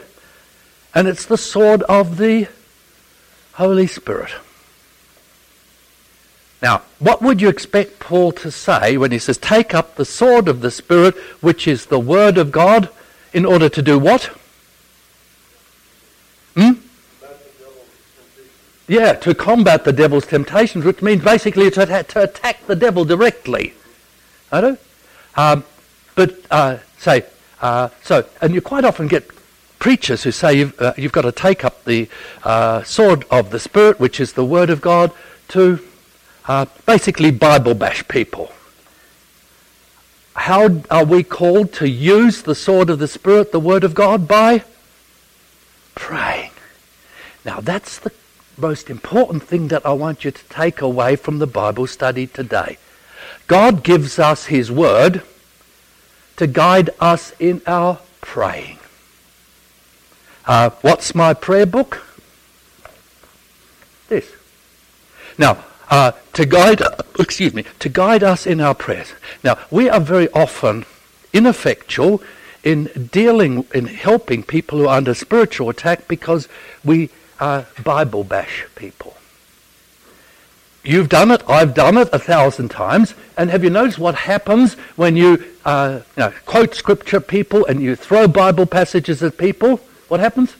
And 0.94 1.06
it's 1.06 1.24
the 1.24 1.38
sword 1.38 1.82
of 1.84 2.18
the 2.18 2.48
Holy 3.54 3.86
Spirit. 3.86 4.32
Now, 6.62 6.82
what 7.00 7.20
would 7.20 7.40
you 7.40 7.48
expect 7.48 7.98
Paul 7.98 8.30
to 8.32 8.50
say 8.52 8.96
when 8.96 9.10
he 9.10 9.18
says, 9.18 9.36
Take 9.36 9.74
up 9.74 9.96
the 9.96 10.04
sword 10.04 10.46
of 10.46 10.60
the 10.60 10.70
Spirit, 10.70 11.16
which 11.40 11.66
is 11.66 11.86
the 11.86 11.98
Word 11.98 12.38
of 12.38 12.52
God, 12.52 12.88
in 13.32 13.44
order 13.44 13.68
to 13.68 13.82
do 13.82 13.98
what? 13.98 14.30
Hmm? 16.54 16.72
Yeah, 18.86 19.14
to 19.14 19.34
combat 19.34 19.84
the 19.84 19.92
devil's 19.92 20.26
temptations, 20.26 20.84
which 20.84 21.02
means 21.02 21.24
basically 21.24 21.68
to, 21.72 21.86
to 22.04 22.22
attack 22.22 22.66
the 22.66 22.76
devil 22.76 23.04
directly. 23.04 23.74
I 24.52 24.60
do. 24.60 24.78
Um, 25.34 25.64
but 26.14 26.36
uh, 26.50 26.78
say, 26.98 27.24
uh, 27.60 27.88
so, 28.02 28.24
and 28.40 28.54
you 28.54 28.60
quite 28.60 28.84
often 28.84 29.08
get 29.08 29.28
preachers 29.80 30.22
who 30.22 30.30
say 30.30 30.54
you've, 30.54 30.80
uh, 30.80 30.92
you've 30.96 31.12
got 31.12 31.22
to 31.22 31.32
take 31.32 31.64
up 31.64 31.84
the 31.84 32.08
uh, 32.44 32.84
sword 32.84 33.24
of 33.30 33.50
the 33.50 33.58
Spirit, 33.58 33.98
which 33.98 34.20
is 34.20 34.34
the 34.34 34.44
Word 34.44 34.70
of 34.70 34.80
God, 34.80 35.10
to 35.48 35.80
uh, 36.46 36.66
basically 36.86 37.30
Bible 37.30 37.74
bash 37.74 38.06
people. 38.08 38.52
How 40.34 40.80
are 40.90 41.04
we 41.04 41.22
called 41.22 41.72
to 41.74 41.88
use 41.88 42.42
the 42.42 42.54
sword 42.54 42.90
of 42.90 42.98
the 42.98 43.08
Spirit, 43.08 43.52
the 43.52 43.60
Word 43.60 43.84
of 43.84 43.94
God, 43.94 44.26
by 44.26 44.64
praying. 45.94 46.50
Now, 47.44 47.60
that's 47.60 47.98
the 47.98 48.12
most 48.56 48.90
important 48.90 49.42
thing 49.42 49.68
that 49.68 49.84
I 49.84 49.92
want 49.92 50.24
you 50.24 50.30
to 50.30 50.44
take 50.48 50.80
away 50.80 51.16
from 51.16 51.38
the 51.38 51.46
Bible 51.46 51.86
study 51.86 52.26
today. 52.26 52.78
God 53.46 53.82
gives 53.82 54.18
us 54.18 54.46
His 54.46 54.70
Word 54.70 55.22
to 56.36 56.46
guide 56.46 56.90
us 57.00 57.32
in 57.38 57.62
our 57.66 57.98
praying. 58.20 58.78
Uh, 60.46 60.70
what's 60.80 61.14
my 61.14 61.34
prayer 61.34 61.66
book? 61.66 62.02
This. 64.08 64.30
Now, 65.38 65.64
uh, 65.92 66.12
to 66.32 66.46
guide, 66.46 66.80
excuse 67.18 67.52
me, 67.52 67.64
to 67.78 67.90
guide 67.90 68.22
us 68.22 68.46
in 68.46 68.62
our 68.62 68.74
prayers. 68.74 69.12
Now, 69.44 69.58
we 69.70 69.90
are 69.90 70.00
very 70.00 70.28
often 70.30 70.86
ineffectual 71.34 72.22
in 72.64 73.08
dealing, 73.12 73.66
in 73.74 73.84
helping 73.84 74.42
people 74.42 74.78
who 74.78 74.88
are 74.88 74.96
under 74.96 75.12
spiritual 75.12 75.68
attack 75.68 76.08
because 76.08 76.48
we 76.82 77.10
uh, 77.38 77.64
Bible 77.84 78.24
bash 78.24 78.64
people. 78.74 79.18
You've 80.82 81.10
done 81.10 81.30
it, 81.30 81.42
I've 81.46 81.74
done 81.74 81.98
it 81.98 82.08
a 82.10 82.18
thousand 82.18 82.70
times, 82.70 83.14
and 83.36 83.50
have 83.50 83.62
you 83.62 83.68
noticed 83.68 83.98
what 83.98 84.14
happens 84.14 84.74
when 84.96 85.14
you, 85.14 85.44
uh, 85.66 86.00
you 86.16 86.22
know, 86.22 86.32
quote 86.46 86.74
scripture 86.74 87.20
people 87.20 87.66
and 87.66 87.82
you 87.82 87.96
throw 87.96 88.26
Bible 88.26 88.64
passages 88.64 89.22
at 89.22 89.36
people? 89.36 89.76
What 90.08 90.20
happens? 90.20 90.56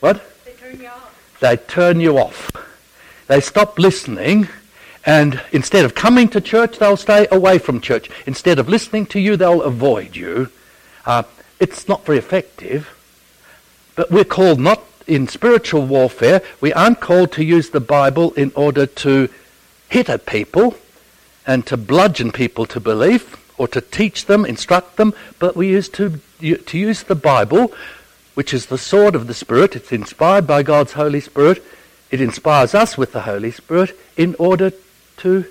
What? 0.00 0.22
They 0.46 0.52
turn 0.52 0.80
you 0.80 0.88
off. 0.88 1.38
They 1.40 1.56
turn 1.56 2.00
you 2.00 2.18
off. 2.18 2.67
They 3.28 3.40
stop 3.40 3.78
listening 3.78 4.48
and 5.06 5.40
instead 5.52 5.84
of 5.84 5.94
coming 5.94 6.28
to 6.28 6.40
church, 6.40 6.78
they'll 6.78 6.96
stay 6.96 7.26
away 7.30 7.58
from 7.58 7.80
church. 7.80 8.10
Instead 8.26 8.58
of 8.58 8.68
listening 8.68 9.06
to 9.06 9.20
you, 9.20 9.36
they'll 9.36 9.62
avoid 9.62 10.16
you. 10.16 10.50
Uh, 11.06 11.22
it's 11.60 11.88
not 11.88 12.04
very 12.04 12.18
effective. 12.18 12.94
But 13.94 14.10
we're 14.10 14.24
called 14.24 14.60
not 14.60 14.82
in 15.06 15.26
spiritual 15.26 15.86
warfare, 15.86 16.42
we 16.60 16.72
aren't 16.74 17.00
called 17.00 17.32
to 17.32 17.42
use 17.44 17.70
the 17.70 17.80
Bible 17.80 18.32
in 18.34 18.52
order 18.54 18.84
to 18.84 19.30
hit 19.88 20.10
at 20.10 20.26
people 20.26 20.76
and 21.46 21.66
to 21.66 21.78
bludgeon 21.78 22.30
people 22.30 22.66
to 22.66 22.78
belief 22.78 23.36
or 23.58 23.66
to 23.68 23.80
teach 23.80 24.26
them, 24.26 24.44
instruct 24.44 24.96
them, 24.96 25.14
but 25.38 25.56
we 25.56 25.68
use 25.68 25.88
to, 25.88 26.20
to 26.40 26.78
use 26.78 27.04
the 27.04 27.14
Bible, 27.14 27.72
which 28.34 28.52
is 28.52 28.66
the 28.66 28.76
sword 28.76 29.14
of 29.14 29.26
the 29.26 29.34
Spirit. 29.34 29.74
It's 29.74 29.90
inspired 29.90 30.46
by 30.46 30.62
God's 30.62 30.92
Holy 30.92 31.20
Spirit. 31.20 31.64
It 32.10 32.20
inspires 32.20 32.74
us 32.74 32.96
with 32.96 33.12
the 33.12 33.22
Holy 33.22 33.50
Spirit 33.50 33.98
in 34.16 34.34
order 34.38 34.72
to 35.18 35.44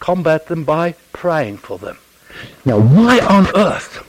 combat 0.00 0.46
them 0.46 0.64
by 0.64 0.94
praying 1.12 1.58
for 1.58 1.78
them. 1.78 1.98
Now, 2.64 2.78
why 2.78 3.20
on 3.20 3.46
earth 3.54 4.06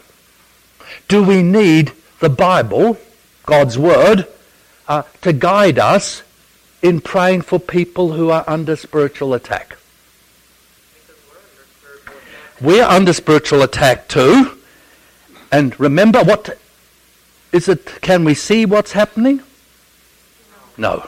do 1.07 1.23
we 1.23 1.43
need 1.43 1.91
the 2.19 2.29
Bible, 2.29 2.97
God's 3.45 3.77
Word, 3.77 4.27
uh, 4.87 5.03
to 5.21 5.31
guide 5.31 5.77
us 5.77 6.23
in 6.81 7.01
praying 7.01 7.41
for 7.41 7.59
people 7.59 8.13
who 8.13 8.29
are 8.29 8.43
under 8.47 8.75
spiritual 8.75 9.33
attack? 9.33 9.77
we're 12.61 12.83
under 12.83 13.13
spiritual 13.13 13.61
attack 13.61 14.07
too. 14.07 14.57
And 15.51 15.77
remember 15.79 16.23
what 16.23 16.57
is 17.51 17.69
it 17.69 17.85
can 18.01 18.23
we 18.23 18.33
see 18.33 18.65
what's 18.65 18.91
happening? 18.93 19.41
No. 20.77 21.07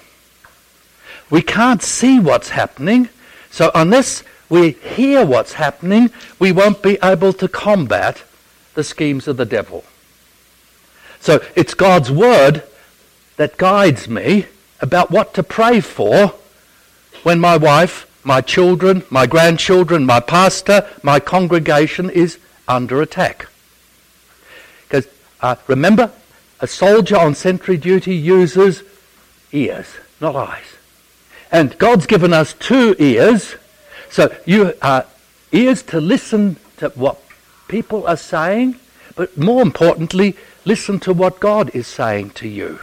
We 1.30 1.42
can't 1.42 1.82
see 1.82 2.20
what's 2.20 2.50
happening. 2.50 3.10
So 3.50 3.72
unless 3.76 4.24
we 4.50 4.72
hear 4.72 5.26
what's 5.26 5.54
happening, 5.54 6.12
we 6.40 6.52
won't 6.52 6.82
be 6.82 6.98
able 7.04 7.34
to 7.34 7.48
combat 7.48 8.24
the 8.76 8.84
schemes 8.84 9.28
of 9.28 9.38
the 9.38 9.46
devil. 9.46 9.84
So 11.20 11.44
it's 11.56 11.74
God's 11.74 12.12
word 12.12 12.64
that 13.38 13.58
guides 13.58 14.08
me 14.08 14.46
about 14.80 15.12
what 15.12 15.34
to 15.34 15.44
pray 15.44 15.82
for 15.82 16.34
when 17.24 17.40
my 17.40 17.58
wife, 17.58 18.06
my 18.24 18.42
children, 18.42 19.04
my 19.10 19.26
grandchildren, 19.26 20.06
my 20.06 20.20
pastor, 20.20 20.88
my 21.04 21.20
congregation 21.20 22.10
is 22.10 22.38
under 22.68 23.02
attack. 23.02 23.48
Because 24.84 25.08
uh, 25.42 25.56
remember, 25.68 26.12
a 26.60 26.68
soldier 26.68 27.18
on 27.18 27.36
sentry 27.36 27.78
duty 27.78 28.16
uses 28.16 28.84
ears, 29.52 29.88
not 30.22 30.36
eyes. 30.36 30.77
And 31.52 31.78
God's 31.78 32.06
given 32.06 32.34
us 32.34 32.54
two 32.54 32.96
ears. 33.00 33.56
So 34.10 34.36
you 34.46 34.74
are 34.82 35.06
ears 35.52 35.84
to 35.84 36.02
listen 36.02 36.58
to 36.78 36.90
what 36.90 37.22
people 37.68 38.08
are 38.08 38.18
saying, 38.18 38.80
but 39.16 39.38
more 39.38 39.62
importantly, 39.62 40.36
listen 40.66 41.00
to 41.02 41.14
what 41.14 41.40
God 41.40 41.72
is 41.74 41.88
saying 41.88 42.32
to 42.32 42.48
you. 42.48 42.80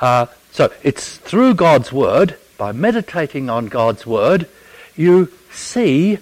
Uh, 0.00 0.26
so 0.52 0.72
it's 0.82 1.16
through 1.18 1.54
God's 1.54 1.92
Word, 1.92 2.36
by 2.58 2.72
meditating 2.72 3.50
on 3.50 3.66
God's 3.66 4.06
Word, 4.06 4.48
you 4.96 5.32
see 5.50 6.18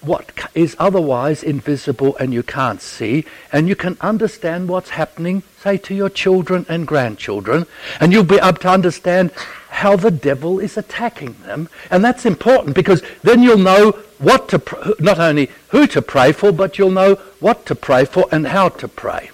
what 0.00 0.30
is 0.54 0.76
otherwise 0.78 1.42
invisible 1.42 2.16
and 2.18 2.32
you 2.32 2.42
can't 2.42 2.80
see, 2.80 3.24
and 3.52 3.68
you 3.68 3.74
can 3.74 3.96
understand 4.00 4.68
what's 4.68 4.90
happening, 4.90 5.42
say, 5.60 5.76
to 5.76 5.94
your 5.94 6.08
children 6.08 6.64
and 6.68 6.86
grandchildren, 6.86 7.66
and 8.00 8.12
you'll 8.12 8.22
be 8.22 8.36
able 8.36 8.58
to 8.58 8.70
understand 8.70 9.32
how 9.78 9.94
the 9.94 10.10
devil 10.10 10.58
is 10.58 10.76
attacking 10.76 11.34
them. 11.44 11.68
And 11.90 12.04
that's 12.04 12.26
important 12.26 12.74
because 12.74 13.02
then 13.22 13.42
you'll 13.42 13.58
know 13.58 13.92
what 14.18 14.48
to, 14.48 14.58
pr- 14.58 14.90
not 14.98 15.20
only 15.20 15.50
who 15.68 15.86
to 15.88 16.02
pray 16.02 16.32
for, 16.32 16.50
but 16.50 16.78
you'll 16.78 16.90
know 16.90 17.14
what 17.38 17.64
to 17.66 17.74
pray 17.74 18.04
for 18.04 18.26
and 18.32 18.48
how 18.48 18.70
to 18.70 18.88
pray. 18.88 19.30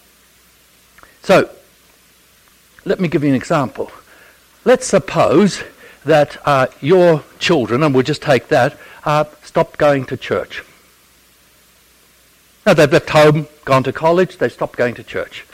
So, 1.22 1.48
let 2.84 3.00
me 3.00 3.08
give 3.08 3.22
you 3.22 3.30
an 3.30 3.34
example. 3.34 3.90
Let's 4.66 4.86
suppose 4.86 5.62
that 6.04 6.36
uh, 6.46 6.66
your 6.82 7.24
children, 7.38 7.82
and 7.82 7.94
we'll 7.94 8.02
just 8.02 8.20
take 8.20 8.48
that, 8.48 8.78
uh, 9.04 9.24
stopped 9.42 9.78
going 9.78 10.04
to 10.06 10.16
church. 10.16 10.62
Now 12.66 12.74
they've 12.74 12.92
left 12.92 13.10
home, 13.10 13.48
gone 13.64 13.84
to 13.84 13.92
college, 13.92 14.36
they 14.36 14.50
stopped 14.50 14.76
going 14.76 14.94
to 14.96 15.02
church. 15.02 15.46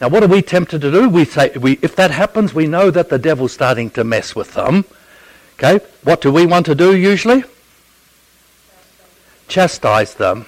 Now 0.00 0.08
what 0.08 0.22
are 0.22 0.28
we 0.28 0.42
tempted 0.42 0.80
to 0.80 0.90
do? 0.90 1.08
We 1.08 1.24
say, 1.24 1.50
we, 1.56 1.78
if 1.82 1.96
that 1.96 2.10
happens, 2.10 2.52
we 2.52 2.66
know 2.66 2.90
that 2.90 3.08
the 3.08 3.18
devil's 3.18 3.52
starting 3.52 3.90
to 3.90 4.04
mess 4.04 4.34
with 4.34 4.54
them. 4.54 4.84
Okay, 5.54 5.84
what 6.02 6.20
do 6.20 6.32
we 6.32 6.46
want 6.46 6.66
to 6.66 6.74
do 6.74 6.96
usually? 6.96 7.44
Chastise 9.46 10.14
them. 10.14 10.46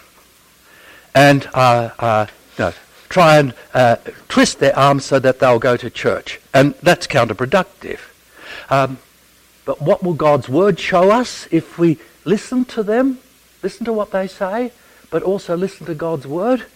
And 1.15 1.49
uh, 1.55 1.91
uh, 1.99 2.27
no, 2.59 2.73
try 3.09 3.39
and 3.39 3.55
uh, 3.73 3.97
twist 4.29 4.59
their 4.59 4.77
arms 4.77 5.05
so 5.05 5.19
that 5.19 5.39
they'll 5.39 5.59
go 5.59 5.77
to 5.77 5.91
church. 5.91 6.41
And 6.53 6.75
that's 6.83 7.07
counterproductive. 7.07 8.01
Um, 8.69 8.99
but 9.65 9.81
what 9.81 10.03
will 10.03 10.15
God's 10.15 10.49
word 10.49 10.79
show 10.81 11.11
us 11.11 11.47
if 11.51 11.79
we 11.79 11.99
listen 12.25 12.65
to 12.67 12.83
them, 12.83 13.19
listen 13.63 13.85
to 13.87 13.93
what 13.93 14.11
they 14.11 14.27
say, 14.27 14.73
but 15.11 15.23
also 15.23 15.57
listen 15.57 15.87
to 15.87 15.95
God's 15.95 16.27
word? 16.27 16.67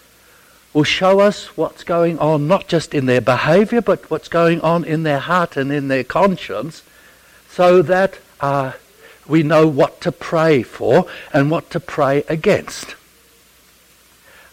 Will 0.73 0.85
show 0.85 1.19
us 1.19 1.57
what's 1.57 1.83
going 1.83 2.19
on 2.21 2.47
not 2.47 2.69
just 2.69 2.95
in 2.95 3.07
their 3.07 3.21
behavior, 3.21 3.81
but 3.81 4.09
what's 4.09 4.29
going 4.29 4.61
on 4.61 4.85
in 4.85 5.03
their 5.03 5.19
heart 5.19 5.57
and 5.57 5.73
in 5.73 5.89
their 5.89 6.05
conscience, 6.05 6.83
so 7.49 7.83
that 7.83 8.19
uh, 8.41 8.73
we 9.27 9.43
know 9.43 9.67
what 9.67 10.01
to 10.03 10.13
pray 10.13 10.63
for 10.63 11.07
and 11.33 11.51
what 11.51 11.71
to 11.71 11.81
pray 11.81 12.23
against. 12.29 12.95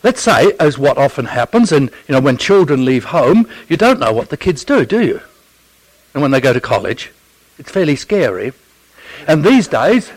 Let's 0.03 0.21
say, 0.21 0.53
as 0.59 0.77
what 0.77 0.97
often 0.97 1.25
happens, 1.25 1.71
and 1.71 1.89
you 2.07 2.13
know, 2.13 2.21
when 2.21 2.37
children 2.37 2.85
leave 2.85 3.05
home, 3.05 3.47
you 3.67 3.77
don't 3.77 3.99
know 3.99 4.13
what 4.13 4.29
the 4.29 4.37
kids 4.37 4.63
do, 4.63 4.85
do 4.85 5.01
you? 5.01 5.21
And 6.13 6.21
when 6.21 6.31
they 6.31 6.41
go 6.41 6.53
to 6.53 6.61
college, 6.61 7.11
it's 7.59 7.71
fairly 7.71 7.95
scary. 7.95 8.53
And 9.27 9.43
these 9.43 9.67
days, 9.67 10.11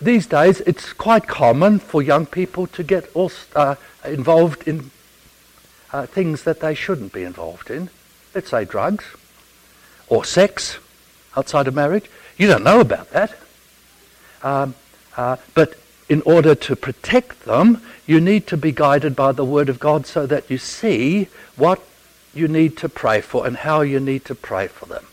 these 0.00 0.26
days, 0.26 0.60
it's 0.60 0.92
quite 0.92 1.26
common 1.26 1.78
for 1.78 2.02
young 2.02 2.26
people 2.26 2.66
to 2.68 2.82
get 2.82 3.10
uh, 3.54 3.74
involved 4.04 4.66
in 4.66 4.90
uh, 5.92 6.06
things 6.06 6.42
that 6.44 6.60
they 6.60 6.74
shouldn't 6.74 7.12
be 7.12 7.22
involved 7.22 7.70
in. 7.70 7.90
Let's 8.34 8.50
say 8.50 8.64
drugs 8.64 9.04
or 10.08 10.24
sex 10.24 10.78
outside 11.36 11.68
of 11.68 11.74
marriage. 11.74 12.10
You 12.36 12.46
don't 12.46 12.64
know 12.64 12.80
about 12.80 13.10
that. 13.10 13.34
Um, 14.42 14.74
uh, 15.16 15.36
but 15.54 15.74
in 16.08 16.22
order 16.22 16.54
to 16.54 16.76
protect 16.76 17.44
them, 17.44 17.82
you 18.06 18.20
need 18.20 18.46
to 18.46 18.56
be 18.56 18.72
guided 18.72 19.14
by 19.14 19.32
the 19.32 19.44
Word 19.44 19.68
of 19.68 19.78
God 19.78 20.06
so 20.06 20.26
that 20.26 20.48
you 20.50 20.58
see 20.58 21.28
what 21.56 21.82
you 22.34 22.48
need 22.48 22.76
to 22.78 22.88
pray 22.88 23.20
for 23.20 23.46
and 23.46 23.56
how 23.56 23.80
you 23.80 24.00
need 24.00 24.24
to 24.26 24.34
pray 24.34 24.68
for 24.68 24.86
them. 24.86 25.04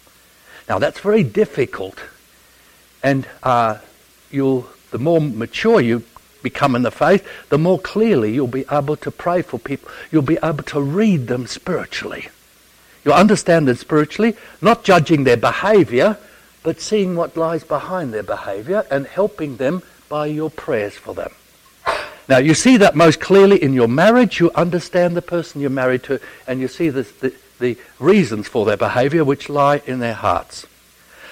Now 0.70 0.80
that's 0.80 1.00
very 1.00 1.24
difficult, 1.24 2.00
and 3.04 3.28
uh, 3.44 3.80
you'll 4.32 4.70
the 4.92 5.00
more 5.00 5.20
mature 5.20 5.82
you 5.82 6.04
become 6.46 6.76
in 6.76 6.84
the 6.84 6.92
faith, 6.92 7.28
the 7.50 7.58
more 7.58 7.80
clearly 7.80 8.34
you'll 8.34 8.48
be 8.62 8.66
able 8.72 8.96
to 8.98 9.12
pray 9.12 9.42
for 9.42 9.58
people. 9.60 9.90
You'll 10.12 10.22
be 10.22 10.38
able 10.42 10.64
to 10.64 10.80
read 10.80 11.28
them 11.28 11.48
spiritually. 11.48 12.30
You'll 13.04 13.16
understand 13.16 13.68
them 13.68 13.76
spiritually, 13.76 14.38
not 14.62 14.84
judging 14.84 15.24
their 15.26 15.38
behavior, 15.38 16.18
but 16.64 16.80
seeing 16.80 17.16
what 17.16 17.36
lies 17.36 17.64
behind 17.64 18.14
their 18.14 18.24
behavior 18.24 18.86
and 18.90 19.08
helping 19.08 19.58
them 19.58 19.82
by 20.08 20.28
your 20.28 20.50
prayers 20.50 20.94
for 20.94 21.14
them. 21.14 21.32
Now, 22.28 22.38
you 22.38 22.54
see 22.54 22.78
that 22.78 22.96
most 22.96 23.20
clearly 23.20 23.62
in 23.62 23.74
your 23.74 23.88
marriage. 23.88 24.40
You 24.40 24.52
understand 24.56 25.16
the 25.16 25.22
person 25.22 25.62
you're 25.62 25.70
married 25.70 26.04
to, 26.04 26.20
and 26.48 26.60
you 26.60 26.68
see 26.68 26.90
the, 26.90 27.06
the, 27.60 27.78
reasons 28.00 28.48
for 28.48 28.66
their 28.66 28.78
behavior 28.78 29.24
which 29.24 29.50
lie 29.50 29.82
in 29.86 30.00
their 30.00 30.14
hearts. 30.14 30.66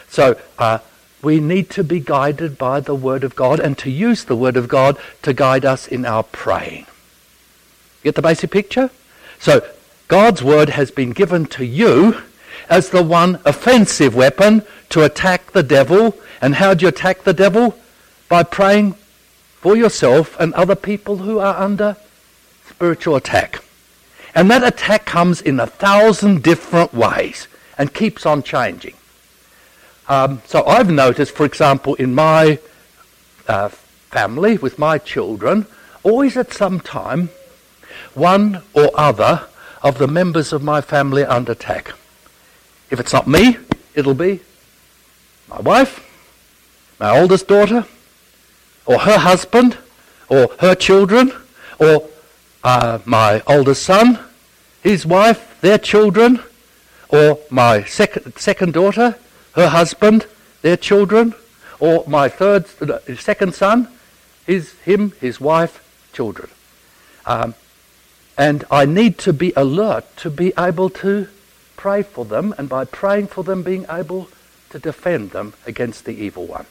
So, 0.07 0.39
uh, 0.57 0.79
we 1.23 1.39
need 1.39 1.69
to 1.71 1.83
be 1.83 1.99
guided 2.01 2.57
by 2.57 2.81
the 2.81 2.93
Word 2.93 3.23
of 3.23 3.35
God 3.35 3.59
and 3.59 3.77
to 3.79 3.89
use 3.89 4.25
the 4.25 4.35
Word 4.35 4.57
of 4.57 4.67
God 4.67 4.97
to 5.21 5.33
guide 5.33 5.63
us 5.63 5.87
in 5.87 6.05
our 6.05 6.23
praying. 6.23 6.85
Get 8.03 8.15
the 8.15 8.21
basic 8.21 8.51
picture? 8.51 8.91
So, 9.39 9.65
God's 10.09 10.43
Word 10.43 10.69
has 10.69 10.91
been 10.91 11.11
given 11.11 11.45
to 11.47 11.65
you 11.65 12.21
as 12.69 12.89
the 12.89 13.01
one 13.01 13.39
offensive 13.45 14.13
weapon 14.13 14.63
to 14.89 15.03
attack 15.03 15.53
the 15.53 15.63
devil. 15.63 16.17
And 16.41 16.55
how 16.55 16.73
do 16.73 16.83
you 16.83 16.89
attack 16.89 17.23
the 17.23 17.33
devil? 17.33 17.75
By 18.27 18.43
praying 18.43 18.95
for 19.55 19.77
yourself 19.77 20.35
and 20.39 20.53
other 20.53 20.75
people 20.75 21.17
who 21.17 21.39
are 21.39 21.55
under 21.55 21.95
spiritual 22.67 23.15
attack. 23.15 23.63
And 24.35 24.51
that 24.51 24.63
attack 24.63 25.05
comes 25.05 25.39
in 25.39 25.59
a 25.59 25.67
thousand 25.67 26.43
different 26.43 26.93
ways 26.93 27.47
and 27.77 27.93
keeps 27.93 28.25
on 28.25 28.43
changing. 28.43 28.95
Um, 30.07 30.41
so 30.45 30.65
I've 30.65 30.89
noticed, 30.89 31.33
for 31.33 31.45
example, 31.45 31.95
in 31.95 32.13
my 32.13 32.59
uh, 33.47 33.69
family, 33.69 34.57
with 34.57 34.77
my 34.77 34.97
children, 34.97 35.65
always 36.03 36.35
at 36.35 36.53
some 36.53 36.79
time, 36.79 37.29
one 38.13 38.61
or 38.73 38.91
other 38.95 39.47
of 39.81 39.97
the 39.97 40.07
members 40.07 40.53
of 40.53 40.61
my 40.61 40.81
family 40.81 41.23
under 41.23 41.53
attack. 41.53 41.93
If 42.89 42.99
it's 42.99 43.13
not 43.13 43.27
me, 43.27 43.57
it'll 43.95 44.13
be 44.13 44.41
my 45.49 45.59
wife, 45.59 46.09
my 46.99 47.17
oldest 47.17 47.47
daughter, 47.47 47.85
or 48.85 48.99
her 48.99 49.17
husband, 49.17 49.77
or 50.29 50.49
her 50.59 50.75
children, 50.75 51.31
or 51.79 52.09
uh, 52.63 52.99
my 53.05 53.41
oldest 53.47 53.83
son, 53.83 54.19
his 54.81 55.05
wife, 55.05 55.59
their 55.61 55.77
children, 55.77 56.41
or 57.09 57.39
my 57.49 57.83
sec- 57.83 58.37
second 58.37 58.73
daughter, 58.73 59.15
her 59.53 59.69
husband, 59.69 60.25
their 60.61 60.77
children, 60.77 61.33
or 61.79 62.03
my 62.07 62.29
third, 62.29 62.65
uh, 62.81 62.99
second 63.15 63.53
son, 63.55 63.87
his, 64.45 64.73
him, 64.79 65.11
his 65.19 65.39
wife, 65.39 65.79
children. 66.13 66.49
Um, 67.25 67.55
and 68.37 68.65
I 68.71 68.85
need 68.85 69.17
to 69.19 69.33
be 69.33 69.53
alert 69.55 70.05
to 70.17 70.29
be 70.29 70.53
able 70.57 70.89
to 70.89 71.27
pray 71.77 72.03
for 72.03 72.25
them, 72.25 72.53
and 72.57 72.67
by 72.69 72.85
praying 72.85 73.27
for 73.27 73.43
them, 73.43 73.63
being 73.63 73.85
able 73.89 74.29
to 74.69 74.79
defend 74.79 75.31
them 75.31 75.53
against 75.67 76.05
the 76.05 76.13
evil 76.13 76.47
one. 76.47 76.65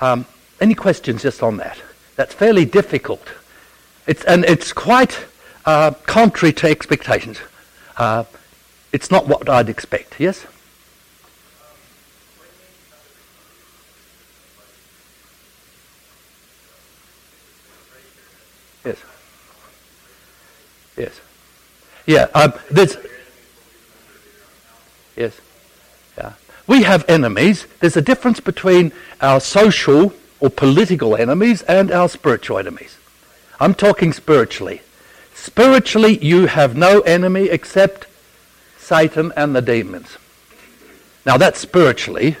Um, 0.00 0.26
any 0.60 0.74
questions 0.74 1.22
just 1.22 1.42
on 1.42 1.58
that? 1.58 1.78
That's 2.16 2.34
fairly 2.34 2.64
difficult. 2.64 3.28
It's, 4.06 4.24
and 4.24 4.44
it's 4.44 4.72
quite 4.72 5.26
uh, 5.64 5.92
contrary 6.06 6.52
to 6.54 6.70
expectations. 6.70 7.38
Uh, 7.96 8.24
it's 8.92 9.10
not 9.10 9.26
what 9.26 9.48
I'd 9.48 9.68
expect, 9.68 10.18
yes? 10.18 10.46
Yeah, 22.06 22.28
um, 22.34 22.52
there's. 22.70 22.96
Yes. 25.16 25.40
Yeah. 26.16 26.32
We 26.66 26.82
have 26.84 27.04
enemies. 27.08 27.66
There's 27.80 27.96
a 27.96 28.02
difference 28.02 28.40
between 28.40 28.92
our 29.20 29.40
social 29.40 30.12
or 30.40 30.50
political 30.50 31.16
enemies 31.16 31.62
and 31.62 31.90
our 31.90 32.08
spiritual 32.08 32.58
enemies. 32.58 32.98
I'm 33.58 33.74
talking 33.74 34.12
spiritually. 34.12 34.82
Spiritually, 35.34 36.18
you 36.24 36.46
have 36.46 36.76
no 36.76 37.00
enemy 37.00 37.44
except 37.48 38.06
Satan 38.78 39.32
and 39.36 39.54
the 39.54 39.62
demons. 39.62 40.16
Now, 41.24 41.36
that's 41.36 41.58
spiritually. 41.58 42.36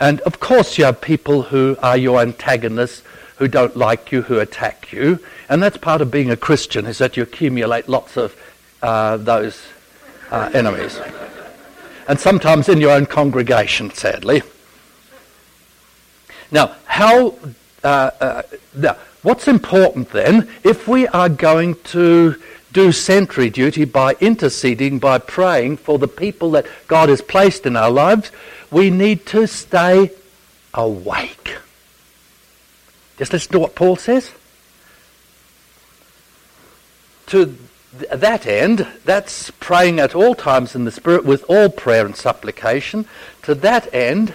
And 0.00 0.20
of 0.20 0.40
course, 0.40 0.78
you 0.78 0.84
have 0.84 1.00
people 1.00 1.42
who 1.42 1.76
are 1.82 1.96
your 1.96 2.20
antagonists, 2.20 3.02
who 3.38 3.48
don't 3.48 3.76
like 3.76 4.12
you, 4.12 4.22
who 4.22 4.38
attack 4.38 4.92
you. 4.92 5.18
And 5.48 5.62
that's 5.62 5.76
part 5.76 6.00
of 6.00 6.10
being 6.10 6.30
a 6.30 6.36
Christian, 6.36 6.86
is 6.86 6.98
that 6.98 7.16
you 7.16 7.22
accumulate 7.22 7.88
lots 7.88 8.16
of 8.16 8.36
uh, 8.82 9.16
those 9.16 9.62
uh, 10.30 10.50
enemies. 10.52 11.00
And 12.08 12.18
sometimes 12.18 12.68
in 12.68 12.80
your 12.80 12.90
own 12.90 13.06
congregation, 13.06 13.90
sadly. 13.90 14.42
Now, 16.50 16.74
how, 16.86 17.38
uh, 17.84 18.10
uh 18.20 18.42
now, 18.74 18.96
what's 19.22 19.46
important 19.46 20.10
then, 20.10 20.48
if 20.64 20.88
we 20.88 21.06
are 21.08 21.28
going 21.28 21.76
to 21.84 22.36
do 22.72 22.92
sentry 22.92 23.50
duty 23.50 23.84
by 23.84 24.14
interceding, 24.20 24.98
by 24.98 25.18
praying 25.18 25.76
for 25.76 25.98
the 25.98 26.08
people 26.08 26.50
that 26.52 26.66
God 26.86 27.08
has 27.08 27.20
placed 27.20 27.66
in 27.66 27.76
our 27.76 27.90
lives, 27.90 28.30
we 28.70 28.90
need 28.90 29.26
to 29.26 29.46
stay 29.46 30.10
awake. 30.74 31.56
Just 33.18 33.32
listen 33.32 33.52
to 33.52 33.58
what 33.58 33.74
Paul 33.74 33.96
says. 33.96 34.30
To 37.26 37.56
th- 37.98 38.10
that 38.12 38.46
end, 38.46 38.86
that's 39.04 39.50
praying 39.50 39.98
at 39.98 40.14
all 40.14 40.34
times 40.34 40.74
in 40.74 40.84
the 40.84 40.92
Spirit 40.92 41.24
with 41.24 41.44
all 41.48 41.68
prayer 41.68 42.06
and 42.06 42.16
supplication. 42.16 43.06
To 43.42 43.54
that 43.56 43.92
end, 43.92 44.34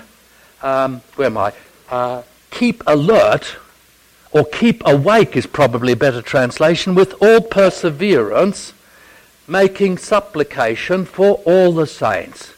um, 0.61 1.01
where 1.15 1.27
am 1.27 1.37
I? 1.37 1.53
Uh, 1.89 2.23
keep 2.51 2.83
alert, 2.85 3.55
or 4.31 4.45
keep 4.45 4.85
awake 4.85 5.37
is 5.37 5.45
probably 5.45 5.93
a 5.93 5.97
better 5.97 6.21
translation, 6.21 6.93
with 6.93 7.13
all 7.21 7.39
perseverance, 7.39 8.73
making 9.47 9.97
supplication 9.97 11.05
for 11.05 11.35
all 11.45 11.71
the 11.71 11.87
saints. 11.87 12.53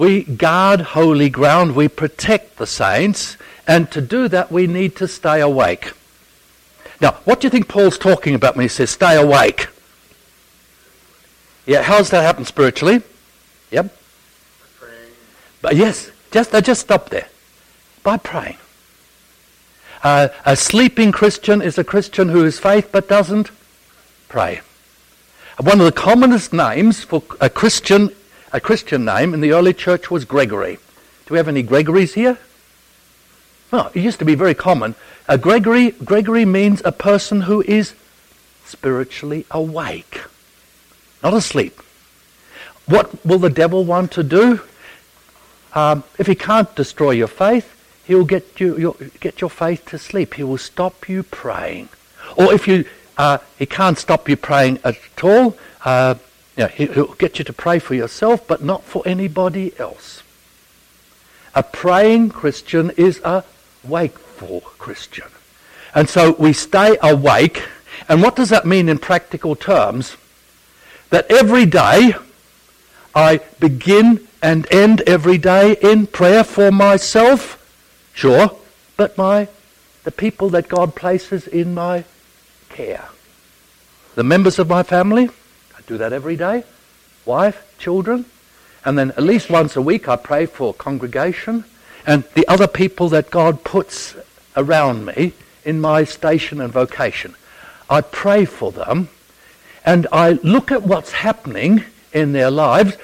We 0.00 0.22
guard 0.22 0.80
holy 0.80 1.28
ground, 1.28 1.76
we 1.76 1.86
protect 1.86 2.56
the 2.56 2.66
saints, 2.66 3.36
and 3.66 3.90
to 3.90 4.00
do 4.00 4.28
that 4.28 4.50
we 4.50 4.66
need 4.66 4.96
to 4.96 5.06
stay 5.06 5.42
awake. 5.42 5.92
Now, 7.02 7.18
what 7.26 7.38
do 7.38 7.46
you 7.46 7.50
think 7.50 7.68
Paul's 7.68 7.98
talking 7.98 8.34
about 8.34 8.56
when 8.56 8.62
he 8.62 8.68
says 8.68 8.88
stay 8.88 9.14
awake? 9.14 9.68
Yeah, 11.66 11.82
how 11.82 11.98
does 11.98 12.08
that 12.12 12.22
happen 12.22 12.46
spiritually? 12.46 13.02
Yep. 13.72 13.94
But 15.60 15.76
yes, 15.76 16.10
just 16.30 16.54
uh, 16.54 16.62
just 16.62 16.80
stop 16.80 17.10
there. 17.10 17.28
By 18.02 18.16
praying. 18.16 18.56
Uh, 20.02 20.28
a 20.46 20.56
sleeping 20.56 21.12
Christian 21.12 21.60
is 21.60 21.76
a 21.76 21.84
Christian 21.84 22.30
who 22.30 22.42
has 22.44 22.58
faith 22.58 22.88
but 22.90 23.06
doesn't 23.06 23.50
pray. 24.30 24.62
One 25.58 25.78
of 25.78 25.84
the 25.84 25.92
commonest 25.92 26.54
names 26.54 27.04
for 27.04 27.22
a 27.38 27.50
Christian 27.50 28.14
a 28.52 28.60
Christian 28.60 29.04
name 29.04 29.34
in 29.34 29.40
the 29.40 29.52
early 29.52 29.72
church 29.72 30.10
was 30.10 30.24
Gregory. 30.24 30.78
Do 31.26 31.34
we 31.34 31.38
have 31.38 31.48
any 31.48 31.62
Gregories 31.62 32.14
here? 32.14 32.38
Well, 33.70 33.90
it 33.94 34.00
used 34.00 34.18
to 34.18 34.24
be 34.24 34.34
very 34.34 34.54
common. 34.54 34.96
A 35.28 35.38
Gregory, 35.38 35.92
Gregory 35.92 36.44
means 36.44 36.82
a 36.84 36.92
person 36.92 37.42
who 37.42 37.62
is 37.62 37.94
spiritually 38.64 39.46
awake, 39.50 40.22
not 41.22 41.34
asleep. 41.34 41.80
What 42.86 43.24
will 43.24 43.38
the 43.38 43.50
devil 43.50 43.84
want 43.84 44.10
to 44.12 44.24
do? 44.24 44.60
Um, 45.72 46.02
if 46.18 46.26
he 46.26 46.34
can't 46.34 46.74
destroy 46.74 47.12
your 47.12 47.28
faith, 47.28 47.76
he 48.04 48.16
will 48.16 48.24
get, 48.24 48.58
you, 48.58 48.76
your, 48.76 48.96
get 49.20 49.40
your 49.40 49.50
faith 49.50 49.86
to 49.86 49.98
sleep. 49.98 50.34
He 50.34 50.42
will 50.42 50.58
stop 50.58 51.08
you 51.08 51.22
praying. 51.22 51.90
Or 52.36 52.52
if 52.52 52.66
you, 52.66 52.84
uh, 53.16 53.38
he 53.56 53.66
can't 53.66 53.96
stop 53.96 54.28
you 54.28 54.36
praying 54.36 54.80
at 54.82 54.98
all, 55.22 55.56
uh, 55.84 56.16
he'll 56.68 57.14
get 57.14 57.38
you 57.38 57.44
to 57.44 57.52
pray 57.52 57.78
for 57.78 57.94
yourself, 57.94 58.46
but 58.46 58.62
not 58.62 58.84
for 58.84 59.02
anybody 59.06 59.72
else. 59.78 60.22
A 61.54 61.62
praying 61.62 62.30
Christian 62.30 62.90
is 62.90 63.20
a 63.24 63.44
wakeful 63.82 64.60
Christian. 64.78 65.28
And 65.94 66.08
so 66.08 66.32
we 66.32 66.52
stay 66.52 66.96
awake. 67.02 67.62
And 68.08 68.22
what 68.22 68.36
does 68.36 68.50
that 68.50 68.66
mean 68.66 68.88
in 68.88 68.98
practical 68.98 69.56
terms? 69.56 70.16
That 71.10 71.30
every 71.30 71.66
day 71.66 72.14
I 73.14 73.40
begin 73.58 74.28
and 74.42 74.66
end 74.72 75.02
every 75.02 75.38
day 75.38 75.76
in 75.82 76.06
prayer 76.06 76.44
for 76.44 76.70
myself, 76.70 77.56
sure, 78.14 78.56
but 78.96 79.18
my 79.18 79.48
the 80.04 80.10
people 80.10 80.48
that 80.50 80.68
God 80.68 80.94
places 80.94 81.46
in 81.46 81.74
my 81.74 82.04
care. 82.68 83.08
The 84.14 84.24
members 84.24 84.58
of 84.58 84.68
my 84.68 84.82
family, 84.82 85.30
do 85.90 85.98
that 85.98 86.12
every 86.12 86.36
day. 86.36 86.62
Wife, 87.26 87.74
children. 87.76 88.24
And 88.84 88.96
then 88.96 89.10
at 89.10 89.24
least 89.24 89.50
once 89.50 89.74
a 89.74 89.82
week 89.82 90.08
I 90.08 90.14
pray 90.14 90.46
for 90.46 90.72
congregation 90.72 91.64
and 92.06 92.22
the 92.34 92.46
other 92.46 92.68
people 92.68 93.08
that 93.08 93.30
God 93.30 93.64
puts 93.64 94.14
around 94.56 95.04
me 95.04 95.32
in 95.64 95.80
my 95.80 96.04
station 96.04 96.60
and 96.60 96.72
vocation. 96.72 97.34
I 97.90 98.02
pray 98.02 98.44
for 98.44 98.70
them 98.70 99.08
and 99.84 100.06
I 100.12 100.38
look 100.44 100.70
at 100.70 100.84
what's 100.84 101.10
happening 101.10 101.82
in 102.12 102.32
their 102.32 102.52
lives, 102.52 102.96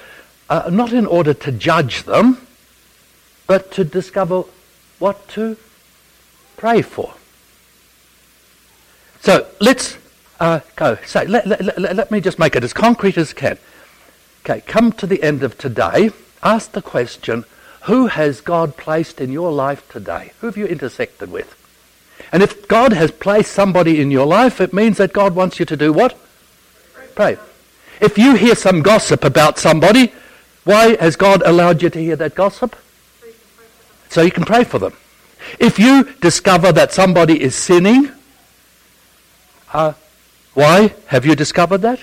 uh, 0.48 0.70
not 0.72 0.92
in 0.92 1.06
order 1.06 1.34
to 1.34 1.50
judge 1.50 2.04
them, 2.04 2.46
but 3.48 3.72
to 3.72 3.82
discover 3.82 4.44
what 5.00 5.26
to 5.30 5.56
pray 6.56 6.82
for. 6.82 7.14
So 9.22 9.44
let's 9.60 9.98
uh, 10.40 10.60
go. 10.76 10.98
So 11.06 11.22
let, 11.22 11.46
let, 11.46 11.64
let, 11.64 11.96
let 11.96 12.10
me 12.10 12.20
just 12.20 12.38
make 12.38 12.56
it 12.56 12.64
as 12.64 12.72
concrete 12.72 13.16
as 13.16 13.32
can. 13.32 13.58
Okay, 14.44 14.60
come 14.62 14.92
to 14.92 15.06
the 15.06 15.22
end 15.22 15.42
of 15.42 15.58
today. 15.58 16.10
Ask 16.42 16.72
the 16.72 16.82
question, 16.82 17.44
who 17.82 18.06
has 18.08 18.40
God 18.40 18.76
placed 18.76 19.20
in 19.20 19.32
your 19.32 19.52
life 19.52 19.88
today? 19.88 20.32
Who 20.40 20.46
have 20.46 20.56
you 20.56 20.66
intersected 20.66 21.30
with? 21.30 21.54
And 22.32 22.42
if 22.42 22.68
God 22.68 22.92
has 22.92 23.10
placed 23.10 23.52
somebody 23.52 24.00
in 24.00 24.10
your 24.10 24.26
life, 24.26 24.60
it 24.60 24.72
means 24.72 24.98
that 24.98 25.12
God 25.12 25.34
wants 25.34 25.58
you 25.58 25.66
to 25.66 25.76
do 25.76 25.92
what? 25.92 26.18
Pray. 27.14 27.38
If 28.00 28.18
you 28.18 28.34
hear 28.34 28.54
some 28.54 28.82
gossip 28.82 29.24
about 29.24 29.58
somebody, 29.58 30.12
why 30.64 30.96
has 30.96 31.16
God 31.16 31.42
allowed 31.44 31.82
you 31.82 31.90
to 31.90 31.98
hear 31.98 32.16
that 32.16 32.34
gossip? 32.34 32.76
So 34.08 34.22
you 34.22 34.30
can 34.30 34.44
pray 34.44 34.64
for 34.64 34.78
them. 34.78 34.92
If 35.58 35.78
you 35.78 36.04
discover 36.20 36.72
that 36.72 36.92
somebody 36.92 37.40
is 37.40 37.54
sinning, 37.54 38.10
uh, 39.72 39.92
why? 40.56 40.94
Have 41.08 41.26
you 41.26 41.36
discovered 41.36 41.82
that? 41.82 42.02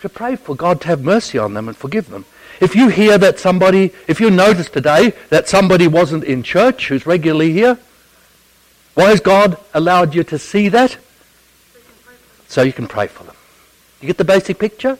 To 0.00 0.08
pray 0.08 0.34
for 0.34 0.56
God 0.56 0.80
to 0.80 0.88
have 0.88 1.04
mercy 1.04 1.38
on 1.38 1.54
them 1.54 1.68
and 1.68 1.76
forgive 1.76 2.10
them. 2.10 2.24
If 2.60 2.74
you 2.74 2.88
hear 2.88 3.16
that 3.16 3.38
somebody, 3.38 3.92
if 4.08 4.18
you 4.18 4.28
notice 4.28 4.68
today 4.68 5.12
that 5.28 5.48
somebody 5.48 5.86
wasn't 5.86 6.24
in 6.24 6.42
church 6.42 6.88
who's 6.88 7.06
regularly 7.06 7.52
here, 7.52 7.78
why 8.94 9.10
has 9.10 9.20
God 9.20 9.56
allowed 9.72 10.16
you 10.16 10.24
to 10.24 10.36
see 10.36 10.68
that? 10.70 10.96
So 12.48 12.62
you 12.62 12.72
can 12.72 12.88
pray 12.88 13.06
for 13.06 13.22
them. 13.22 13.36
You 14.00 14.08
get 14.08 14.18
the 14.18 14.24
basic 14.24 14.58
picture? 14.58 14.98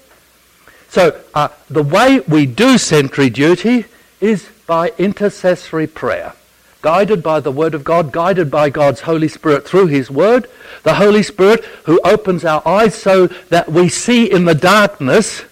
So 0.90 1.20
uh, 1.34 1.48
the 1.68 1.82
way 1.82 2.20
we 2.20 2.46
do 2.46 2.78
sentry 2.78 3.30
duty 3.30 3.86
is 4.20 4.48
by 4.68 4.92
intercessory 4.96 5.88
prayer 5.88 6.34
guided 6.82 7.22
by 7.22 7.40
the 7.40 7.52
Word 7.52 7.74
of 7.74 7.84
God, 7.84 8.12
guided 8.12 8.50
by 8.50 8.70
God's 8.70 9.02
Holy 9.02 9.28
Spirit 9.28 9.66
through 9.66 9.86
His 9.86 10.10
Word. 10.10 10.48
The 10.82 10.94
Holy 10.94 11.22
Spirit 11.22 11.64
who 11.84 12.00
opens 12.04 12.44
our 12.44 12.66
eyes 12.66 12.94
so 12.94 13.26
that 13.48 13.70
we 13.70 13.88
see 13.88 14.30
in 14.30 14.44
the 14.44 14.54
darkness, 14.54 15.42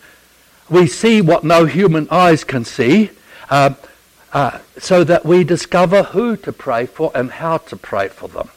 we 0.70 0.86
see 0.86 1.20
what 1.20 1.44
no 1.44 1.66
human 1.66 2.08
eyes 2.10 2.44
can 2.44 2.64
see, 2.64 3.10
uh, 3.50 3.74
uh, 4.32 4.58
so 4.78 5.04
that 5.04 5.24
we 5.24 5.44
discover 5.44 6.02
who 6.04 6.36
to 6.36 6.52
pray 6.52 6.86
for 6.86 7.10
and 7.14 7.30
how 7.30 7.58
to 7.58 7.76
pray 7.76 8.08
for 8.08 8.28
them. 8.28 8.48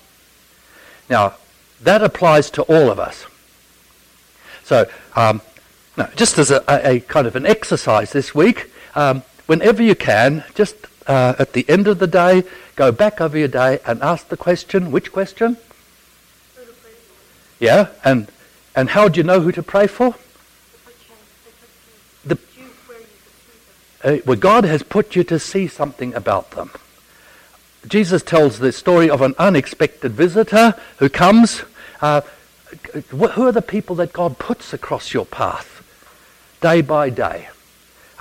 Now, 1.10 1.36
that 1.82 2.04
applies 2.04 2.50
to 2.52 2.64
all 2.64 2.90
of 2.90 3.00
us. 3.00 3.26
So, 4.64 4.90
um, 5.16 5.42
no, 5.98 6.08
just 6.16 6.38
as 6.38 6.52
a, 6.52 6.64
a, 6.68 7.00
kind 7.02 7.28
of 7.28 7.36
an 7.36 7.46
exercise 7.46 8.14
this 8.14 8.34
week, 8.34 8.72
um, 8.96 9.24
whenever 9.46 9.84
you 9.84 9.96
can, 9.96 10.44
just 10.56 10.76
uh, 11.08 11.36
at 11.40 11.54
the 11.54 11.68
end 11.70 11.88
of 11.88 12.00
the 12.00 12.08
day, 12.08 12.44
go 12.76 12.92
back 12.92 13.22
over 13.22 13.38
your 13.38 13.48
day 13.48 13.80
and 13.86 14.02
ask 14.02 14.28
the 14.30 14.38
question, 14.38 14.92
which 14.92 15.12
question? 15.12 15.58
Yeah, 17.60 17.90
and 18.04 18.28
and 18.76 18.90
how 18.90 19.08
do 19.08 19.20
you 19.20 19.24
know 19.24 19.42
who 19.42 19.52
to 19.52 19.64
pray 19.64 19.88
for? 19.88 20.16
The, 22.26 22.38
uh, 24.04 24.18
well, 24.26 24.38
God 24.38 24.64
has 24.64 24.82
put 24.84 25.16
you 25.16 25.24
to 25.26 25.38
see 25.40 25.68
something 25.68 26.14
about 26.14 26.52
them. 26.52 26.72
Jesus 27.88 28.24
tells 28.24 28.60
the 28.60 28.72
story 28.72 29.10
of 29.10 29.22
an 29.22 29.36
unexpected 29.38 30.14
visitor 30.14 30.76
who 30.98 31.10
comes. 31.10 31.64
Uh, 32.02 32.22
who 33.10 33.46
are 33.46 33.52
the 33.52 33.62
people 33.62 33.98
that 33.98 34.14
God 34.14 34.38
puts 34.38 34.72
across 34.72 35.14
your 35.14 35.26
path 35.26 35.84
day 36.62 36.82
by 36.82 37.10
day? 37.10 37.50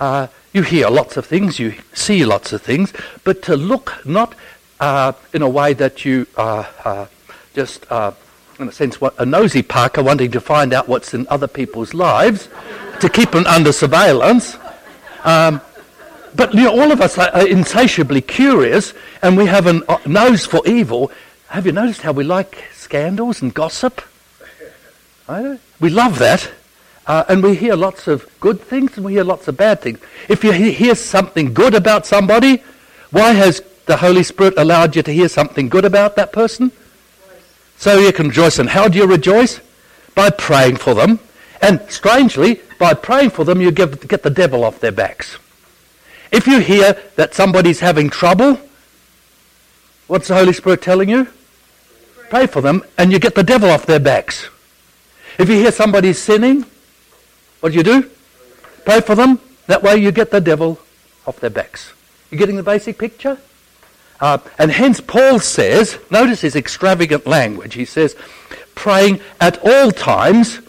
Uh, 0.01 0.25
you 0.51 0.63
hear 0.63 0.89
lots 0.89 1.15
of 1.15 1.27
things, 1.27 1.59
you 1.59 1.75
see 1.93 2.25
lots 2.25 2.51
of 2.53 2.61
things, 2.63 2.91
but 3.23 3.43
to 3.43 3.55
look 3.55 4.03
not 4.03 4.33
uh, 4.79 5.13
in 5.31 5.43
a 5.43 5.47
way 5.47 5.73
that 5.73 6.03
you 6.03 6.25
are 6.35 6.67
uh, 6.83 7.05
just, 7.53 7.85
uh, 7.91 8.11
in 8.57 8.67
a 8.67 8.71
sense, 8.71 8.97
a 9.19 9.25
nosy 9.27 9.61
Parker 9.61 10.01
wanting 10.01 10.31
to 10.31 10.41
find 10.41 10.73
out 10.73 10.87
what's 10.87 11.13
in 11.13 11.27
other 11.29 11.47
people's 11.47 11.93
lives 11.93 12.49
to 12.99 13.09
keep 13.09 13.29
them 13.29 13.45
under 13.45 13.71
surveillance. 13.71 14.57
Um, 15.23 15.61
but 16.33 16.51
you 16.55 16.63
know, 16.63 16.81
all 16.81 16.91
of 16.91 16.99
us 16.99 17.19
are 17.19 17.47
insatiably 17.47 18.21
curious, 18.21 18.95
and 19.21 19.37
we 19.37 19.45
have 19.45 19.67
a 19.67 19.99
nose 20.07 20.47
for 20.47 20.67
evil. 20.67 21.11
Have 21.49 21.67
you 21.67 21.73
noticed 21.73 22.01
how 22.01 22.11
we 22.11 22.23
like 22.23 22.63
scandals 22.73 23.43
and 23.43 23.53
gossip? 23.53 24.01
We 25.79 25.91
love 25.91 26.17
that. 26.17 26.49
Uh, 27.07 27.23
and 27.27 27.41
we 27.41 27.55
hear 27.55 27.75
lots 27.75 28.07
of 28.07 28.27
good 28.39 28.61
things 28.61 28.95
and 28.95 29.05
we 29.05 29.13
hear 29.13 29.23
lots 29.23 29.47
of 29.47 29.57
bad 29.57 29.81
things. 29.81 29.99
If 30.29 30.43
you 30.43 30.51
hear 30.51 30.95
something 30.95 31.53
good 31.53 31.73
about 31.73 32.05
somebody, 32.05 32.63
why 33.09 33.33
has 33.33 33.61
the 33.85 33.97
Holy 33.97 34.23
Spirit 34.23 34.53
allowed 34.57 34.95
you 34.95 35.01
to 35.03 35.11
hear 35.11 35.27
something 35.27 35.67
good 35.67 35.85
about 35.85 36.15
that 36.15 36.31
person? 36.31 36.71
So 37.77 37.97
you 37.97 38.13
can 38.13 38.27
rejoice. 38.27 38.59
And 38.59 38.69
how 38.69 38.87
do 38.87 38.99
you 38.99 39.07
rejoice? 39.07 39.59
By 40.13 40.29
praying 40.29 40.77
for 40.77 40.93
them. 40.93 41.19
And 41.61 41.81
strangely, 41.89 42.61
by 42.79 42.93
praying 42.93 43.31
for 43.31 43.45
them, 43.45 43.61
you 43.61 43.71
give, 43.71 44.07
get 44.07 44.23
the 44.23 44.29
devil 44.29 44.63
off 44.63 44.79
their 44.79 44.91
backs. 44.91 45.37
If 46.31 46.47
you 46.47 46.59
hear 46.59 46.97
that 47.15 47.33
somebody's 47.33 47.79
having 47.79 48.09
trouble, 48.09 48.59
what's 50.07 50.27
the 50.27 50.35
Holy 50.35 50.53
Spirit 50.53 50.81
telling 50.81 51.09
you? 51.09 51.27
Pray 52.29 52.47
for 52.47 52.61
them, 52.61 52.83
and 52.97 53.11
you 53.11 53.19
get 53.19 53.35
the 53.35 53.43
devil 53.43 53.69
off 53.69 53.85
their 53.85 53.99
backs. 53.99 54.47
If 55.37 55.49
you 55.49 55.55
hear 55.55 55.71
somebody's 55.71 56.21
sinning, 56.21 56.65
what 57.61 57.71
do 57.71 57.77
you 57.77 57.83
do? 57.83 58.09
Pray 58.85 59.01
for 59.01 59.15
them. 59.15 59.39
That 59.67 59.83
way 59.83 59.95
you 59.97 60.11
get 60.11 60.31
the 60.31 60.41
devil 60.41 60.79
off 61.25 61.39
their 61.39 61.49
backs. 61.49 61.93
You 62.29 62.37
getting 62.37 62.57
the 62.57 62.63
basic 62.63 62.97
picture? 62.97 63.37
Uh, 64.19 64.37
and 64.57 64.71
hence 64.71 65.01
Paul 65.01 65.39
says, 65.39 65.97
notice 66.09 66.41
his 66.41 66.55
extravagant 66.55 67.25
language. 67.25 67.73
He 67.73 67.85
says, 67.85 68.15
praying 68.75 69.19
at 69.39 69.59
all 69.65 69.91
times. 69.91 70.59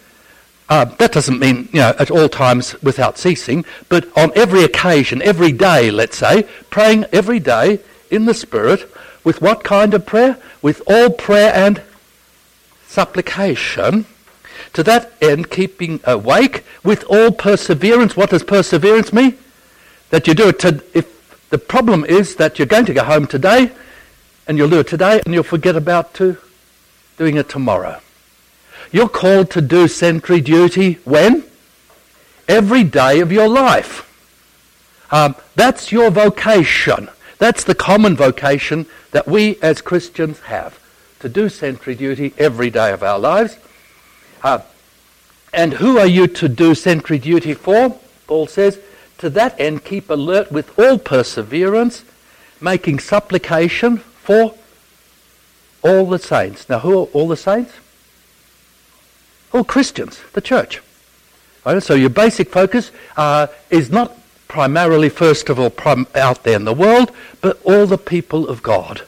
Uh, 0.69 0.85
that 0.85 1.11
doesn't 1.11 1.39
mean, 1.39 1.67
you 1.71 1.79
know, 1.79 1.93
at 1.99 2.09
all 2.09 2.29
times 2.29 2.81
without 2.81 3.17
ceasing, 3.17 3.65
but 3.89 4.07
on 4.17 4.31
every 4.35 4.63
occasion, 4.63 5.21
every 5.21 5.51
day, 5.51 5.91
let's 5.91 6.17
say, 6.17 6.43
praying 6.69 7.05
every 7.11 7.39
day 7.39 7.79
in 8.09 8.25
the 8.25 8.33
Spirit 8.33 8.89
with 9.23 9.41
what 9.41 9.63
kind 9.63 9.93
of 9.93 10.05
prayer? 10.05 10.37
With 10.61 10.81
all 10.87 11.09
prayer 11.09 11.53
and 11.53 11.81
supplication 12.87 14.05
to 14.73 14.83
that 14.83 15.13
end, 15.21 15.49
keeping 15.49 15.99
awake 16.03 16.63
with 16.83 17.03
all 17.05 17.31
perseverance. 17.31 18.17
What 18.17 18.31
does 18.31 18.43
perseverance 18.43 19.13
mean? 19.13 19.37
That 20.09 20.27
you 20.27 20.33
do 20.33 20.49
it 20.49 20.59
to, 20.59 20.83
if 20.93 21.49
the 21.49 21.57
problem 21.57 22.05
is 22.05 22.35
that 22.35 22.57
you're 22.57 22.65
going 22.65 22.85
to 22.85 22.93
go 22.93 23.03
home 23.03 23.27
today 23.27 23.71
and 24.47 24.57
you'll 24.57 24.69
do 24.69 24.79
it 24.79 24.87
today 24.87 25.21
and 25.23 25.33
you'll 25.33 25.43
forget 25.43 25.75
about 25.75 26.13
to 26.15 26.37
doing 27.17 27.37
it 27.37 27.49
tomorrow. 27.49 27.99
You're 28.91 29.09
called 29.09 29.49
to 29.51 29.61
do 29.61 29.87
sentry 29.87 30.41
duty 30.41 30.99
when? 31.03 31.43
Every 32.47 32.83
day 32.83 33.19
of 33.21 33.31
your 33.31 33.47
life. 33.47 34.09
Um, 35.11 35.35
that's 35.55 35.91
your 35.91 36.09
vocation. 36.09 37.09
That's 37.37 37.63
the 37.63 37.75
common 37.75 38.15
vocation 38.15 38.87
that 39.11 39.27
we 39.27 39.57
as 39.61 39.81
Christians 39.81 40.39
have 40.41 40.79
to 41.19 41.29
do 41.29 41.49
sentry 41.49 41.95
duty 41.95 42.33
every 42.37 42.69
day 42.69 42.91
of 42.91 43.03
our 43.03 43.19
lives. 43.19 43.57
Uh, 44.43 44.59
and 45.53 45.73
who 45.73 45.97
are 45.97 46.07
you 46.07 46.27
to 46.27 46.49
do 46.49 46.75
sentry 46.75 47.17
duty 47.17 47.53
for? 47.53 47.99
Paul 48.27 48.47
says, 48.47 48.79
to 49.19 49.29
that 49.29 49.57
end 49.59 49.85
keep 49.85 50.09
alert 50.09 50.51
with 50.51 50.77
all 50.77 50.97
perseverance, 50.97 52.03
making 52.59 52.99
supplication 52.99 53.97
for 53.97 54.55
all 55.81 56.05
the 56.05 56.19
saints. 56.19 56.67
Now, 56.67 56.79
who 56.79 56.99
are 56.99 57.05
all 57.13 57.27
the 57.27 57.37
saints? 57.37 57.73
All 59.53 59.63
Christians, 59.63 60.21
the 60.33 60.41
church. 60.41 60.81
Right, 61.65 61.81
so 61.81 61.93
your 61.93 62.09
basic 62.09 62.49
focus 62.49 62.91
uh, 63.15 63.47
is 63.69 63.89
not 63.89 64.17
primarily, 64.49 65.09
first 65.09 65.49
of 65.49 65.59
all, 65.59 65.69
prim- 65.69 66.07
out 66.15 66.43
there 66.43 66.55
in 66.55 66.65
the 66.65 66.73
world, 66.73 67.11
but 67.39 67.61
all 67.63 67.85
the 67.85 67.97
people 67.97 68.49
of 68.49 68.61
God. 68.61 69.03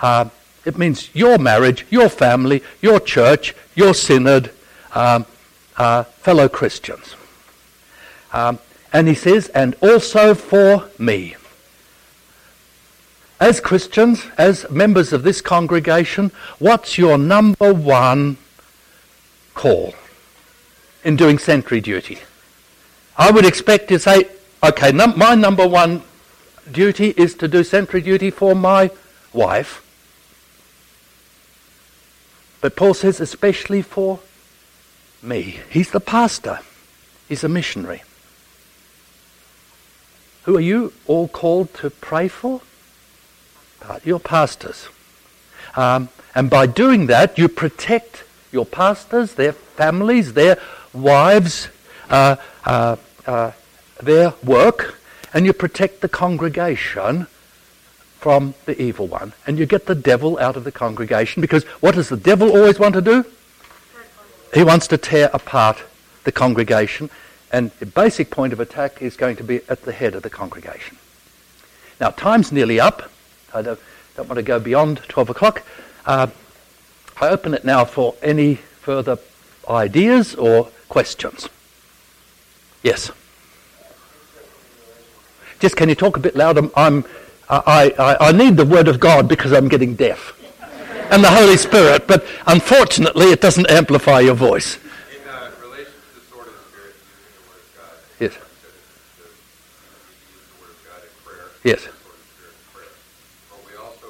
Uh, 0.00 0.30
it 0.64 0.78
means 0.78 1.14
your 1.14 1.36
marriage, 1.36 1.86
your 1.90 2.08
family, 2.08 2.62
your 2.80 2.98
church, 2.98 3.54
your 3.74 3.92
synod, 3.92 4.50
um, 4.94 5.26
uh, 5.76 6.04
fellow 6.04 6.48
Christians. 6.48 7.16
Um, 8.32 8.58
and 8.92 9.08
he 9.08 9.14
says, 9.14 9.48
and 9.48 9.74
also 9.80 10.34
for 10.34 10.88
me. 10.98 11.36
As 13.40 13.60
Christians, 13.60 14.24
as 14.38 14.68
members 14.70 15.12
of 15.12 15.24
this 15.24 15.40
congregation, 15.40 16.30
what's 16.58 16.96
your 16.96 17.18
number 17.18 17.74
one 17.74 18.36
call 19.54 19.94
in 21.02 21.16
doing 21.16 21.38
sentry 21.38 21.80
duty? 21.80 22.20
I 23.16 23.30
would 23.30 23.44
expect 23.44 23.88
to 23.88 23.98
say, 23.98 24.28
okay, 24.62 24.92
num- 24.92 25.18
my 25.18 25.34
number 25.34 25.66
one 25.66 26.02
duty 26.70 27.10
is 27.16 27.34
to 27.34 27.48
do 27.48 27.62
sentry 27.64 28.00
duty 28.00 28.30
for 28.30 28.54
my 28.54 28.90
wife. 29.32 29.80
But 32.60 32.76
Paul 32.76 32.94
says, 32.94 33.20
especially 33.20 33.82
for 33.82 34.20
me. 35.24 35.60
He's 35.70 35.90
the 35.90 36.00
pastor. 36.00 36.60
He's 37.28 37.44
a 37.44 37.48
missionary. 37.48 38.02
Who 40.44 40.56
are 40.56 40.60
you 40.60 40.92
all 41.06 41.28
called 41.28 41.72
to 41.74 41.90
pray 41.90 42.28
for? 42.28 42.60
Uh, 43.82 43.98
your 44.04 44.20
pastors. 44.20 44.88
Um, 45.76 46.08
and 46.34 46.48
by 46.48 46.66
doing 46.66 47.06
that, 47.06 47.38
you 47.38 47.48
protect 47.48 48.24
your 48.52 48.66
pastors, 48.66 49.34
their 49.34 49.52
families, 49.52 50.34
their 50.34 50.58
wives, 50.92 51.68
uh, 52.08 52.36
uh, 52.64 52.96
uh 53.26 53.52
their 54.02 54.34
work, 54.42 55.00
and 55.32 55.46
you 55.46 55.52
protect 55.52 56.00
the 56.00 56.08
congregation 56.08 57.26
from 58.18 58.54
the 58.64 58.80
evil 58.80 59.06
one. 59.06 59.32
And 59.46 59.58
you 59.58 59.66
get 59.66 59.86
the 59.86 59.94
devil 59.94 60.38
out 60.38 60.56
of 60.56 60.64
the 60.64 60.72
congregation 60.72 61.40
because 61.40 61.64
what 61.80 61.94
does 61.94 62.08
the 62.08 62.16
devil 62.16 62.50
always 62.50 62.78
want 62.78 62.94
to 62.94 63.02
do? 63.02 63.24
He 64.54 64.64
wants 64.64 64.86
to 64.88 64.98
tear 64.98 65.30
apart 65.32 65.82
the 66.24 66.32
congregation. 66.32 67.10
And 67.52 67.70
the 67.78 67.86
basic 67.86 68.30
point 68.30 68.52
of 68.52 68.60
attack 68.60 69.02
is 69.02 69.16
going 69.16 69.36
to 69.36 69.44
be 69.44 69.60
at 69.68 69.82
the 69.82 69.92
head 69.92 70.14
of 70.14 70.22
the 70.22 70.30
congregation. 70.30 70.96
Now, 72.00 72.10
time's 72.10 72.50
nearly 72.50 72.80
up. 72.80 73.10
I 73.52 73.62
don't, 73.62 73.78
don't 74.16 74.28
want 74.28 74.38
to 74.38 74.42
go 74.42 74.58
beyond 74.58 74.98
12 75.08 75.30
o'clock. 75.30 75.62
Uh, 76.06 76.28
I 77.20 77.28
open 77.28 77.54
it 77.54 77.64
now 77.64 77.84
for 77.84 78.14
any 78.22 78.56
further 78.56 79.18
ideas 79.68 80.34
or 80.34 80.68
questions. 80.88 81.48
Yes. 82.82 83.10
Just 85.60 85.76
can 85.76 85.88
you 85.88 85.94
talk 85.94 86.16
a 86.16 86.20
bit 86.20 86.36
louder? 86.36 86.68
I'm 86.76 87.04
I, 87.48 87.94
I, 87.98 88.28
I 88.28 88.32
need 88.32 88.56
the 88.56 88.64
Word 88.64 88.88
of 88.88 89.00
God 89.00 89.28
because 89.28 89.52
I'm 89.52 89.68
getting 89.68 89.94
deaf. 89.94 90.32
And 91.10 91.22
the 91.22 91.30
Holy 91.30 91.56
Spirit, 91.56 92.06
but 92.08 92.26
unfortunately 92.46 93.26
it 93.26 93.40
doesn't 93.40 93.70
amplify 93.70 94.20
your 94.20 94.34
voice. 94.34 94.76
In 94.76 94.82
uh, 95.28 95.50
relation 95.62 95.92
to 95.92 96.14
the 96.18 96.24
sword 96.26 96.48
of 96.48 96.54
the 96.54 96.64
Spirit, 96.70 96.94
using 96.98 97.34
the 97.38 97.44
Word 97.46 97.60
of 97.62 97.70
God. 97.78 97.94
Yes. 98.18 98.34
the 98.34 98.40
Word 100.58 100.74
of 100.74 100.80
God 100.82 101.00
in 101.06 101.12
prayer. 101.22 101.46
Yes. 101.62 101.86
The 101.86 101.94
sword 101.94 102.18
of 102.18 102.24
the 102.24 102.30
Spirit 102.34 102.54
in 102.56 102.66
prayer. 102.74 102.92
But 103.46 103.60
we 103.62 103.72
also 103.78 104.08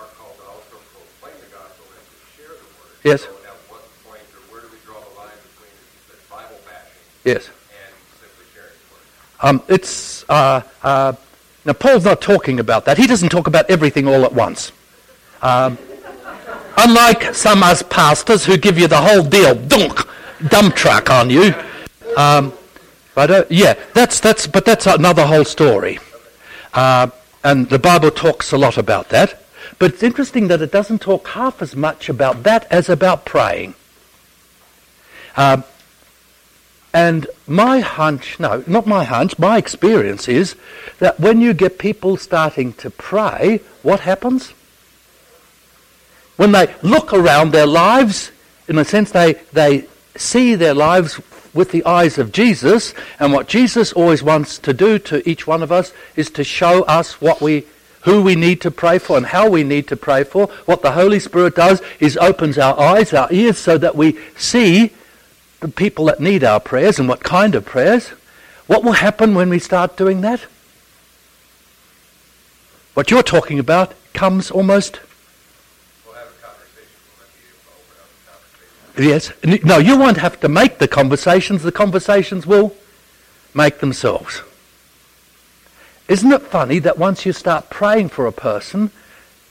are 0.00 0.08
called 0.16 0.36
to 0.40 0.46
also 0.48 0.76
proclaim 0.88 1.36
the 1.42 1.52
gospel 1.52 1.84
and 1.92 2.00
to 2.00 2.16
share 2.32 2.54
the 2.56 2.68
Word. 2.80 2.96
Yes. 3.04 3.20
So 3.28 3.36
at 3.44 3.60
what 3.68 3.84
point, 4.08 4.24
or 4.32 4.40
where 4.48 4.62
do 4.64 4.72
we 4.72 4.80
draw 4.88 4.96
the 5.04 5.14
line 5.20 5.36
between 5.52 5.74
the 6.08 6.16
Bible 6.32 6.56
bashing 6.64 7.04
Yes. 7.28 7.44
and 7.76 7.92
simply 8.24 8.46
sharing 8.56 8.72
the 8.72 8.88
Word? 8.96 9.04
Um, 9.44 9.56
it's 9.68 10.24
uh, 10.32 10.64
uh, 10.80 11.12
now, 11.66 11.74
Paul's 11.74 12.06
not 12.06 12.22
talking 12.22 12.58
about 12.58 12.86
that. 12.86 12.96
He 12.96 13.06
doesn't 13.06 13.28
talk 13.28 13.46
about 13.46 13.68
everything 13.68 14.08
all 14.08 14.24
at 14.24 14.32
once. 14.32 14.72
Um, 15.42 15.78
unlike 16.76 17.34
some 17.34 17.62
us 17.62 17.82
pastors 17.82 18.44
who 18.44 18.56
give 18.56 18.78
you 18.78 18.86
the 18.86 19.00
whole 19.00 19.22
deal, 19.22 19.54
dunk, 19.54 20.00
dump 20.48 20.74
truck 20.74 21.10
on 21.10 21.30
you. 21.30 21.54
Um, 22.16 22.52
but 23.14 23.30
uh, 23.30 23.44
yeah, 23.50 23.74
that's 23.94 24.20
that's 24.20 24.46
but 24.46 24.64
that's 24.64 24.86
another 24.86 25.26
whole 25.26 25.44
story. 25.44 25.98
Uh, 26.72 27.08
and 27.42 27.68
the 27.68 27.78
Bible 27.78 28.10
talks 28.10 28.52
a 28.52 28.58
lot 28.58 28.76
about 28.76 29.08
that. 29.10 29.42
But 29.78 29.94
it's 29.94 30.02
interesting 30.02 30.48
that 30.48 30.60
it 30.60 30.70
doesn't 30.70 31.00
talk 31.00 31.28
half 31.28 31.62
as 31.62 31.74
much 31.74 32.08
about 32.08 32.42
that 32.42 32.66
as 32.70 32.88
about 32.88 33.24
praying. 33.24 33.74
Um, 35.36 35.64
and 36.92 37.26
my 37.46 37.80
hunch, 37.80 38.38
no, 38.40 38.64
not 38.66 38.86
my 38.86 39.04
hunch, 39.04 39.38
my 39.38 39.56
experience 39.58 40.28
is 40.28 40.56
that 40.98 41.20
when 41.20 41.40
you 41.40 41.54
get 41.54 41.78
people 41.78 42.16
starting 42.16 42.72
to 42.74 42.90
pray, 42.90 43.60
what 43.82 44.00
happens? 44.00 44.52
When 46.40 46.52
they 46.52 46.74
look 46.80 47.12
around 47.12 47.52
their 47.52 47.66
lives, 47.66 48.32
in 48.66 48.78
a 48.78 48.84
sense, 48.86 49.10
they, 49.10 49.34
they 49.52 49.84
see 50.16 50.54
their 50.54 50.72
lives 50.72 51.20
with 51.52 51.70
the 51.70 51.84
eyes 51.84 52.16
of 52.16 52.32
Jesus, 52.32 52.94
and 53.18 53.34
what 53.34 53.46
Jesus 53.46 53.92
always 53.92 54.22
wants 54.22 54.58
to 54.60 54.72
do 54.72 54.98
to 55.00 55.28
each 55.28 55.46
one 55.46 55.62
of 55.62 55.70
us 55.70 55.92
is 56.16 56.30
to 56.30 56.42
show 56.42 56.84
us 56.84 57.20
what 57.20 57.42
we, 57.42 57.66
who 58.04 58.22
we 58.22 58.36
need 58.36 58.62
to 58.62 58.70
pray 58.70 58.98
for 58.98 59.18
and 59.18 59.26
how 59.26 59.50
we 59.50 59.62
need 59.62 59.86
to 59.88 59.98
pray 59.98 60.24
for. 60.24 60.46
What 60.64 60.80
the 60.80 60.92
Holy 60.92 61.20
Spirit 61.20 61.56
does 61.56 61.82
is 61.98 62.16
opens 62.16 62.56
our 62.56 62.80
eyes, 62.80 63.12
our 63.12 63.30
ears, 63.30 63.58
so 63.58 63.76
that 63.76 63.94
we 63.94 64.18
see 64.34 64.92
the 65.60 65.68
people 65.68 66.06
that 66.06 66.20
need 66.20 66.42
our 66.42 66.58
prayers 66.58 66.98
and 66.98 67.06
what 67.06 67.22
kind 67.22 67.54
of 67.54 67.66
prayers. 67.66 68.08
What 68.66 68.82
will 68.82 68.92
happen 68.92 69.34
when 69.34 69.50
we 69.50 69.58
start 69.58 69.98
doing 69.98 70.22
that? 70.22 70.40
What 72.94 73.10
you're 73.10 73.22
talking 73.22 73.58
about 73.58 73.92
comes 74.14 74.50
almost 74.50 75.00
We'll 76.10 76.18
have 76.18 76.28
a 76.28 76.42
conversation, 76.42 76.98
we'll 77.06 77.22
let 77.22 77.30
you 77.38 77.54
open 77.70 77.94
up 78.02 78.10
the 78.10 78.30
conversation. 78.32 78.89
Yes. 79.00 79.32
No, 79.64 79.78
you 79.78 79.96
won't 79.96 80.18
have 80.18 80.38
to 80.40 80.48
make 80.48 80.78
the 80.78 80.86
conversations. 80.86 81.62
The 81.62 81.72
conversations 81.72 82.46
will 82.46 82.74
make 83.54 83.78
themselves. 83.78 84.42
Isn't 86.06 86.32
it 86.32 86.42
funny 86.42 86.80
that 86.80 86.98
once 86.98 87.24
you 87.24 87.32
start 87.32 87.70
praying 87.70 88.10
for 88.10 88.26
a 88.26 88.32
person, 88.32 88.90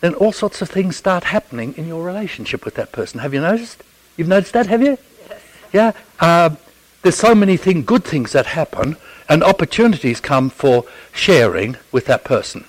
then 0.02 0.14
all 0.14 0.32
sorts 0.32 0.62
of 0.62 0.70
things 0.70 0.97
start 0.97 1.24
happening 1.26 1.74
in 1.78 1.88
your 1.88 2.04
relationship 2.04 2.64
with 2.64 2.76
that 2.76 2.91
person? 2.91 3.22
Have 3.22 3.34
you 3.34 3.41
noticed? 3.41 3.84
You've 4.18 4.28
noticed 4.28 4.54
that, 4.54 4.68
have 4.68 4.84
you? 4.84 4.97
Yes. 5.28 5.41
Yeah. 5.74 5.91
Uh, 6.20 6.56
there's 7.02 7.16
so 7.16 7.34
many 7.34 7.58
thing, 7.58 7.84
good 7.84 8.04
things 8.04 8.34
that 8.34 8.45
happen, 8.45 8.97
and 9.28 9.43
opportunities 9.43 10.20
come 10.20 10.50
for 10.50 10.86
sharing 11.12 11.78
with 11.91 12.06
that 12.06 12.24
person. 12.24 12.66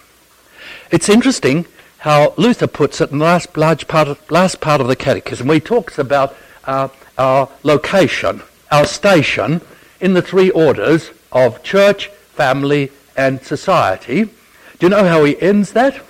It's 0.90 1.08
interesting 1.08 1.66
how 1.98 2.32
Luther 2.38 2.68
puts 2.68 3.02
it 3.02 3.10
in 3.10 3.18
the 3.18 3.24
last, 3.24 3.54
large 3.54 3.86
part 3.86 4.08
of, 4.08 4.30
last 4.30 4.60
part 4.60 4.80
of 4.80 4.86
the 4.86 4.96
Catechism, 4.96 5.46
where 5.46 5.56
he 5.56 5.60
talks 5.60 5.98
about 5.98 6.34
uh, 6.70 6.88
our 7.18 7.48
location, 7.64 8.42
our 8.70 8.86
station 8.86 9.60
in 10.00 10.14
the 10.14 10.22
three 10.22 10.50
orders 10.50 11.10
of 11.32 11.62
church, 11.64 12.06
family, 12.34 12.92
and 13.16 13.42
society. 13.42 14.24
Do 14.24 14.86
you 14.86 14.88
know 14.88 15.04
how 15.04 15.24
he 15.24 15.40
ends 15.42 15.72
that? 15.72 16.00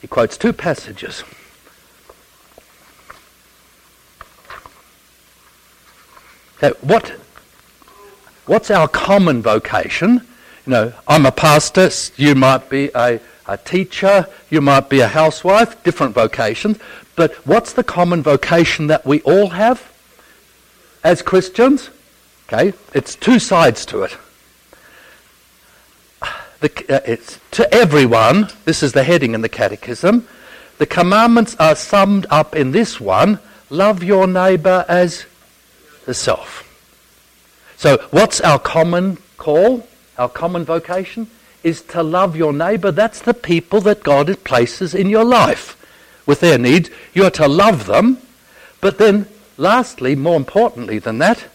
He 0.00 0.08
quotes 0.08 0.36
two 0.36 0.52
passages. 0.52 1.22
Okay, 6.58 6.76
what, 6.80 7.10
what's 8.46 8.72
our 8.72 8.88
common 8.88 9.40
vocation? 9.40 10.26
You 10.66 10.70
know, 10.72 10.92
I'm 11.06 11.26
a 11.26 11.32
pastor, 11.32 11.90
you 12.16 12.34
might 12.34 12.68
be 12.68 12.90
a, 12.94 13.20
a 13.46 13.56
teacher, 13.58 14.26
you 14.50 14.60
might 14.60 14.88
be 14.88 15.00
a 15.00 15.08
housewife, 15.08 15.82
different 15.82 16.14
vocations. 16.14 16.78
But 17.16 17.34
what's 17.46 17.72
the 17.72 17.84
common 17.84 18.22
vocation 18.22 18.86
that 18.88 19.04
we 19.06 19.20
all 19.22 19.48
have 19.50 19.92
as 21.02 21.22
Christians? 21.22 21.90
Okay, 22.48 22.72
it's 22.92 23.14
two 23.14 23.38
sides 23.38 23.86
to 23.86 24.02
it. 24.02 24.16
The, 26.60 26.70
uh, 26.88 27.00
it's 27.06 27.38
to 27.52 27.72
everyone, 27.72 28.48
this 28.64 28.82
is 28.82 28.92
the 28.92 29.04
heading 29.04 29.34
in 29.34 29.42
the 29.42 29.48
Catechism. 29.48 30.26
The 30.78 30.86
commandments 30.86 31.56
are 31.56 31.76
summed 31.76 32.26
up 32.30 32.56
in 32.56 32.72
this 32.72 33.00
one 33.00 33.38
love 33.70 34.02
your 34.02 34.26
neighbour 34.26 34.84
as 34.88 35.26
yourself. 36.06 36.60
So, 37.76 37.98
what's 38.10 38.40
our 38.40 38.58
common 38.58 39.18
call? 39.36 39.86
Our 40.16 40.28
common 40.28 40.64
vocation 40.64 41.28
is 41.64 41.82
to 41.82 42.02
love 42.02 42.36
your 42.36 42.52
neighbour. 42.52 42.92
That's 42.92 43.20
the 43.20 43.34
people 43.34 43.80
that 43.80 44.04
God 44.04 44.44
places 44.44 44.94
in 44.94 45.08
your 45.08 45.24
life 45.24 45.80
with 46.26 46.40
their 46.40 46.58
needs. 46.58 46.90
You're 47.12 47.30
to 47.30 47.48
love 47.48 47.86
them. 47.86 48.18
But 48.80 48.98
then, 48.98 49.26
lastly, 49.56 50.14
more 50.14 50.36
importantly 50.36 50.98
than 50.98 51.18
that, 51.18 51.46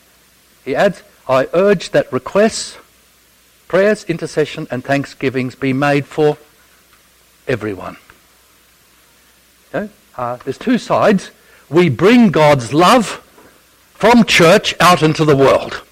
he 0.66 0.76
adds, 0.76 1.04
I 1.28 1.48
urge 1.54 1.92
that 1.92 2.12
requests, 2.12 2.78
prayers, 3.68 4.04
intercession, 4.06 4.68
and 4.72 4.84
thanksgivings 4.84 5.54
be 5.54 5.74
made 5.74 6.06
for 6.06 6.38
everyone. 7.48 7.98
Okay? 9.74 9.94
Uh, 10.18 10.38
there's 10.38 10.58
two 10.58 10.80
sides. 10.80 11.30
We 11.70 11.90
bring 11.90 12.32
God's 12.32 12.74
love 12.74 13.24
from 13.94 14.24
church 14.24 14.74
out 14.80 15.04
into 15.04 15.24
the 15.24 15.36
world. 15.36 15.84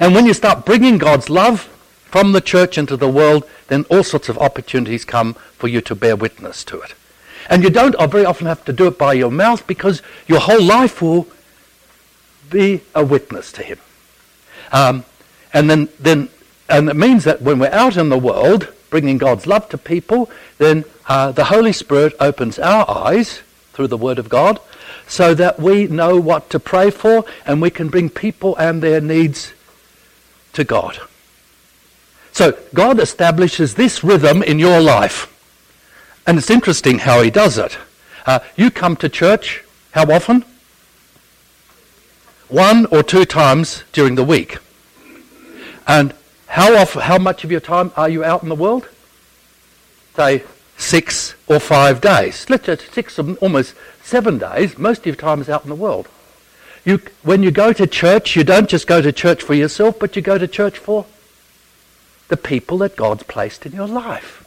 And 0.00 0.14
when 0.16 0.26
you 0.26 0.34
start 0.34 0.66
bringing 0.66 0.98
God's 0.98 1.30
love 1.30 1.68
from 2.10 2.32
the 2.32 2.40
church 2.40 2.78
into 2.78 2.96
the 2.96 3.08
world, 3.08 3.48
then 3.68 3.84
all 3.90 4.02
sorts 4.02 4.28
of 4.28 4.38
opportunities 4.38 5.04
come 5.04 5.34
for 5.56 5.68
you 5.68 5.80
to 5.82 5.94
bear 5.94 6.16
witness 6.16 6.64
to 6.64 6.80
it. 6.80 6.94
And 7.48 7.62
you 7.62 7.70
don't 7.70 7.96
very 8.10 8.24
often 8.24 8.46
have 8.46 8.64
to 8.66 8.72
do 8.72 8.86
it 8.86 8.98
by 8.98 9.12
your 9.14 9.30
mouth 9.30 9.66
because 9.66 10.02
your 10.26 10.40
whole 10.40 10.62
life 10.62 11.00
will 11.00 11.26
be 12.50 12.80
a 12.94 13.04
witness 13.04 13.52
to 13.52 13.62
Him. 13.62 13.78
Um, 14.72 15.04
and 15.52 15.68
then, 15.68 15.88
then, 15.98 16.28
and 16.68 16.88
it 16.88 16.96
means 16.96 17.24
that 17.24 17.42
when 17.42 17.58
we're 17.58 17.72
out 17.72 17.96
in 17.96 18.08
the 18.08 18.18
world 18.18 18.68
bringing 18.90 19.18
God's 19.18 19.46
love 19.46 19.68
to 19.70 19.78
people, 19.78 20.30
then 20.56 20.84
uh, 21.08 21.32
the 21.32 21.44
Holy 21.44 21.72
Spirit 21.72 22.14
opens 22.20 22.58
our 22.58 22.88
eyes 22.88 23.42
through 23.72 23.88
the 23.88 23.96
Word 23.96 24.18
of 24.18 24.28
God 24.28 24.60
so 25.06 25.34
that 25.34 25.58
we 25.60 25.86
know 25.86 26.18
what 26.18 26.50
to 26.50 26.60
pray 26.60 26.90
for 26.90 27.24
and 27.46 27.62
we 27.62 27.70
can 27.70 27.88
bring 27.88 28.10
people 28.10 28.56
and 28.56 28.82
their 28.82 29.00
needs 29.00 29.52
to 30.54 30.64
God. 30.64 31.00
So 32.32 32.58
God 32.74 33.00
establishes 33.00 33.74
this 33.74 34.04
rhythm 34.04 34.42
in 34.42 34.58
your 34.58 34.80
life. 34.80 35.34
And 36.26 36.38
it's 36.38 36.50
interesting 36.50 36.98
how 36.98 37.22
he 37.22 37.30
does 37.30 37.58
it. 37.58 37.78
Uh, 38.26 38.40
you 38.56 38.70
come 38.70 38.96
to 38.96 39.08
church 39.08 39.64
how 39.92 40.10
often? 40.12 40.44
One 42.48 42.86
or 42.86 43.02
two 43.02 43.24
times 43.24 43.84
during 43.92 44.14
the 44.14 44.24
week. 44.24 44.58
And 45.86 46.14
how 46.46 46.76
often, 46.76 47.02
how 47.02 47.18
much 47.18 47.44
of 47.44 47.50
your 47.50 47.60
time 47.60 47.92
are 47.96 48.08
you 48.08 48.24
out 48.24 48.42
in 48.42 48.48
the 48.48 48.54
world? 48.54 48.88
Say 50.16 50.44
six 50.76 51.34
or 51.46 51.58
five 51.58 52.00
days. 52.00 52.48
Let's 52.48 52.66
just 52.66 52.92
six, 52.92 53.18
almost 53.18 53.74
seven 54.02 54.38
days. 54.38 54.78
Most 54.78 55.00
of 55.00 55.06
your 55.06 55.16
time 55.16 55.40
is 55.40 55.48
out 55.48 55.64
in 55.64 55.68
the 55.68 55.74
world. 55.74 56.08
You, 56.84 57.00
when 57.22 57.42
you 57.42 57.50
go 57.50 57.72
to 57.72 57.86
church, 57.86 58.36
you 58.36 58.44
don't 58.44 58.68
just 58.68 58.86
go 58.86 59.02
to 59.02 59.12
church 59.12 59.42
for 59.42 59.54
yourself, 59.54 59.98
but 59.98 60.16
you 60.16 60.22
go 60.22 60.38
to 60.38 60.46
church 60.46 60.78
for 60.78 61.06
the 62.28 62.36
people 62.36 62.78
that 62.78 62.96
God's 62.96 63.22
placed 63.24 63.66
in 63.66 63.72
your 63.72 63.88
life. 63.88 64.44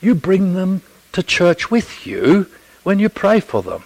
You 0.00 0.14
bring 0.14 0.54
them 0.54 0.82
to 1.12 1.22
church 1.22 1.70
with 1.70 2.06
you 2.06 2.46
when 2.82 2.98
you 2.98 3.08
pray 3.08 3.40
for 3.40 3.62
them. 3.62 3.84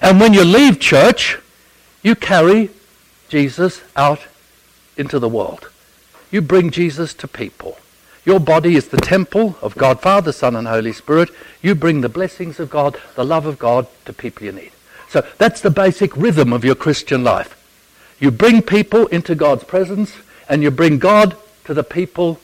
And 0.00 0.20
when 0.20 0.34
you 0.34 0.44
leave 0.44 0.80
church, 0.80 1.38
you 2.02 2.14
carry 2.14 2.70
Jesus 3.28 3.80
out 3.96 4.20
into 4.96 5.18
the 5.18 5.28
world. 5.28 5.70
You 6.30 6.42
bring 6.42 6.70
Jesus 6.70 7.14
to 7.14 7.28
people. 7.28 7.78
Your 8.24 8.40
body 8.40 8.76
is 8.76 8.88
the 8.88 8.96
temple 8.96 9.56
of 9.60 9.76
God, 9.76 10.00
Father, 10.00 10.32
Son, 10.32 10.56
and 10.56 10.66
Holy 10.66 10.92
Spirit. 10.92 11.30
You 11.62 11.74
bring 11.74 12.00
the 12.00 12.08
blessings 12.08 12.58
of 12.58 12.70
God, 12.70 12.98
the 13.16 13.24
love 13.24 13.46
of 13.46 13.58
God 13.58 13.86
to 14.06 14.12
people 14.12 14.44
you 14.44 14.52
need. 14.52 14.72
So 15.08 15.26
that's 15.38 15.60
the 15.60 15.70
basic 15.70 16.16
rhythm 16.16 16.52
of 16.52 16.64
your 16.64 16.74
Christian 16.74 17.22
life. 17.22 17.60
You 18.18 18.30
bring 18.30 18.62
people 18.62 19.06
into 19.08 19.34
God's 19.34 19.64
presence, 19.64 20.14
and 20.48 20.62
you 20.62 20.70
bring 20.70 20.98
God 20.98 21.36
to 21.64 21.74
the 21.74 21.84
people 21.84 22.40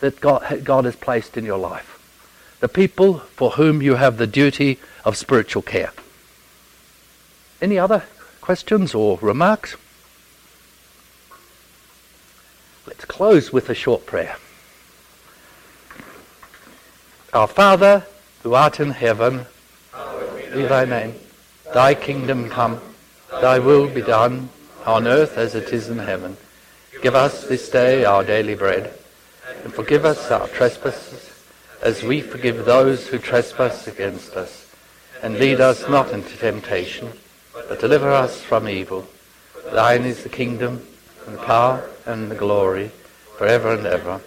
that 0.00 0.20
God, 0.20 0.64
God 0.64 0.84
has 0.84 0.96
placed 0.96 1.36
in 1.36 1.44
your 1.44 1.58
life. 1.58 1.98
The 2.60 2.68
people 2.68 3.18
for 3.18 3.50
whom 3.52 3.82
you 3.82 3.96
have 3.96 4.16
the 4.16 4.26
duty 4.26 4.78
of 5.04 5.16
spiritual 5.16 5.62
care. 5.62 5.92
Any 7.60 7.78
other 7.78 8.04
questions 8.40 8.94
or 8.94 9.18
remarks? 9.20 9.76
Let's 12.86 13.04
close 13.04 13.52
with 13.52 13.68
a 13.70 13.74
short 13.74 14.06
prayer. 14.06 14.36
Our 17.32 17.46
Father, 17.46 18.04
who 18.42 18.54
art 18.54 18.80
in 18.80 18.90
heaven, 18.90 19.46
be 20.52 20.62
thy 20.62 20.84
name. 20.84 21.14
Thy 21.72 21.94
kingdom 21.94 22.50
come, 22.50 22.80
thy 23.30 23.60
will 23.60 23.88
be 23.88 24.02
done, 24.02 24.48
on 24.84 25.06
earth 25.06 25.38
as 25.38 25.54
it 25.54 25.72
is 25.72 25.88
in 25.88 25.98
heaven. 25.98 26.36
Give 27.02 27.14
us 27.14 27.46
this 27.46 27.70
day 27.70 28.04
our 28.04 28.22
daily 28.22 28.54
bread, 28.54 28.92
and 29.64 29.72
forgive 29.72 30.04
us 30.04 30.30
our 30.30 30.46
trespasses, 30.48 31.30
as 31.80 32.02
we 32.02 32.20
forgive 32.20 32.66
those 32.66 33.06
who 33.06 33.18
trespass 33.18 33.86
against 33.86 34.36
us. 34.36 34.66
And 35.22 35.38
lead 35.38 35.60
us 35.60 35.88
not 35.88 36.12
into 36.12 36.36
temptation, 36.36 37.12
but 37.52 37.80
deliver 37.80 38.10
us 38.10 38.42
from 38.42 38.68
evil. 38.68 39.06
Thine 39.72 40.04
is 40.04 40.22
the 40.22 40.28
kingdom, 40.28 40.86
and 41.26 41.36
the 41.36 41.42
power, 41.42 41.88
and 42.04 42.30
the 42.30 42.34
glory, 42.34 42.90
forever 43.38 43.72
and 43.72 43.86
ever. 43.86 44.20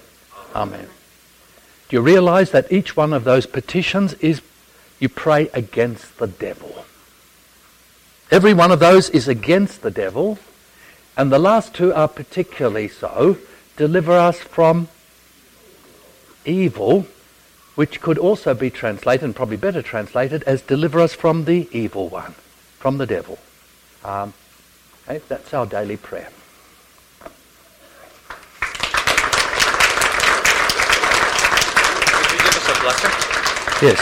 Amen. 0.55 0.87
Do 1.89 1.95
you 1.95 2.01
realize 2.01 2.51
that 2.51 2.71
each 2.71 2.97
one 2.97 3.13
of 3.13 3.23
those 3.23 3.45
petitions 3.45 4.13
is 4.15 4.41
you 4.99 5.09
pray 5.09 5.49
against 5.53 6.17
the 6.17 6.27
devil? 6.27 6.85
Every 8.31 8.55
one 8.55 8.71
of 8.71 8.79
those 8.79 9.11
is 9.11 9.27
against 9.27 9.83
the 9.83 9.91
devil, 9.91 10.39
and 11.15 11.31
the 11.31 11.39
last 11.39 11.73
two 11.73 11.93
are 11.93 12.07
particularly 12.07 12.87
so. 12.87 13.37
Deliver 13.77 14.13
us 14.13 14.39
from 14.39 14.87
evil. 16.45 17.05
which 17.75 18.01
could 18.01 18.17
also 18.17 18.53
be 18.53 18.69
translated, 18.69 19.23
and 19.23 19.35
probably 19.35 19.57
better 19.57 19.81
translated, 19.81 20.43
as 20.43 20.61
deliver 20.61 20.99
us 20.99 21.13
from 21.13 21.45
the 21.45 21.67
evil 21.71 22.07
one, 22.07 22.33
from 22.77 22.97
the 22.99 23.05
devil. 23.05 23.39
Um, 24.03 24.33
okay, 25.07 25.21
that's 25.27 25.53
our 25.53 25.65
daily 25.65 25.97
prayer. 25.97 26.29
Would 32.13 32.31
you 32.31 32.37
give 32.37 32.57
us 32.57 32.69
a 32.69 32.81
blessing? 32.81 33.11
Yes. 33.81 33.99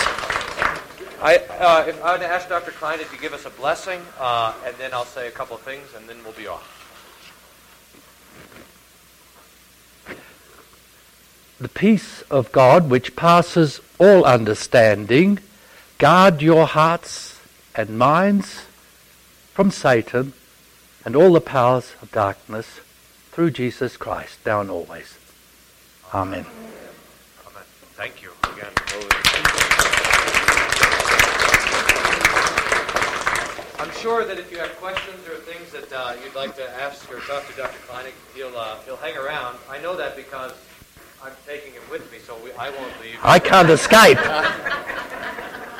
I, 1.21 1.37
uh, 1.37 1.85
if 1.87 2.03
I 2.03 2.13
would 2.13 2.23
ask 2.23 2.49
Dr. 2.49 2.71
Kleinig 2.71 3.09
to 3.11 3.17
give 3.21 3.33
us 3.33 3.45
a 3.45 3.51
blessing, 3.51 4.01
uh, 4.19 4.53
and 4.65 4.75
then 4.77 4.93
I'll 4.93 5.05
say 5.05 5.27
a 5.27 5.31
couple 5.31 5.55
of 5.55 5.61
things, 5.61 5.87
and 5.95 6.09
then 6.09 6.17
we'll 6.23 6.33
be 6.33 6.47
off. 6.47 6.80
The 11.61 11.69
peace 11.69 12.23
of 12.23 12.51
God, 12.51 12.89
which 12.89 13.15
passes 13.15 13.81
all 13.99 14.25
understanding, 14.25 15.37
guard 15.99 16.41
your 16.41 16.65
hearts 16.65 17.39
and 17.75 17.99
minds 17.99 18.65
from 19.53 19.69
Satan 19.69 20.33
and 21.05 21.15
all 21.15 21.33
the 21.33 21.39
powers 21.39 21.93
of 22.01 22.11
darkness 22.11 22.79
through 23.31 23.51
Jesus 23.51 23.95
Christ, 23.95 24.39
now 24.43 24.61
and 24.61 24.71
always. 24.71 25.19
Amen. 26.11 26.47
Amen. 27.45 27.63
Thank 27.93 28.23
you 28.23 28.31
again. 28.41 28.73
I'm 33.77 33.91
sure 33.99 34.25
that 34.25 34.39
if 34.39 34.51
you 34.51 34.57
have 34.57 34.75
questions 34.77 35.27
or 35.27 35.35
things 35.35 35.71
that 35.73 35.93
uh, 35.93 36.15
you'd 36.23 36.33
like 36.33 36.55
to 36.55 36.67
ask 36.81 37.07
or 37.11 37.19
talk 37.19 37.47
to 37.51 37.53
Dr. 37.55 37.77
Kleinig, 37.87 38.13
he'll 38.33 38.57
uh, 38.57 38.77
he'll 38.85 38.97
hang 38.97 39.15
around. 39.15 39.59
I 39.69 39.79
know 39.79 39.95
that 39.95 40.15
because 40.15 40.53
I'm 41.23 41.33
taking 41.45 41.73
him 41.73 41.83
with 41.89 42.11
me, 42.11 42.17
so 42.17 42.35
we, 42.43 42.51
I 42.53 42.69
won't 42.71 42.99
leave. 43.01 43.17
I 43.23 43.39
can't 43.39 43.69
escape. 43.69 44.17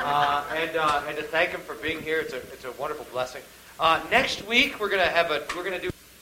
Uh, 0.04 0.44
and 0.56 0.76
uh, 0.76 1.00
and 1.06 1.16
to 1.16 1.22
thank 1.22 1.50
him 1.50 1.60
for 1.60 1.76
being 1.76 2.02
here. 2.02 2.18
It's 2.18 2.32
a 2.34 2.38
it's 2.52 2.64
a 2.64 2.72
wonderful 2.72 3.06
blessing. 3.12 3.40
Uh, 3.78 4.00
next 4.10 4.44
week 4.46 4.80
we're 4.80 4.88
gonna 4.90 5.08
have 5.08 5.30
a 5.30 5.44
we're 5.54 5.62
gonna 5.62 5.80
do. 5.80 5.90